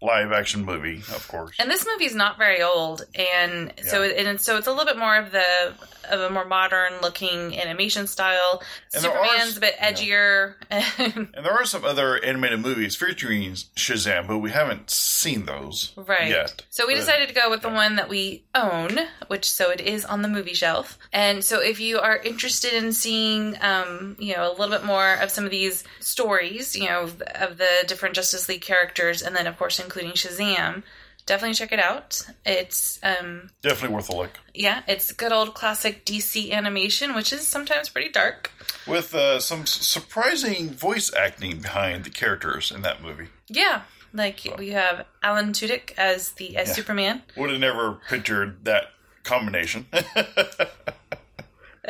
live 0.02 0.32
action 0.32 0.64
movie, 0.64 0.98
of 1.14 1.28
course. 1.28 1.56
And 1.60 1.72
this 1.72 1.86
movie's 1.86 2.14
not 2.16 2.38
very 2.38 2.62
old, 2.62 3.04
and 3.16 3.74
so 3.88 4.04
Yeah. 4.04 4.10
it, 4.12 4.28
and 4.28 4.40
so 4.42 4.58
it's 4.58 4.68
a 4.68 4.72
little 4.72 4.86
bit 4.86 4.98
more 4.98 5.18
of 5.18 5.32
the 5.32 5.74
of 6.10 6.20
a 6.22 6.30
more 6.30 6.46
modern 6.46 6.94
looking 7.02 7.58
animation 7.60 8.08
style. 8.08 8.62
And 8.94 9.06
are 9.06 9.12
Superman's 9.12 9.52
s- 9.52 9.58
a 9.58 9.60
bit 9.62 9.78
edgier. 9.78 10.56
And 11.38 11.46
there 11.46 11.54
are 11.54 11.66
some 11.66 11.86
other 11.86 12.24
animated 12.24 12.60
movies 12.60 12.96
featuring 12.96 13.52
Shazam, 13.76 14.28
but 14.28 14.40
we 14.40 14.52
haven't 14.52 14.90
seen 14.90 15.46
those 15.46 15.94
Right. 15.96 16.30
yet. 16.30 16.62
So 16.70 16.88
we 16.88 16.94
But- 16.94 17.00
decided 17.02 17.28
to 17.30 17.34
go 17.36 17.50
with 17.50 17.62
the 17.62 17.70
one 17.70 17.96
that 17.98 18.10
we 18.10 18.44
own, 18.56 19.00
which 19.28 19.50
so 19.50 19.70
it 19.70 19.82
is 19.82 20.06
on 20.06 20.22
the 20.22 20.28
movie 20.28 20.54
shelf. 20.54 20.98
And 21.14 21.44
so 21.44 21.60
if 21.62 21.80
you 21.80 22.00
are 22.00 22.18
interested 22.18 22.74
in 22.74 22.94
seeing, 22.94 23.58
um, 23.62 24.16
you 24.20 24.36
know, 24.36 24.48
a 24.50 24.54
little 24.54 24.70
bit 24.70 24.84
more 24.84 25.14
of 25.16 25.32
some 25.32 25.46
of 25.46 25.52
these 25.52 25.84
stories, 26.00 26.76
you 26.76 26.86
know, 26.86 27.10
of 27.36 27.58
the 27.58 27.70
different 27.88 28.16
Justice 28.16 28.48
League 28.50 28.62
characters, 28.62 29.22
and 29.22 29.36
then 29.36 29.48
of 29.48 29.58
course 29.58 29.80
including 29.80 30.12
Shazam, 30.14 30.84
definitely 31.28 31.54
check 31.54 31.72
it 31.72 31.80
out. 31.80 32.26
It's 32.46 33.00
um, 33.04 33.52
Definitely 33.62 33.94
worth 33.96 34.10
a 34.10 34.16
look. 34.16 34.32
yeah, 34.56 34.82
it's 34.88 35.12
good 35.12 35.32
old 35.32 35.54
classic 35.54 36.04
DC 36.06 36.52
animation, 36.52 37.14
which 37.14 37.32
is 37.32 37.48
sometimes 37.48 37.90
pretty 37.90 38.10
dark. 38.10 38.52
With 38.88 39.14
uh, 39.14 39.40
some 39.40 39.68
surprising 39.68 40.72
voice 40.72 41.14
acting 41.14 41.60
behind 41.60 42.06
the 42.06 42.10
characters 42.10 42.72
in 42.72 42.82
that 42.82 43.04
movie. 43.04 43.28
Yeah. 43.48 43.82
Like 44.14 44.48
we 44.58 44.70
have 44.70 45.06
Alan 45.22 45.52
Tudyk 45.52 45.92
as 45.98 46.32
the 46.32 46.56
as 46.58 46.74
Superman, 46.74 47.22
Would 47.36 47.52
have 47.52 47.60
never 47.60 48.00
pictured 48.10 48.64
that 48.66 48.86
combination. 49.24 49.86
and 49.92 50.06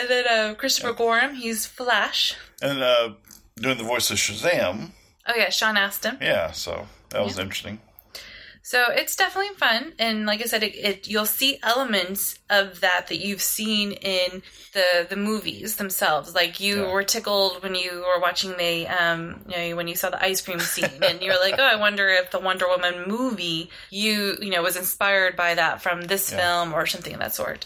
then 0.10 0.28
uh, 0.28 0.56
Christopher 0.56 0.94
Gorham, 0.94 1.36
he's 1.36 1.66
Flash. 1.66 2.34
and 2.62 2.82
uh, 2.82 3.12
doing 3.56 3.78
the 3.78 3.84
voice 3.84 4.10
of 4.12 4.18
Shazam, 4.18 4.90
Oh 5.28 5.34
yeah, 5.38 5.50
Sean 5.50 5.78
Astin. 5.78 6.18
yeah, 6.20 6.52
so 6.52 6.88
that 7.12 7.24
was 7.24 7.38
interesting. 7.38 7.80
So 8.68 8.84
it's 8.92 9.16
definitely 9.16 9.56
fun, 9.56 9.94
and 9.98 10.26
like 10.26 10.42
I 10.42 10.44
said, 10.44 10.62
it, 10.62 10.76
it 10.76 11.08
you'll 11.08 11.26
see 11.26 11.58
elements 11.64 12.38
of 12.50 12.82
that 12.82 13.08
that 13.08 13.16
you've 13.26 13.42
seen 13.42 13.94
in 13.94 14.42
the 14.74 15.08
the 15.10 15.16
movies 15.16 15.78
themselves. 15.78 16.36
Like 16.36 16.60
you 16.60 16.82
Yeah. 16.84 16.92
were 16.92 17.04
tickled 17.04 17.64
when 17.64 17.76
you 17.76 18.04
were 18.06 18.20
watching 18.20 18.58
the 18.58 18.86
um 18.90 19.46
you 19.48 19.56
know 19.58 19.76
when 19.78 19.88
you 19.88 19.96
saw 19.96 20.10
the 20.10 20.22
ice 20.22 20.42
cream 20.42 20.60
scene, 20.60 21.02
and 21.02 21.22
you're 21.22 21.40
like, 21.40 21.56
oh, 21.58 21.64
I 21.64 21.78
wonder 21.78 22.10
if 22.10 22.30
the 22.32 22.42
Wonder 22.42 22.68
Woman 22.68 23.06
movie 23.08 23.70
you 23.90 24.36
you 24.42 24.50
know 24.50 24.62
was 24.64 24.76
inspired 24.76 25.38
by 25.38 25.56
that 25.56 25.82
from 25.82 26.02
this 26.02 26.30
Yeah. 26.30 26.40
film 26.40 26.74
or 26.74 26.86
something 26.86 27.14
of 27.14 27.22
that 27.22 27.34
sort. 27.34 27.66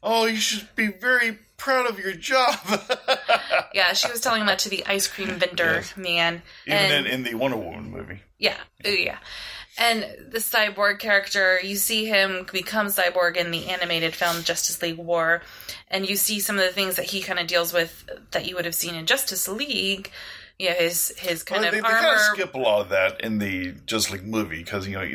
Oh, 0.00 0.26
you 0.26 0.36
should 0.36 0.68
be 0.76 0.86
very 0.86 1.38
proud 1.56 1.90
of 1.90 1.98
your 1.98 2.12
job. 2.12 2.54
Yeah, 3.74 3.92
she 3.92 4.10
was 4.10 4.22
telling 4.22 4.46
that 4.46 4.60
to 4.60 4.70
the 4.70 4.86
ice 4.86 5.06
cream 5.06 5.38
vendor 5.40 5.82
Yes. 5.82 5.96
man, 5.98 6.42
Even 6.66 6.78
and 6.78 7.06
in, 7.06 7.12
in 7.12 7.22
the 7.24 7.34
Wonder 7.34 7.58
Woman 7.58 7.90
movie. 7.90 8.20
Yeah. 8.38 8.56
Ooh, 8.86 8.90
yeah. 8.90 9.18
And 9.78 10.02
the 10.30 10.38
cyborg 10.38 10.98
character, 10.98 11.60
you 11.62 11.76
see 11.76 12.06
him 12.06 12.46
become 12.50 12.86
cyborg 12.86 13.36
in 13.36 13.50
the 13.50 13.66
animated 13.68 14.14
film 14.14 14.42
Justice 14.42 14.80
League 14.80 14.96
War, 14.96 15.42
and 15.90 16.08
you 16.08 16.16
see 16.16 16.40
some 16.40 16.56
of 16.58 16.64
the 16.64 16.72
things 16.72 16.96
that 16.96 17.06
he 17.06 17.20
kind 17.20 17.38
of 17.38 17.46
deals 17.46 17.72
with 17.74 18.08
that 18.30 18.46
you 18.46 18.54
would 18.56 18.64
have 18.64 18.74
seen 18.74 18.94
in 18.94 19.04
Justice 19.06 19.46
League. 19.48 20.10
Yeah, 20.58 20.72
his 20.72 21.12
his 21.18 21.42
kind 21.42 21.60
Well, 21.60 21.68
of 21.68 21.74
they, 21.74 21.80
they 21.80 21.86
armor. 21.86 21.98
kind 22.00 22.14
of 22.14 22.20
skip 22.20 22.54
a 22.54 22.58
lot 22.58 22.80
of 22.80 22.88
that 22.88 23.20
in 23.20 23.38
the 23.38 23.72
Just 23.84 24.10
League 24.10 24.26
movie 24.26 24.64
because 24.64 24.88
you 24.88 24.94
know 24.98 25.06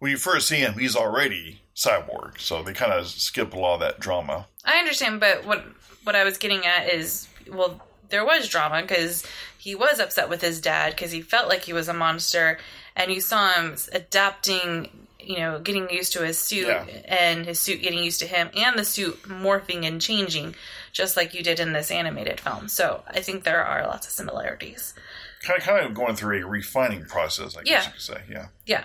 when 0.00 0.10
you 0.10 0.16
first 0.16 0.48
see 0.48 0.56
him, 0.56 0.74
he's 0.74 0.96
already 0.96 1.60
cyborg, 1.76 2.40
so 2.40 2.62
they 2.64 2.72
kind 2.72 2.92
of 2.92 3.06
skip 3.06 3.54
a 3.54 3.58
lot 3.58 3.74
of 3.74 3.80
that 3.80 4.00
drama. 4.00 4.48
I 4.64 4.78
understand, 4.78 5.20
but 5.20 5.44
what 5.46 5.64
what 6.02 6.16
I 6.16 6.24
was 6.24 6.36
getting 6.38 6.66
at 6.66 6.88
is, 6.92 7.28
well, 7.48 7.80
there 8.08 8.24
was 8.24 8.48
drama 8.48 8.82
because 8.82 9.24
he 9.56 9.76
was 9.76 10.00
upset 10.00 10.28
with 10.28 10.40
his 10.40 10.60
dad 10.60 10.94
because 10.96 11.12
he 11.12 11.20
felt 11.20 11.48
like 11.48 11.62
he 11.62 11.72
was 11.72 11.86
a 11.86 11.94
monster, 11.94 12.58
and 13.00 13.10
you 13.12 13.20
saw 13.20 13.52
him 13.54 13.76
adapting, 13.92 15.06
you 15.18 15.38
know, 15.38 15.58
getting 15.58 15.88
used 15.90 16.12
to 16.14 16.24
his 16.24 16.38
suit 16.38 16.66
Yeah. 16.68 16.84
and 17.06 17.46
his 17.46 17.58
suit 17.58 17.82
getting 17.82 18.02
used 18.02 18.20
to 18.20 18.26
him, 18.26 18.50
and 18.54 18.78
the 18.78 18.84
suit 18.84 19.22
morphing 19.24 19.86
and 19.86 20.00
changing, 20.00 20.54
just 20.92 21.16
like 21.16 21.34
you 21.34 21.42
did 21.42 21.60
in 21.60 21.72
this 21.72 21.90
animated 21.90 22.40
film. 22.40 22.68
So 22.68 23.02
I 23.08 23.20
think 23.20 23.44
there 23.44 23.64
are 23.64 23.86
lots 23.86 24.06
of 24.06 24.12
similarities. 24.12 24.94
Kind 25.42 25.58
of, 25.58 25.64
kind 25.64 25.86
of 25.86 25.94
going 25.94 26.16
through 26.16 26.44
a 26.44 26.46
refining 26.46 27.04
process, 27.06 27.56
I 27.56 27.62
guess 27.62 27.70
Yeah. 27.70 27.84
you 27.86 27.92
could 27.92 28.00
say. 28.02 28.20
Yeah. 28.30 28.46
Yeah. 28.66 28.84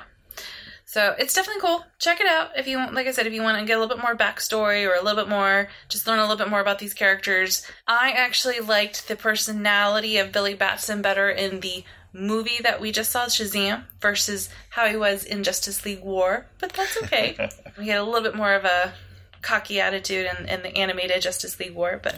So 0.88 1.14
it's 1.18 1.34
definitely 1.34 1.62
cool. 1.62 1.86
Check 2.00 2.22
it 2.22 2.28
out 2.28 2.52
if 2.58 2.68
you 2.68 2.78
want. 2.78 2.94
Like 2.94 3.08
I 3.08 3.12
said, 3.12 3.28
if 3.28 3.34
you 3.34 3.42
want 3.42 3.60
to 3.60 3.66
get 3.66 3.76
a 3.78 3.80
little 3.82 3.94
bit 3.94 4.02
more 4.02 4.16
backstory 4.16 4.88
or 4.88 4.94
a 4.94 5.02
little 5.02 5.22
bit 5.22 5.30
more, 5.30 5.68
just 5.90 6.08
learn 6.08 6.20
a 6.20 6.22
little 6.22 6.38
bit 6.38 6.48
more 6.48 6.62
about 6.62 6.80
these 6.80 6.94
characters. 6.94 7.66
I 7.88 8.12
actually 8.12 8.60
liked 8.62 9.10
the 9.10 9.16
personality 9.18 10.18
of 10.18 10.32
Billy 10.32 10.54
Batson 10.54 11.02
better 11.02 11.30
in 11.30 11.60
the 11.60 11.84
movie 12.16 12.60
that 12.64 12.80
we 12.82 12.92
just 12.92 13.12
saw, 13.12 13.26
Shazam, 13.26 13.84
versus 14.02 14.50
how 14.70 14.88
he 14.88 14.96
was 14.96 15.24
in 15.24 15.44
Justice 15.44 15.86
League 15.86 16.02
War. 16.04 16.46
But 16.60 16.74
that's 16.74 16.98
okay. 17.04 17.50
we 17.78 17.88
had 17.90 18.00
a 18.00 18.04
little 18.04 18.22
bit 18.24 18.36
more 18.36 18.54
of 18.54 18.64
a 18.66 18.94
cocky 19.42 19.80
attitude 19.82 20.28
in, 20.40 20.48
in 20.48 20.64
the 20.64 20.76
animated 20.78 21.22
Justice 21.22 21.60
League 21.60 21.76
War, 21.76 22.00
but 22.02 22.16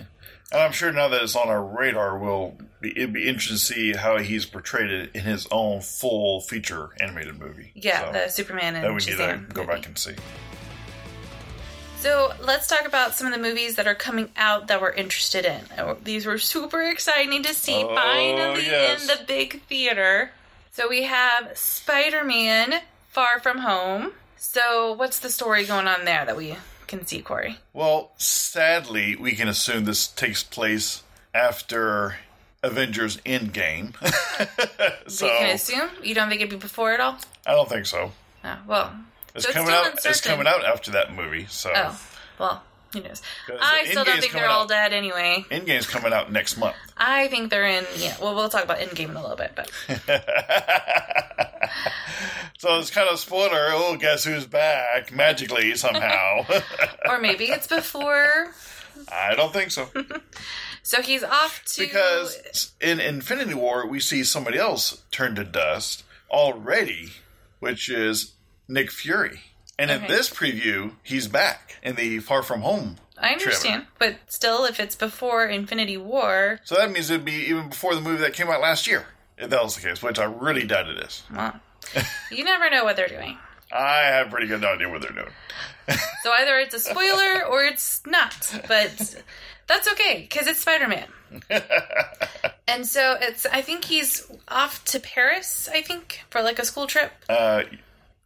And 0.51 0.61
I'm 0.61 0.71
sure 0.71 0.91
now 0.93 1.07
that 1.09 1.21
it's 1.23 1.35
on 1.35 1.49
our 1.49 1.61
radar, 1.63 2.17
we'll 2.17 2.55
be, 2.79 2.91
it'd 2.91 3.11
be 3.11 3.27
interesting 3.27 3.57
to 3.57 3.59
see 3.59 3.93
how 3.93 4.17
he's 4.19 4.45
portrayed 4.45 4.91
it 4.91 5.09
in 5.15 5.21
his 5.23 5.45
own 5.51 5.81
full 5.81 6.39
feature 6.41 6.89
animated 7.01 7.37
movie. 7.39 7.71
yeah, 7.75 8.05
So 8.05 8.11
the 8.13 8.29
Superman 8.29 8.75
and 8.75 8.83
that 8.85 8.89
we 8.91 8.95
need 8.97 9.05
to 9.05 9.11
Shazam. 9.17 9.53
go 9.53 9.63
movie. 9.63 9.73
back 9.75 9.85
and 9.87 9.97
see. 9.97 10.15
So 11.99 12.31
let's 12.41 12.67
talk 12.67 12.85
about 12.85 13.15
some 13.15 13.27
of 13.27 13.33
the 13.33 13.39
movies 13.39 13.75
that 13.75 13.87
are 13.87 13.95
coming 13.95 14.29
out 14.37 14.67
that 14.67 14.81
we're 14.81 14.91
interested 14.91 15.45
in. 15.45 15.61
Oh, 15.77 15.97
These 16.03 16.25
were 16.25 16.37
super 16.37 16.81
exciting 16.81 17.43
to 17.43 17.53
see 17.53 17.83
Oh, 17.83 17.93
finally 17.95 18.65
yes. 18.65 19.01
in 19.01 19.07
the 19.07 19.23
big 19.25 19.61
theater. 19.63 20.31
So 20.71 20.87
we 20.87 21.03
have 21.03 21.57
Spider 21.57 22.23
Man 22.23 22.81
Far 23.09 23.39
From 23.39 23.59
Home. 23.59 24.11
So 24.37 24.93
what's 24.93 25.19
the 25.19 25.29
story 25.29 25.65
going 25.65 25.87
on 25.87 26.05
there 26.05 26.23
that 26.25 26.37
we 26.37 26.55
can 26.85 27.05
see, 27.07 27.21
Corey? 27.21 27.57
Well, 27.73 28.11
sadly, 28.17 29.15
we 29.15 29.33
can 29.33 29.47
assume 29.47 29.85
this 29.85 30.07
takes 30.07 30.43
place 30.43 31.03
after 31.33 32.17
Avengers 32.61 33.17
Endgame. 33.25 33.95
so 35.09 35.25
we 35.27 35.31
can 35.39 35.55
assume 35.55 35.89
you 36.03 36.13
don't 36.13 36.29
think 36.29 36.41
it'd 36.41 36.51
be 36.51 36.57
before 36.57 36.91
at 36.93 36.99
all. 36.99 37.17
I 37.45 37.51
don't 37.53 37.67
think 37.67 37.87
so. 37.87 38.11
Oh, 38.45 38.57
well, 38.67 38.93
It's 39.37 39.45
so 39.45 39.53
coming 39.53 39.71
out. 39.73 39.93
It's 40.05 40.21
coming 40.21 40.47
out 40.47 40.65
after 40.65 40.91
that 40.91 41.13
movie. 41.13 41.45
So 41.49 41.71
Oh, 41.75 41.99
well, 42.39 42.63
who 42.93 43.01
knows? 43.01 43.21
I 43.61 43.85
still 43.85 44.03
don't 44.03 44.19
think 44.19 44.33
they're 44.33 44.47
all 44.49 44.63
out- 44.63 44.69
dead 44.69 44.93
anyway. 44.93 45.45
Endgame's 45.49 45.87
coming 45.87 46.13
out 46.13 46.31
next 46.31 46.57
month. 46.57 46.75
I 46.97 47.27
think 47.27 47.49
they're 47.49 47.67
in. 47.67 47.85
Yeah, 47.97 48.15
well, 48.21 48.35
we'll 48.35 48.49
talk 48.49 48.63
about 48.63 48.79
Endgame 48.79 49.09
in 49.09 49.15
a 49.15 49.21
little 49.21 49.37
bit, 49.37 49.51
but 49.55 49.69
so 52.57 52.79
it's 52.79 52.89
kind 52.89 53.09
of 53.09 53.19
spoiler. 53.19 53.67
Oh, 53.71 53.97
guess 53.97 54.23
who's 54.23 54.45
back 54.45 55.13
magically 55.13 55.75
somehow? 55.75 56.45
or 57.09 57.19
maybe 57.19 57.45
it's 57.45 57.67
before. 57.67 58.53
I 59.11 59.35
don't 59.35 59.53
think 59.53 59.69
so 59.71 59.89
So 60.83 61.01
he's 61.01 61.23
off 61.23 61.63
to 61.75 61.81
because 61.81 62.71
in 62.81 62.99
Infinity 62.99 63.53
War 63.53 63.85
we 63.85 63.99
see 63.99 64.23
somebody 64.23 64.57
else 64.57 65.03
turn 65.11 65.35
to 65.35 65.43
dust 65.43 66.03
already, 66.31 67.09
which 67.59 67.89
is 67.89 68.33
Nick 68.67 68.91
Fury. 68.91 69.41
And 69.79 69.91
in 69.91 70.07
this 70.07 70.29
preview, 70.29 70.93
he's 71.03 71.27
back 71.27 71.75
in 71.83 71.95
the 71.95 72.19
Far 72.19 72.41
From 72.41 72.61
Home. 72.61 72.95
I 73.19 73.29
understand, 73.31 73.85
but 73.99 74.15
still, 74.27 74.65
if 74.65 74.79
it's 74.79 74.95
before 74.95 75.45
Infinity 75.45 75.97
War, 75.97 76.59
So 76.63 76.75
that 76.75 76.91
means 76.91 77.09
it'd 77.09 77.25
be 77.25 77.33
even 77.49 77.69
before 77.69 77.95
the 77.95 78.01
movie 78.01 78.21
that 78.21 78.33
came 78.33 78.47
out 78.49 78.61
last 78.61 78.85
year, 78.87 79.05
if 79.37 79.49
that 79.49 79.63
was 79.63 79.75
the 79.75 79.81
case, 79.81 80.01
which 80.03 80.19
I 80.19 80.25
really 80.25 80.65
doubt 80.65 80.87
it 80.89 80.97
is. 80.99 81.23
well, 81.33 81.59
you 82.31 82.43
never 82.43 82.69
know 82.69 82.83
what 82.83 82.95
they're 82.95 83.07
doing. 83.07 83.37
I 83.71 84.01
have 84.03 84.27
a 84.27 84.29
pretty 84.29 84.47
good 84.47 84.63
idea 84.63 84.89
what 84.89 85.01
they're 85.01 85.11
doing. 85.11 85.31
So 86.23 86.31
either 86.33 86.59
it's 86.59 86.75
a 86.75 86.79
spoiler 86.79 87.45
or 87.45 87.63
it's 87.63 88.01
not, 88.05 88.53
but 88.67 89.15
that's 89.67 89.87
okay 89.93 90.27
because 90.29 90.45
it's 90.47 90.59
Spider 90.59 90.87
Man. 90.89 91.07
and 92.67 92.85
so 92.85 93.15
it's. 93.21 93.45
I 93.45 93.61
think 93.61 93.85
he's 93.85 94.29
off 94.49 94.83
to 94.85 94.99
Paris. 94.99 95.69
I 95.71 95.81
think 95.81 96.21
for 96.29 96.41
like 96.41 96.59
a 96.59 96.65
school 96.65 96.87
trip, 96.87 97.11
Uh, 97.29 97.63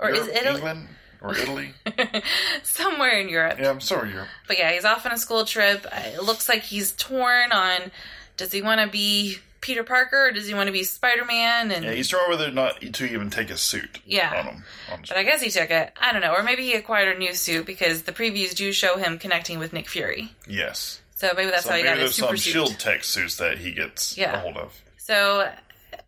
or 0.02 0.10
is 0.10 0.26
Europe, 0.28 0.36
Italy 0.36 0.56
England 0.56 0.88
or 1.22 1.36
Italy? 1.38 1.74
somewhere 2.64 3.20
in 3.20 3.30
Europe? 3.30 3.58
yeah, 3.60 3.70
I'm 3.70 3.82
sorry, 3.82 4.12
Europe. 4.12 4.28
But 4.47 4.58
yeah, 4.58 4.72
he's 4.74 4.86
off 4.86 5.06
on 5.06 5.12
a 5.12 5.18
school 5.18 5.45
trip. 5.45 5.86
Uh, 5.91 5.99
it 6.16 6.24
looks 6.24 6.49
like 6.49 6.64
he's 6.64 6.91
torn 6.93 7.52
on. 7.52 7.91
Does 8.38 8.52
he 8.52 8.62
want 8.62 8.82
to 8.82 8.88
be 8.88 9.38
Peter 9.62 9.84
Parker 9.84 10.28
or 10.28 10.32
does 10.32 10.47
he 10.47 10.54
want 10.54 10.68
to 10.68 10.72
be 10.74 10.84
Spider 10.84 11.26
Man? 11.26 11.72
And 11.72 11.86
Yeah, 11.86 11.91
he's 11.91 12.10
torn 12.10 12.24
whether 12.30 12.47
or 12.47 12.52
not 12.52 12.82
to 12.82 13.06
even 13.06 13.30
take 13.30 13.49
a 13.52 13.58
suit. 13.58 13.99
Yeah. 14.06 14.30
on 14.39 14.45
him. 14.56 14.64
On 14.91 15.02
But 15.08 15.18
I 15.18 15.24
guess 15.24 15.41
he 15.41 15.49
took 15.52 15.70
it. 15.70 15.93
I 16.02 16.12
don't 16.12 16.22
know. 16.22 16.34
Or 16.34 16.41
maybe 16.43 16.64
he 16.64 16.74
acquired 16.74 17.16
a 17.16 17.20
new 17.20 17.34
suit 17.36 17.66
because 17.68 18.04
the 18.04 18.12
previews 18.12 18.56
do 18.56 18.72
show 18.72 18.97
him 18.97 19.20
connecting 19.20 19.60
with 19.60 19.74
Nick 19.74 19.88
Fury. 19.88 20.32
yes. 20.47 20.97
So 21.14 21.30
maybe 21.38 21.52
that's 21.52 21.66
So 21.66 21.70
how 21.70 21.76
he 21.78 21.84
got 21.84 21.97
his 21.99 21.99
there's 21.99 22.16
super 22.16 22.28
some 22.30 22.38
shield 22.38 22.80
tech 22.80 23.04
suits 23.04 23.38
that 23.38 23.60
he 23.60 23.74
gets 23.74 24.18
Yeah. 24.18 24.38
a 24.38 24.39
hold 24.39 24.58
of. 24.58 24.82
So, 24.97 25.52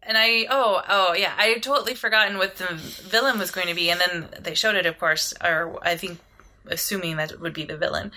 and 0.06 0.18
I, 0.18 0.46
oh, 0.50 0.82
oh, 0.88 1.14
yeah, 1.14 1.34
I 1.38 1.46
had 1.46 1.64
totally 1.64 1.96
forgotten 1.96 2.38
what 2.38 2.56
the 2.58 2.74
villain 2.76 3.40
was 3.40 3.52
going 3.52 3.68
to 3.68 3.74
be. 3.76 3.90
And 3.90 4.00
then 4.00 4.30
they 4.40 4.56
showed 4.56 4.76
it, 4.76 4.86
of 4.86 5.00
course, 5.00 5.34
or 5.44 5.80
I 5.82 5.96
think, 5.96 6.20
assuming 6.68 7.18
that 7.18 7.32
it 7.32 7.40
would 7.42 7.54
be 7.54 7.66
the 7.66 7.78
villain, 7.78 8.12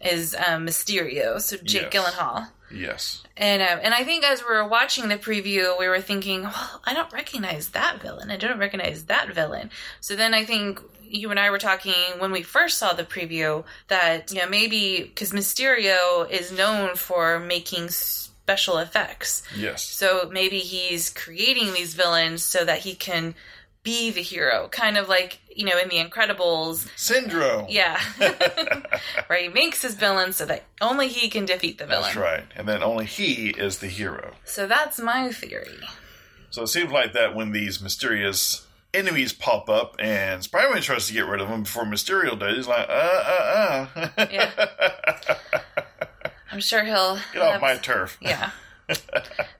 is 0.00 0.34
um, 0.34 0.66
Mysterio. 0.66 1.40
So 1.40 1.56
Jake 1.56 1.92
Yes. 1.92 2.04
Gyllenhaal. 2.04 2.48
Yes. 2.70 3.22
And 3.36 3.62
uh, 3.62 3.78
and 3.82 3.94
I 3.94 4.04
think 4.04 4.24
as 4.24 4.40
we 4.42 4.54
were 4.54 4.66
watching 4.66 5.08
the 5.08 5.16
preview, 5.16 5.78
we 5.78 5.86
were 5.88 6.00
thinking, 6.00 6.42
well, 6.42 6.80
I 6.84 6.94
don't 6.94 7.12
recognize 7.12 7.68
that 7.70 8.00
villain. 8.00 8.30
I 8.30 8.36
don't 8.36 8.58
recognize 8.58 9.04
that 9.04 9.32
villain. 9.32 9.70
So 10.00 10.16
then 10.16 10.34
I 10.34 10.44
think 10.44 10.80
you 11.02 11.30
and 11.30 11.38
I 11.38 11.50
were 11.50 11.58
talking 11.58 11.94
when 12.18 12.32
we 12.32 12.42
first 12.42 12.78
saw 12.78 12.92
the 12.92 13.04
preview 13.04 13.64
that 13.88 14.32
you 14.32 14.40
know 14.40 14.48
maybe 14.48 15.02
because 15.02 15.30
Mysterio 15.30 16.28
is 16.28 16.50
known 16.50 16.96
for 16.96 17.38
making 17.38 17.88
special 18.44 18.76
effects, 18.78 19.42
Yes. 19.56 19.82
so 19.82 20.28
maybe 20.32 20.58
he's 20.58 21.08
creating 21.10 21.72
these 21.72 21.94
villains 21.94 22.42
so 22.42 22.64
that 22.64 22.80
he 22.80 22.94
can 22.94 23.34
be 23.82 24.10
the 24.10 24.20
hero, 24.22 24.68
kind 24.68 24.96
of 24.98 25.08
like 25.08 25.38
you 25.54 25.64
know 25.64 25.78
in 25.78 25.88
The 25.88 25.96
Incredibles. 25.96 26.86
Syndrome. 26.96 27.66
Yeah, 27.70 27.98
where 29.28 29.38
he 29.40 29.48
makes 29.48 29.80
his 29.82 29.94
villains 29.94 30.36
so 30.36 30.44
that 30.46 30.64
only 30.82 31.08
he 31.08 31.28
can 31.30 31.44
defeat 31.46 31.78
the 31.78 31.86
villain. 31.86 32.02
That's 32.02 32.16
right. 32.16 32.44
And 32.56 32.68
then 32.68 32.82
only 32.82 33.06
he 33.06 33.50
is 33.50 33.78
the 33.78 33.86
hero. 33.88 34.34
So 34.44 34.66
that's 34.66 34.98
my 35.00 35.32
theory. 35.32 35.78
So 36.50 36.62
it 36.62 36.68
seems 36.68 36.92
like 36.92 37.12
that 37.14 37.34
when 37.34 37.52
these 37.52 37.80
mysterious 37.80 38.66
enemies 38.92 39.32
pop 39.32 39.68
up 39.68 39.96
and 39.98 40.42
Spider-Man 40.44 40.80
tries 40.82 41.06
to 41.08 41.12
get 41.12 41.26
rid 41.26 41.40
of 41.40 41.48
them 41.48 41.62
before 41.64 41.84
Mysterio 41.84 42.38
does, 42.38 42.56
he's 42.56 42.68
like, 42.68 42.88
uh, 42.88 42.92
uh, 42.92 43.86
uh. 44.06 44.26
Yeah. 44.30 44.50
I'm 46.54 46.60
sure 46.60 46.84
he'll. 46.84 47.18
Get 47.32 47.42
off 47.42 47.60
my 47.60 47.76
turf. 47.76 48.16
Yeah. 48.22 48.50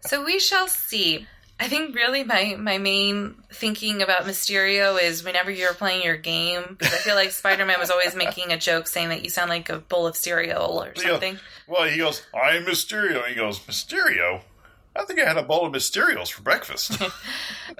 so 0.00 0.24
we 0.24 0.38
shall 0.38 0.68
see. 0.68 1.26
I 1.58 1.66
think 1.66 1.94
really 1.94 2.22
my, 2.22 2.56
my 2.58 2.78
main 2.78 3.34
thinking 3.52 4.00
about 4.00 4.22
Mysterio 4.24 5.02
is 5.02 5.24
whenever 5.24 5.50
you're 5.50 5.74
playing 5.74 6.04
your 6.04 6.16
game, 6.16 6.62
because 6.78 6.94
I 6.94 6.98
feel 6.98 7.16
like 7.16 7.30
Spider 7.32 7.64
Man 7.64 7.80
was 7.80 7.90
always 7.90 8.14
making 8.14 8.52
a 8.52 8.58
joke 8.58 8.86
saying 8.86 9.08
that 9.08 9.24
you 9.24 9.30
sound 9.30 9.50
like 9.50 9.70
a 9.70 9.78
bowl 9.78 10.06
of 10.06 10.16
cereal 10.16 10.82
or 10.82 10.94
something. 10.94 11.38
Well, 11.66 11.88
he 11.88 11.98
goes, 11.98 12.22
I'm 12.32 12.64
Mysterio. 12.64 13.26
He 13.26 13.34
goes, 13.34 13.58
Mysterio? 13.60 14.42
I 14.96 15.04
think 15.04 15.18
I 15.20 15.24
had 15.26 15.36
a 15.36 15.42
bowl 15.42 15.66
of 15.66 15.72
Mysterios 15.72 16.30
for 16.30 16.42
breakfast. 16.42 17.00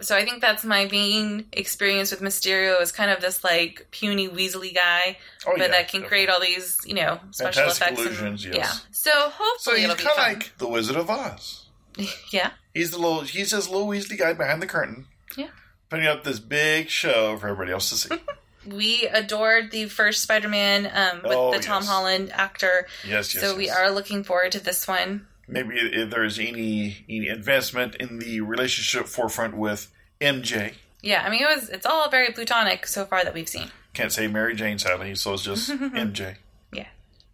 So 0.00 0.16
I 0.16 0.24
think 0.24 0.40
that's 0.40 0.64
my 0.64 0.86
main 0.90 1.46
experience 1.52 2.10
with 2.10 2.20
Mysterio 2.20 2.80
is 2.82 2.90
kind 2.90 3.12
of 3.12 3.20
this 3.20 3.44
like 3.44 3.86
puny 3.92 4.28
Weasley 4.28 4.74
guy, 4.74 5.18
Oh, 5.46 5.52
but 5.56 5.60
yeah, 5.60 5.68
that 5.68 5.88
can 5.88 6.02
create 6.02 6.28
all 6.28 6.40
these, 6.40 6.78
you 6.84 6.94
know, 6.94 7.20
special 7.30 7.70
Fantastic 7.70 7.98
effects. 8.08 8.20
and- 8.20 8.44
yes. 8.44 8.54
Yeah. 8.56 8.70
So 8.90 9.10
so 9.12 9.30
hopefully 9.32 9.76
he's 9.76 9.84
it'll 9.84 9.96
be 9.96 10.02
kind 10.02 10.18
of 10.34 10.40
like 10.40 10.58
the 10.58 10.66
Wizard 10.68 10.96
of 10.96 11.08
Oz. 11.10 11.66
yeah. 12.32 12.50
He's 12.74 12.90
the 12.90 12.98
little, 12.98 13.20
he's 13.20 13.52
this 13.52 13.68
little 13.70 13.86
Weasley 13.86 14.18
guy 14.18 14.32
behind 14.32 14.60
the 14.60 14.66
curtain, 14.66 15.06
Yeah. 15.36 15.50
putting 15.90 16.06
up 16.08 16.24
this 16.24 16.40
big 16.40 16.88
show 16.88 17.36
for 17.38 17.46
everybody 17.46 17.70
else 17.72 17.90
to 17.90 17.96
see. 17.96 18.16
We 18.66 19.06
adored 19.12 19.70
the 19.70 19.84
first 19.90 20.22
Spider-Man 20.22 20.86
um, 20.92 21.22
with 21.22 21.32
Oh, 21.36 21.52
the 21.52 21.58
Tom 21.60 21.82
yes. 21.82 21.88
Holland 21.90 22.32
actor, 22.32 22.86
Yes, 23.06 23.34
yes. 23.34 23.44
so 23.44 23.54
we 23.54 23.68
are 23.68 23.90
looking 23.90 24.24
forward 24.24 24.52
to 24.52 24.60
this 24.60 24.88
one. 24.88 25.26
Maybe 25.46 25.76
if 25.76 26.10
there's 26.10 26.38
any 26.38 27.04
any 27.08 27.28
advancement 27.28 27.94
in 27.96 28.18
the 28.18 28.40
relationship 28.40 29.06
forefront 29.06 29.56
with 29.56 29.90
MJ. 30.20 30.74
Yeah, 31.02 31.22
I 31.26 31.30
mean 31.30 31.42
it 31.42 31.46
was 31.56 31.68
it's 31.68 31.84
all 31.86 32.08
very 32.10 32.32
plutonic 32.32 32.86
so 32.86 33.04
far 33.04 33.24
that 33.24 33.34
we've 33.34 33.48
seen. 33.48 33.70
Can't 33.92 34.10
say 34.12 34.26
Mary 34.26 34.54
Jane 34.54 34.78
sadly, 34.78 35.14
so 35.14 35.34
it's 35.34 35.42
just 35.44 35.70
MJ. 35.70 36.36
Yeah, 36.72 36.86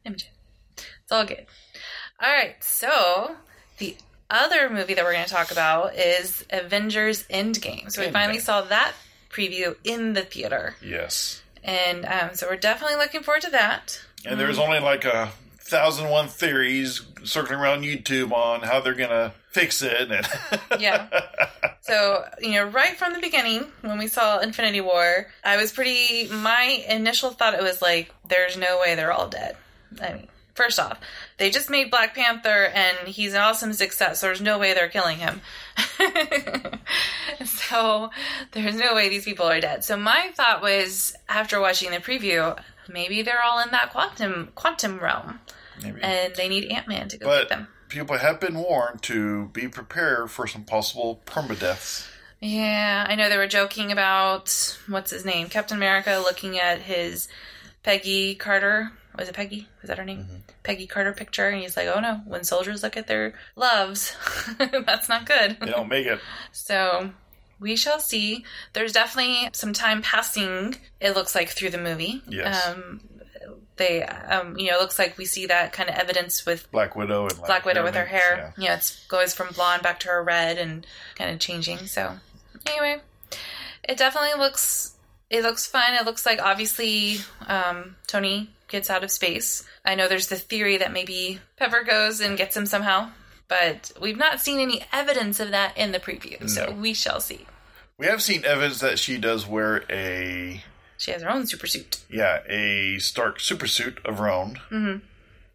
MJ. 0.04 0.24
It's 0.76 1.12
all 1.12 1.24
good. 1.24 1.46
All 2.22 2.30
right, 2.30 2.62
so 2.62 3.36
the 3.78 3.96
other 4.28 4.68
movie 4.68 4.94
that 4.94 5.04
we're 5.04 5.12
going 5.14 5.24
to 5.24 5.30
talk 5.32 5.50
about 5.50 5.94
is 5.94 6.44
Avengers 6.50 7.24
Endgame. 7.28 7.90
So 7.90 8.04
we 8.04 8.10
finally 8.12 8.38
saw 8.40 8.60
that 8.62 8.92
preview 9.30 9.76
in 9.84 10.12
the 10.12 10.20
theater, 10.22 10.74
Yes. 10.82 11.42
and 11.64 12.04
um, 12.04 12.30
so 12.34 12.46
we're 12.48 12.56
definitely 12.56 12.96
looking 12.96 13.22
forward 13.22 13.42
to 13.42 13.50
that. 13.50 14.00
And 14.26 14.38
there's 14.38 14.58
only 14.58 14.80
like 14.80 15.04
a 15.06 15.32
thousand 15.70 16.10
one 16.10 16.28
theories 16.28 17.02
circling 17.24 17.60
around 17.60 17.82
YouTube 17.82 18.32
on 18.32 18.60
how 18.60 18.80
they're 18.80 18.94
gonna 18.94 19.32
fix 19.50 19.82
it. 19.82 20.10
Yeah. 20.78 21.08
So, 21.82 22.24
you 22.40 22.52
know, 22.52 22.64
right 22.64 22.96
from 22.96 23.12
the 23.12 23.20
beginning, 23.20 23.66
when 23.82 23.98
we 23.98 24.06
saw 24.06 24.38
Infinity 24.38 24.80
War, 24.80 25.26
I 25.44 25.56
was 25.56 25.72
pretty. 25.72 26.28
My 26.28 26.84
initial 26.88 27.30
thought 27.30 27.54
it 27.54 27.62
was 27.62 27.82
like, 27.82 28.14
there's 28.28 28.56
no 28.56 28.78
way 28.80 28.94
they're 28.94 29.12
all 29.12 29.28
dead. 29.28 29.56
I 30.00 30.14
mean, 30.14 30.28
first 30.54 30.78
off, 30.78 30.98
they 31.38 31.50
just 31.50 31.68
made 31.68 31.90
Black 31.90 32.14
Panther 32.14 32.70
and 32.72 33.08
he's 33.08 33.34
an 33.34 33.40
awesome 33.40 33.72
success. 33.72 34.20
So 34.20 34.26
there's 34.26 34.40
no 34.40 34.58
way 34.58 34.72
they're 34.72 34.88
killing 34.88 35.18
him. 35.18 35.40
so 37.44 38.10
there's 38.52 38.76
no 38.76 38.94
way 38.94 39.08
these 39.08 39.24
people 39.24 39.46
are 39.46 39.60
dead. 39.60 39.84
So 39.84 39.96
my 39.96 40.30
thought 40.34 40.62
was, 40.62 41.14
after 41.28 41.60
watching 41.60 41.90
the 41.90 41.98
preview, 41.98 42.58
maybe 42.88 43.22
they're 43.22 43.42
all 43.42 43.60
in 43.60 43.70
that 43.72 43.90
quantum 43.90 44.50
quantum 44.54 44.98
realm 44.98 45.40
Maybe. 45.82 46.00
and 46.02 46.34
they 46.34 46.48
need 46.48 46.64
Ant 46.70 46.88
Man 46.88 47.08
to 47.08 47.18
go 47.18 47.26
but 47.26 47.48
get 47.48 47.48
them. 47.50 47.68
people 47.88 48.16
have 48.18 48.40
been 48.40 48.54
warned 48.58 49.02
to 49.02 49.46
be 49.48 49.68
prepared 49.68 50.30
for 50.30 50.46
some 50.46 50.64
possible 50.64 51.20
permadeaths. 51.26 52.06
Yeah, 52.40 53.04
I 53.08 53.16
know 53.16 53.28
they 53.28 53.36
were 53.36 53.46
joking 53.46 53.92
about 53.92 54.78
what's 54.88 55.10
his 55.10 55.24
name, 55.26 55.48
Captain 55.48 55.76
America, 55.76 56.22
looking 56.24 56.58
at 56.58 56.80
his 56.80 57.28
Peggy 57.82 58.34
Carter. 58.34 58.92
Was 59.18 59.28
it 59.28 59.34
Peggy? 59.34 59.68
Was 59.82 59.88
that 59.88 59.98
her 59.98 60.04
name? 60.04 60.26
Peggy 60.62 60.86
Carter 60.86 61.12
picture, 61.12 61.48
and 61.48 61.60
he's 61.60 61.76
like, 61.76 61.88
"Oh 61.88 62.00
no! 62.00 62.22
When 62.26 62.44
soldiers 62.44 62.82
look 62.82 62.96
at 62.96 63.08
their 63.08 63.34
loves, 63.56 64.16
that's 64.58 65.08
not 65.08 65.26
good." 65.26 65.58
They 65.60 65.66
don't 65.70 65.88
make 65.88 66.06
it. 66.06 66.20
so 66.52 67.10
we 67.58 67.76
shall 67.76 67.98
see. 68.00 68.44
There's 68.72 68.92
definitely 68.92 69.50
some 69.52 69.72
time 69.74 70.00
passing. 70.00 70.76
It 71.00 71.14
looks 71.14 71.34
like 71.34 71.50
through 71.50 71.70
the 71.70 71.78
movie. 71.78 72.22
Yes. 72.28 72.68
Um, 72.68 73.00
they, 73.76 74.02
um, 74.02 74.58
you 74.58 74.70
know, 74.70 74.76
it 74.76 74.80
looks 74.80 74.98
like 74.98 75.16
we 75.16 75.24
see 75.24 75.46
that 75.46 75.72
kind 75.72 75.88
of 75.88 75.96
evidence 75.96 76.44
with 76.44 76.70
Black 76.70 76.96
Widow 76.96 77.28
and 77.28 77.38
Black 77.38 77.64
Widow 77.64 77.82
with 77.82 77.94
her 77.94 78.04
hair. 78.04 78.54
Yeah, 78.58 78.76
it 78.76 79.00
goes 79.08 79.34
from 79.34 79.54
blonde 79.54 79.82
back 79.82 80.00
to 80.00 80.08
her 80.08 80.22
red 80.22 80.58
and 80.58 80.86
kind 81.14 81.30
of 81.30 81.38
changing. 81.38 81.78
So 81.78 82.16
anyway, 82.66 83.00
it 83.82 83.96
definitely 83.96 84.38
looks 84.38 84.94
it 85.30 85.42
looks 85.42 85.66
fun. 85.66 85.94
It 85.94 86.04
looks 86.04 86.26
like 86.26 86.42
obviously 86.42 87.18
um, 87.46 87.96
Tony 88.06 88.50
gets 88.68 88.90
out 88.90 89.04
of 89.04 89.10
space. 89.10 89.64
I 89.84 89.94
know 89.94 90.08
there's 90.08 90.28
the 90.28 90.36
theory 90.36 90.76
that 90.78 90.92
maybe 90.92 91.40
Pepper 91.56 91.84
goes 91.84 92.20
and 92.20 92.36
gets 92.36 92.56
him 92.56 92.66
somehow, 92.66 93.10
but 93.48 93.92
we've 94.00 94.18
not 94.18 94.40
seen 94.40 94.60
any 94.60 94.82
evidence 94.92 95.40
of 95.40 95.50
that 95.52 95.76
in 95.76 95.92
the 95.92 96.00
preview. 96.00 96.48
So 96.48 96.72
we 96.72 96.94
shall 96.94 97.20
see. 97.20 97.46
We 97.96 98.06
have 98.06 98.22
seen 98.22 98.44
evidence 98.44 98.80
that 98.80 98.98
she 98.98 99.18
does 99.18 99.46
wear 99.46 99.84
a 99.90 100.62
She 101.00 101.12
has 101.12 101.22
her 101.22 101.30
own 101.30 101.46
super 101.46 101.66
suit. 101.66 102.02
yeah 102.10 102.40
a 102.46 102.98
Stark 102.98 103.40
super 103.40 103.66
suit 103.66 103.98
of 104.04 104.18
her 104.18 104.28
own. 104.28 104.60
Hmm. 104.68 104.96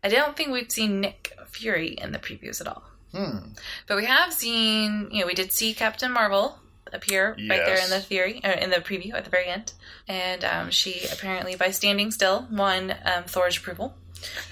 I 0.04 0.10
don't 0.10 0.36
think 0.36 0.52
we've 0.52 0.72
seen 0.72 1.02
Nick 1.02 1.38
Fury 1.48 1.90
in 1.90 2.12
the 2.12 2.18
previews 2.20 2.60
at 2.62 2.68
all. 2.68 2.84
Hmm. 3.14 3.54
But 3.88 3.98
we 3.98 4.06
have 4.06 4.34
seen, 4.34 5.08
you 5.12 5.22
know, 5.22 5.28
we 5.28 5.36
did 5.36 5.52
see 5.52 5.76
Captain 5.76 6.12
Marvel 6.12 6.58
appear 6.92 7.36
right 7.48 7.64
there 7.64 7.84
in 7.84 7.92
the 7.92 8.00
theory, 8.00 8.42
or 8.44 8.52
in 8.52 8.72
the 8.72 8.78
preview 8.78 9.14
at 9.14 9.24
the 9.24 9.30
very 9.30 9.48
end, 9.48 9.74
and 10.08 10.44
um, 10.44 10.72
she 10.72 11.06
apparently, 11.14 11.56
by 11.56 11.70
standing 11.70 12.10
still, 12.10 12.48
won 12.52 12.96
um, 13.06 13.26
Thor's 13.26 13.58
approval. 13.58 13.96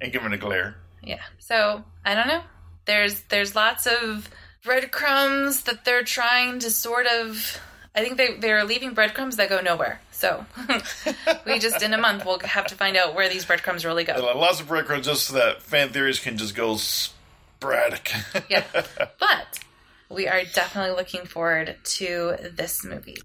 and 0.00 0.12
giving 0.12 0.32
a 0.32 0.38
glare. 0.38 0.76
Yeah. 1.04 1.22
So 1.38 1.84
I 2.04 2.14
don't 2.16 2.26
know. 2.26 2.42
There's 2.86 3.20
there's 3.22 3.54
lots 3.54 3.86
of 3.86 4.28
breadcrumbs 4.64 5.62
that 5.62 5.84
they're 5.84 6.02
trying 6.02 6.58
to 6.60 6.70
sort 6.70 7.06
of. 7.06 7.60
I 7.94 8.00
think 8.02 8.16
they 8.16 8.36
they're 8.36 8.64
leaving 8.64 8.92
breadcrumbs 8.92 9.36
that 9.36 9.48
go 9.48 9.60
nowhere. 9.60 10.00
So 10.16 10.46
we 11.46 11.58
just 11.58 11.82
in 11.82 11.92
a 11.92 11.98
month 11.98 12.24
we'll 12.24 12.38
have 12.38 12.66
to 12.68 12.74
find 12.74 12.96
out 12.96 13.14
where 13.14 13.28
these 13.28 13.44
breadcrumbs 13.44 13.84
really 13.84 14.02
go. 14.02 14.14
Lots 14.34 14.60
of 14.60 14.68
breadcrumbs 14.68 15.04
just 15.04 15.26
so 15.26 15.34
that 15.34 15.60
fan 15.60 15.90
theories 15.90 16.18
can 16.18 16.38
just 16.38 16.54
go 16.54 16.76
sporadic. 16.76 18.12
Yeah. 18.48 18.64
But 18.72 19.58
we 20.08 20.26
are 20.26 20.42
definitely 20.54 20.96
looking 20.96 21.26
forward 21.26 21.76
to 21.84 22.36
this 22.40 22.82
movie. 22.82 23.18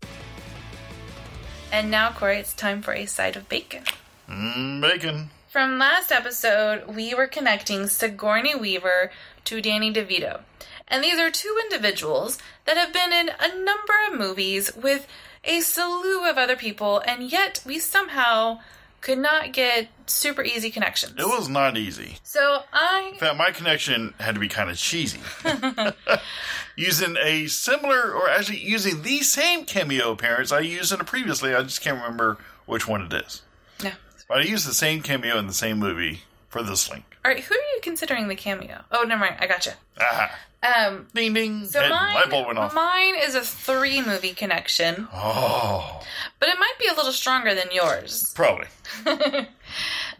And 1.71 1.89
now, 1.89 2.11
Corey, 2.11 2.39
it's 2.39 2.53
time 2.53 2.81
for 2.81 2.93
a 2.93 3.05
side 3.05 3.37
of 3.37 3.47
bacon. 3.47 3.83
Mm, 4.27 4.81
bacon. 4.81 5.29
From 5.49 5.79
last 5.79 6.11
episode, 6.11 6.87
we 6.93 7.13
were 7.15 7.27
connecting 7.27 7.87
Sigourney 7.87 8.53
Weaver 8.53 9.11
to 9.45 9.61
Danny 9.61 9.93
DeVito. 9.93 10.41
And 10.89 11.01
these 11.01 11.19
are 11.19 11.31
two 11.31 11.57
individuals 11.63 12.37
that 12.65 12.75
have 12.75 12.91
been 12.91 13.13
in 13.13 13.29
a 13.39 13.55
number 13.63 13.93
of 14.09 14.19
movies 14.19 14.75
with 14.75 15.07
a 15.43 15.61
slew 15.61 16.29
of 16.29 16.37
other 16.37 16.55
people, 16.55 17.01
and 17.05 17.31
yet 17.31 17.61
we 17.65 17.79
somehow 17.79 18.59
could 19.01 19.17
not 19.17 19.51
get 19.51 19.87
super 20.05 20.43
easy 20.43 20.69
connections. 20.69 21.13
It 21.17 21.25
was 21.25 21.49
not 21.49 21.75
easy. 21.75 22.17
So 22.23 22.59
I 22.71 23.09
In 23.13 23.19
fact, 23.19 23.35
my 23.35 23.49
connection 23.51 24.13
had 24.19 24.35
to 24.35 24.39
be 24.39 24.47
kind 24.47 24.69
of 24.69 24.77
cheesy. 24.77 25.19
using 26.75 27.17
a 27.21 27.47
similar, 27.47 28.11
or 28.13 28.29
actually 28.29 28.59
using 28.59 29.01
the 29.01 29.21
same 29.21 29.65
cameo 29.65 30.11
appearance 30.11 30.51
I 30.51 30.59
used 30.59 30.91
in 30.93 31.01
a 31.01 31.03
previously. 31.03 31.55
I 31.55 31.63
just 31.63 31.81
can't 31.81 31.97
remember 31.97 32.37
which 32.65 32.87
one 32.87 33.01
it 33.01 33.13
is. 33.13 33.41
no. 33.83 33.91
But 34.27 34.39
I 34.39 34.43
used 34.43 34.67
the 34.67 34.73
same 34.73 35.01
cameo 35.01 35.37
in 35.37 35.47
the 35.47 35.53
same 35.53 35.79
movie 35.79 36.21
for 36.47 36.61
this 36.63 36.89
link. 36.89 37.10
All 37.23 37.31
right, 37.31 37.43
who 37.43 37.53
are 37.53 37.57
you 37.75 37.79
considering 37.83 38.27
the 38.27 38.35
cameo? 38.35 38.81
Oh, 38.91 39.03
never 39.03 39.19
mind. 39.21 39.35
I 39.39 39.47
gotcha. 39.47 39.73
Aha. 39.99 40.31
Um, 40.63 41.07
Ding 41.15 41.33
ding. 41.33 41.65
so 41.65 41.81
Head- 41.81 41.89
mine, 41.89 42.13
light 42.15 42.29
bulb 42.29 42.45
went 42.47 42.59
off. 42.59 42.73
mine 42.75 43.15
is 43.17 43.33
a 43.33 43.41
three 43.41 43.99
movie 44.03 44.33
connection, 44.33 45.07
oh, 45.11 46.03
but 46.39 46.49
it 46.49 46.59
might 46.59 46.73
be 46.79 46.85
a 46.87 46.93
little 46.93 47.11
stronger 47.11 47.55
than 47.55 47.69
yours. 47.71 48.31
probably. 48.35 48.67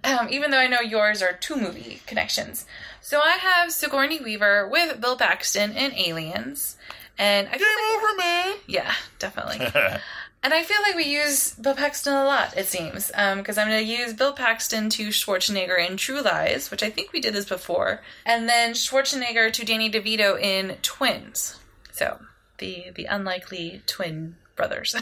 um, 0.03 0.27
even 0.29 0.49
though 0.51 0.57
I 0.57 0.65
know 0.67 0.81
yours 0.81 1.21
are 1.21 1.33
two 1.33 1.55
movie 1.55 2.01
connections. 2.07 2.65
So 3.01 3.19
I 3.19 3.33
have 3.37 3.71
Sigourney 3.71 4.19
Weaver 4.19 4.67
with 4.67 4.99
Bill 4.99 5.15
Paxton 5.15 5.71
in 5.75 5.93
Aliens, 5.93 6.75
and 7.19 7.47
I 7.47 7.51
Game 7.51 7.61
like, 7.61 7.97
over, 8.03 8.17
man. 8.17 8.55
yeah, 8.67 8.93
definitely. 9.19 9.59
and 10.43 10.53
I 10.53 10.63
feel 10.63 10.81
like 10.81 10.95
we 10.95 11.05
use 11.05 11.53
Bill 11.53 11.75
Paxton 11.75 12.13
a 12.13 12.23
lot. 12.23 12.57
It 12.57 12.65
seems 12.65 13.11
um, 13.15 13.39
because 13.39 13.57
I'm 13.57 13.67
going 13.67 13.85
to 13.85 13.91
use 13.91 14.13
Bill 14.13 14.33
Paxton 14.33 14.89
to 14.91 15.07
Schwarzenegger 15.09 15.87
in 15.87 15.97
True 15.97 16.21
Lies, 16.21 16.71
which 16.71 16.83
I 16.83 16.89
think 16.89 17.13
we 17.13 17.21
did 17.21 17.33
this 17.33 17.47
before, 17.47 18.01
and 18.25 18.49
then 18.49 18.73
Schwarzenegger 18.73 19.51
to 19.53 19.65
Danny 19.65 19.91
DeVito 19.91 20.39
in 20.39 20.77
Twins. 20.81 21.59
So 21.91 22.19
the 22.57 22.85
the 22.95 23.05
unlikely 23.05 23.81
twin 23.85 24.37
brothers. 24.55 24.95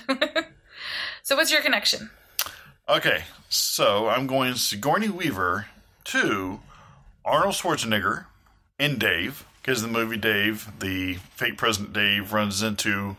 so 1.23 1.35
what's 1.35 1.51
your 1.51 1.61
connection? 1.61 2.09
Okay, 2.87 3.23
so 3.49 4.09
I'm 4.09 4.25
going 4.25 4.55
Sigourney 4.55 5.09
Weaver 5.09 5.67
to 6.05 6.59
Arnold 7.23 7.53
Schwarzenegger 7.53 8.25
in 8.79 8.97
Dave, 8.97 9.45
because 9.69 9.83
the 9.83 9.87
movie 9.87 10.17
Dave, 10.17 10.67
the 10.79 11.13
fake 11.35 11.55
president 11.55 11.93
Dave, 11.93 12.33
runs 12.33 12.63
into 12.63 13.17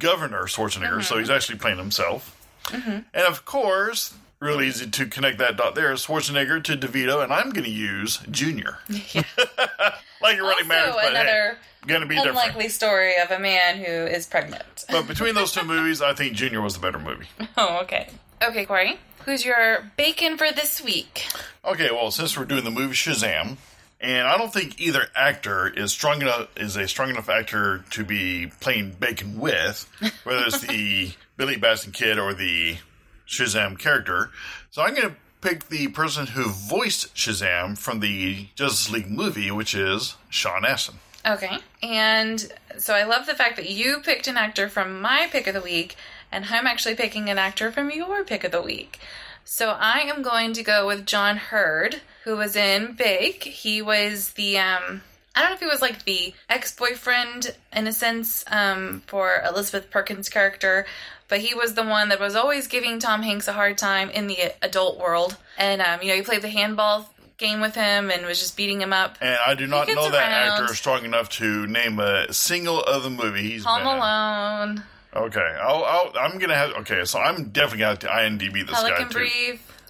Governor 0.00 0.46
Schwarzenegger, 0.46 1.00
so 1.00 1.14
mm-hmm. 1.14 1.20
he's 1.20 1.30
actually 1.30 1.60
playing 1.60 1.78
himself. 1.78 2.36
Mm-hmm. 2.64 2.90
And 3.14 3.26
of 3.28 3.44
course, 3.44 4.12
real 4.40 4.60
easy 4.60 4.90
to 4.90 5.06
connect 5.06 5.38
that 5.38 5.56
dot 5.56 5.76
there, 5.76 5.92
Schwarzenegger 5.92 6.60
to 6.64 6.76
DeVito, 6.76 7.22
and 7.22 7.32
I'm 7.32 7.50
going 7.50 7.62
to 7.62 7.70
use 7.70 8.18
Junior. 8.32 8.78
like 8.88 9.04
it 9.12 10.42
really 10.42 10.66
matters, 10.66 10.94
also 10.94 11.06
another 11.06 11.56
hey, 11.82 11.86
going 11.86 12.00
to 12.00 12.08
be 12.08 12.16
different. 12.16 12.36
unlikely 12.36 12.68
story 12.68 13.12
of 13.22 13.30
a 13.30 13.38
man 13.38 13.76
who 13.76 13.84
is 13.84 14.26
pregnant. 14.26 14.64
But 14.90 15.06
between 15.06 15.36
those 15.36 15.52
two 15.52 15.62
movies, 15.62 16.02
I 16.02 16.14
think 16.14 16.32
Junior 16.32 16.62
was 16.62 16.74
the 16.74 16.80
better 16.80 16.98
movie. 16.98 17.28
oh, 17.56 17.78
okay. 17.82 18.08
Okay, 18.42 18.66
Corey. 18.66 18.98
Who's 19.24 19.44
your 19.44 19.92
bacon 19.96 20.36
for 20.36 20.50
this 20.50 20.82
week? 20.82 21.26
Okay, 21.64 21.92
well, 21.92 22.10
since 22.10 22.36
we're 22.36 22.44
doing 22.44 22.64
the 22.64 22.72
movie 22.72 22.94
Shazam, 22.94 23.56
and 24.02 24.26
I 24.26 24.36
don't 24.36 24.52
think 24.52 24.80
either 24.80 25.06
actor 25.14 25.68
is 25.68 25.92
strong 25.92 26.20
enough 26.22 26.48
is 26.56 26.76
a 26.76 26.88
strong 26.88 27.10
enough 27.10 27.28
actor 27.28 27.84
to 27.90 28.04
be 28.04 28.50
playing 28.60 28.96
Bacon 28.98 29.38
with, 29.38 29.88
whether 30.24 30.44
it's 30.46 30.60
the 30.60 31.12
Billy 31.36 31.56
Batson 31.56 31.92
kid 31.92 32.18
or 32.18 32.34
the 32.34 32.78
Shazam 33.26 33.78
character. 33.78 34.30
So 34.70 34.82
I'm 34.82 34.94
going 34.94 35.08
to 35.08 35.16
pick 35.40 35.68
the 35.68 35.88
person 35.88 36.28
who 36.28 36.48
voiced 36.48 37.14
Shazam 37.14 37.78
from 37.78 38.00
the 38.00 38.48
Justice 38.54 38.90
League 38.90 39.10
movie, 39.10 39.50
which 39.50 39.74
is 39.74 40.16
Sean 40.28 40.64
Astin. 40.64 40.96
Okay. 41.24 41.58
And 41.82 42.52
so 42.78 42.94
I 42.94 43.04
love 43.04 43.26
the 43.26 43.34
fact 43.34 43.56
that 43.56 43.70
you 43.70 44.00
picked 44.00 44.26
an 44.26 44.36
actor 44.36 44.68
from 44.68 45.00
my 45.00 45.28
pick 45.30 45.46
of 45.46 45.54
the 45.54 45.60
week, 45.60 45.96
and 46.30 46.46
I'm 46.50 46.66
actually 46.66 46.96
picking 46.96 47.28
an 47.28 47.38
actor 47.38 47.70
from 47.70 47.90
your 47.90 48.24
pick 48.24 48.42
of 48.42 48.52
the 48.52 48.62
week. 48.62 48.98
So 49.44 49.76
I 49.78 50.00
am 50.00 50.22
going 50.22 50.52
to 50.54 50.62
go 50.62 50.86
with 50.86 51.06
John 51.06 51.36
Heard, 51.36 52.00
who 52.24 52.36
was 52.36 52.56
in 52.56 52.94
Big. 52.94 53.42
He 53.42 53.82
was 53.82 54.30
the 54.30 54.58
um 54.58 55.02
I 55.34 55.40
don't 55.40 55.50
know 55.50 55.54
if 55.54 55.60
he 55.60 55.66
was 55.66 55.80
like 55.80 56.04
the 56.04 56.34
ex-boyfriend 56.50 57.56
in 57.74 57.86
a 57.86 57.92
sense 57.92 58.44
um, 58.50 59.02
for 59.06 59.42
Elizabeth 59.46 59.90
Perkins' 59.90 60.28
character, 60.28 60.84
but 61.28 61.40
he 61.40 61.54
was 61.54 61.72
the 61.72 61.84
one 61.84 62.10
that 62.10 62.20
was 62.20 62.36
always 62.36 62.66
giving 62.66 62.98
Tom 62.98 63.22
Hanks 63.22 63.48
a 63.48 63.54
hard 63.54 63.78
time 63.78 64.10
in 64.10 64.26
the 64.26 64.52
adult 64.60 64.98
world. 64.98 65.38
And 65.56 65.80
um, 65.80 66.02
you 66.02 66.08
know, 66.08 66.16
he 66.16 66.22
played 66.22 66.42
the 66.42 66.50
handball 66.50 67.08
game 67.38 67.60
with 67.60 67.74
him 67.74 68.10
and 68.10 68.26
was 68.26 68.38
just 68.38 68.58
beating 68.58 68.80
him 68.80 68.92
up. 68.92 69.16
And 69.22 69.38
I 69.46 69.54
do 69.54 69.66
not 69.66 69.88
know 69.88 70.10
that 70.10 70.30
around. 70.30 70.62
actor 70.62 70.74
strong 70.74 71.04
enough 71.06 71.30
to 71.30 71.66
name 71.66 71.98
a 71.98 72.30
single 72.32 72.84
other 72.86 73.08
movie 73.08 73.52
he's 73.52 73.64
Home 73.64 73.84
been 73.84 73.88
in. 73.88 73.96
Alone, 73.96 74.82
Okay, 75.14 75.56
I'll, 75.60 75.84
I'll, 75.84 76.12
I'm 76.18 76.38
gonna 76.38 76.54
have. 76.54 76.70
Okay, 76.80 77.04
so 77.04 77.18
I'm 77.18 77.50
definitely 77.50 77.80
gonna 77.80 77.90
have 77.90 77.98
to 78.00 78.06
IMDb 78.06 78.66
this 78.66 78.74
Pelican 78.74 79.02
guy 79.02 79.08
to, 79.08 79.14
Brief, 79.14 79.81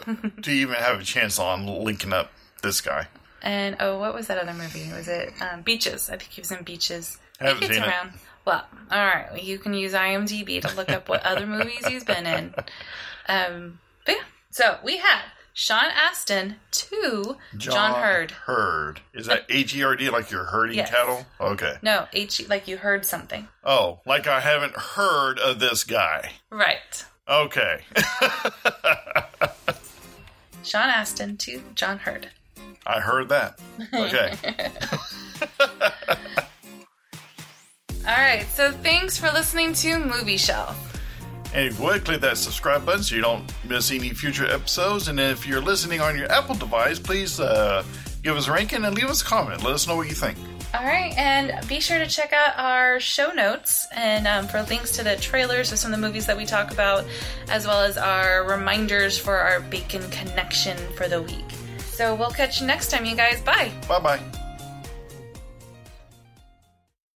to 0.42 0.50
even 0.50 0.74
have 0.76 1.00
a 1.00 1.04
chance 1.04 1.38
on 1.38 1.66
linking 1.66 2.12
up 2.12 2.30
this 2.62 2.80
guy. 2.80 3.06
and 3.42 3.76
oh, 3.80 3.98
what 3.98 4.14
was 4.14 4.26
that 4.28 4.38
other 4.38 4.54
movie? 4.54 4.90
Was 4.92 5.08
it 5.08 5.32
um, 5.40 5.62
Beaches? 5.62 6.08
I 6.10 6.16
think 6.16 6.30
he 6.30 6.40
was 6.40 6.50
in 6.52 6.62
Beaches. 6.64 7.18
Haven't 7.40 7.72
seen 7.72 7.82
it. 7.82 7.92
Well, 8.44 8.64
all 8.90 9.04
right. 9.04 9.26
Well, 9.30 9.40
you 9.40 9.58
can 9.58 9.74
use 9.74 9.92
IMDb 9.92 10.60
to 10.62 10.76
look 10.76 10.90
up 10.90 11.08
what 11.08 11.24
other 11.24 11.46
movies 11.46 11.86
he's 11.86 12.04
been 12.04 12.26
in. 12.26 12.54
Um, 13.28 13.78
but 14.04 14.16
yeah, 14.16 14.22
so 14.50 14.78
we 14.84 14.96
have 14.98 15.22
Sean 15.54 15.90
Astin 15.94 16.56
to 16.72 17.36
John, 17.56 17.94
Heard. 18.00 18.30
Heard. 18.32 19.00
Is 19.14 19.26
that 19.26 19.44
H 19.48 19.74
E 19.76 19.82
R 19.84 19.94
D 19.96 20.08
like 20.10 20.30
you're 20.30 20.44
herding 20.46 20.76
Yes. 20.76 20.90
cattle? 20.90 21.26
Okay. 21.40 21.76
No, 21.82 22.06
H 22.12 22.48
like 22.48 22.66
you 22.68 22.78
heard 22.78 23.04
something. 23.06 23.46
Oh, 23.64 24.00
like 24.06 24.26
I 24.26 24.40
haven't 24.40 24.74
heard 24.76 25.38
of 25.38 25.58
this 25.60 25.84
guy. 25.84 26.32
Right. 26.50 27.04
Okay. 27.28 27.82
Sean 30.62 30.88
Astin 30.88 31.36
to 31.38 31.60
John 31.74 31.98
Heard. 31.98 32.28
I 32.86 33.00
heard 33.00 33.28
that. 33.28 33.58
Okay. 33.94 34.32
All 38.06 38.16
right. 38.16 38.44
So 38.52 38.72
thanks 38.72 39.18
for 39.18 39.30
listening 39.32 39.72
to 39.74 39.98
Movie 39.98 40.36
Shelf. 40.36 40.76
and 41.54 41.66
if 41.66 41.78
you 41.78 41.84
would, 41.84 42.04
click 42.04 42.20
that 42.22 42.38
subscribe 42.38 42.84
button 42.84 43.02
so 43.02 43.14
you 43.14 43.22
don't 43.22 43.52
miss 43.68 43.90
any 43.92 44.10
future 44.10 44.46
episodes. 44.46 45.08
And 45.08 45.20
if 45.20 45.46
you're 45.46 45.60
listening 45.60 46.00
on 46.00 46.16
your 46.16 46.30
Apple 46.32 46.54
device, 46.56 46.98
please 46.98 47.38
uh, 47.38 47.84
give 48.22 48.36
us 48.36 48.48
a 48.48 48.52
ranking 48.52 48.84
and 48.84 48.94
leave 48.96 49.08
us 49.08 49.22
a 49.22 49.24
comment. 49.24 49.62
Let 49.62 49.74
us 49.74 49.86
know 49.86 49.94
what 49.96 50.08
you 50.08 50.14
think. 50.14 50.36
All 50.74 50.86
right, 50.86 51.12
and 51.18 51.52
be 51.68 51.80
sure 51.80 51.98
to 51.98 52.06
check 52.06 52.32
out 52.32 52.54
our 52.56 52.98
show 52.98 53.30
notes 53.32 53.86
and 53.94 54.26
um, 54.26 54.48
for 54.48 54.62
links 54.62 54.90
to 54.92 55.04
the 55.04 55.16
trailers 55.16 55.70
of 55.70 55.78
some 55.78 55.92
of 55.92 56.00
the 56.00 56.06
movies 56.06 56.24
that 56.26 56.36
we 56.36 56.46
talk 56.46 56.70
about, 56.72 57.04
as 57.48 57.66
well 57.66 57.82
as 57.82 57.98
our 57.98 58.44
reminders 58.48 59.18
for 59.18 59.36
our 59.36 59.60
bacon 59.60 60.08
connection 60.10 60.78
for 60.94 61.08
the 61.08 61.20
week. 61.20 61.44
So 61.78 62.14
we'll 62.14 62.30
catch 62.30 62.60
you 62.60 62.66
next 62.66 62.90
time, 62.90 63.04
you 63.04 63.14
guys. 63.14 63.42
Bye. 63.42 63.70
Bye 63.86 64.00
bye. 64.00 64.41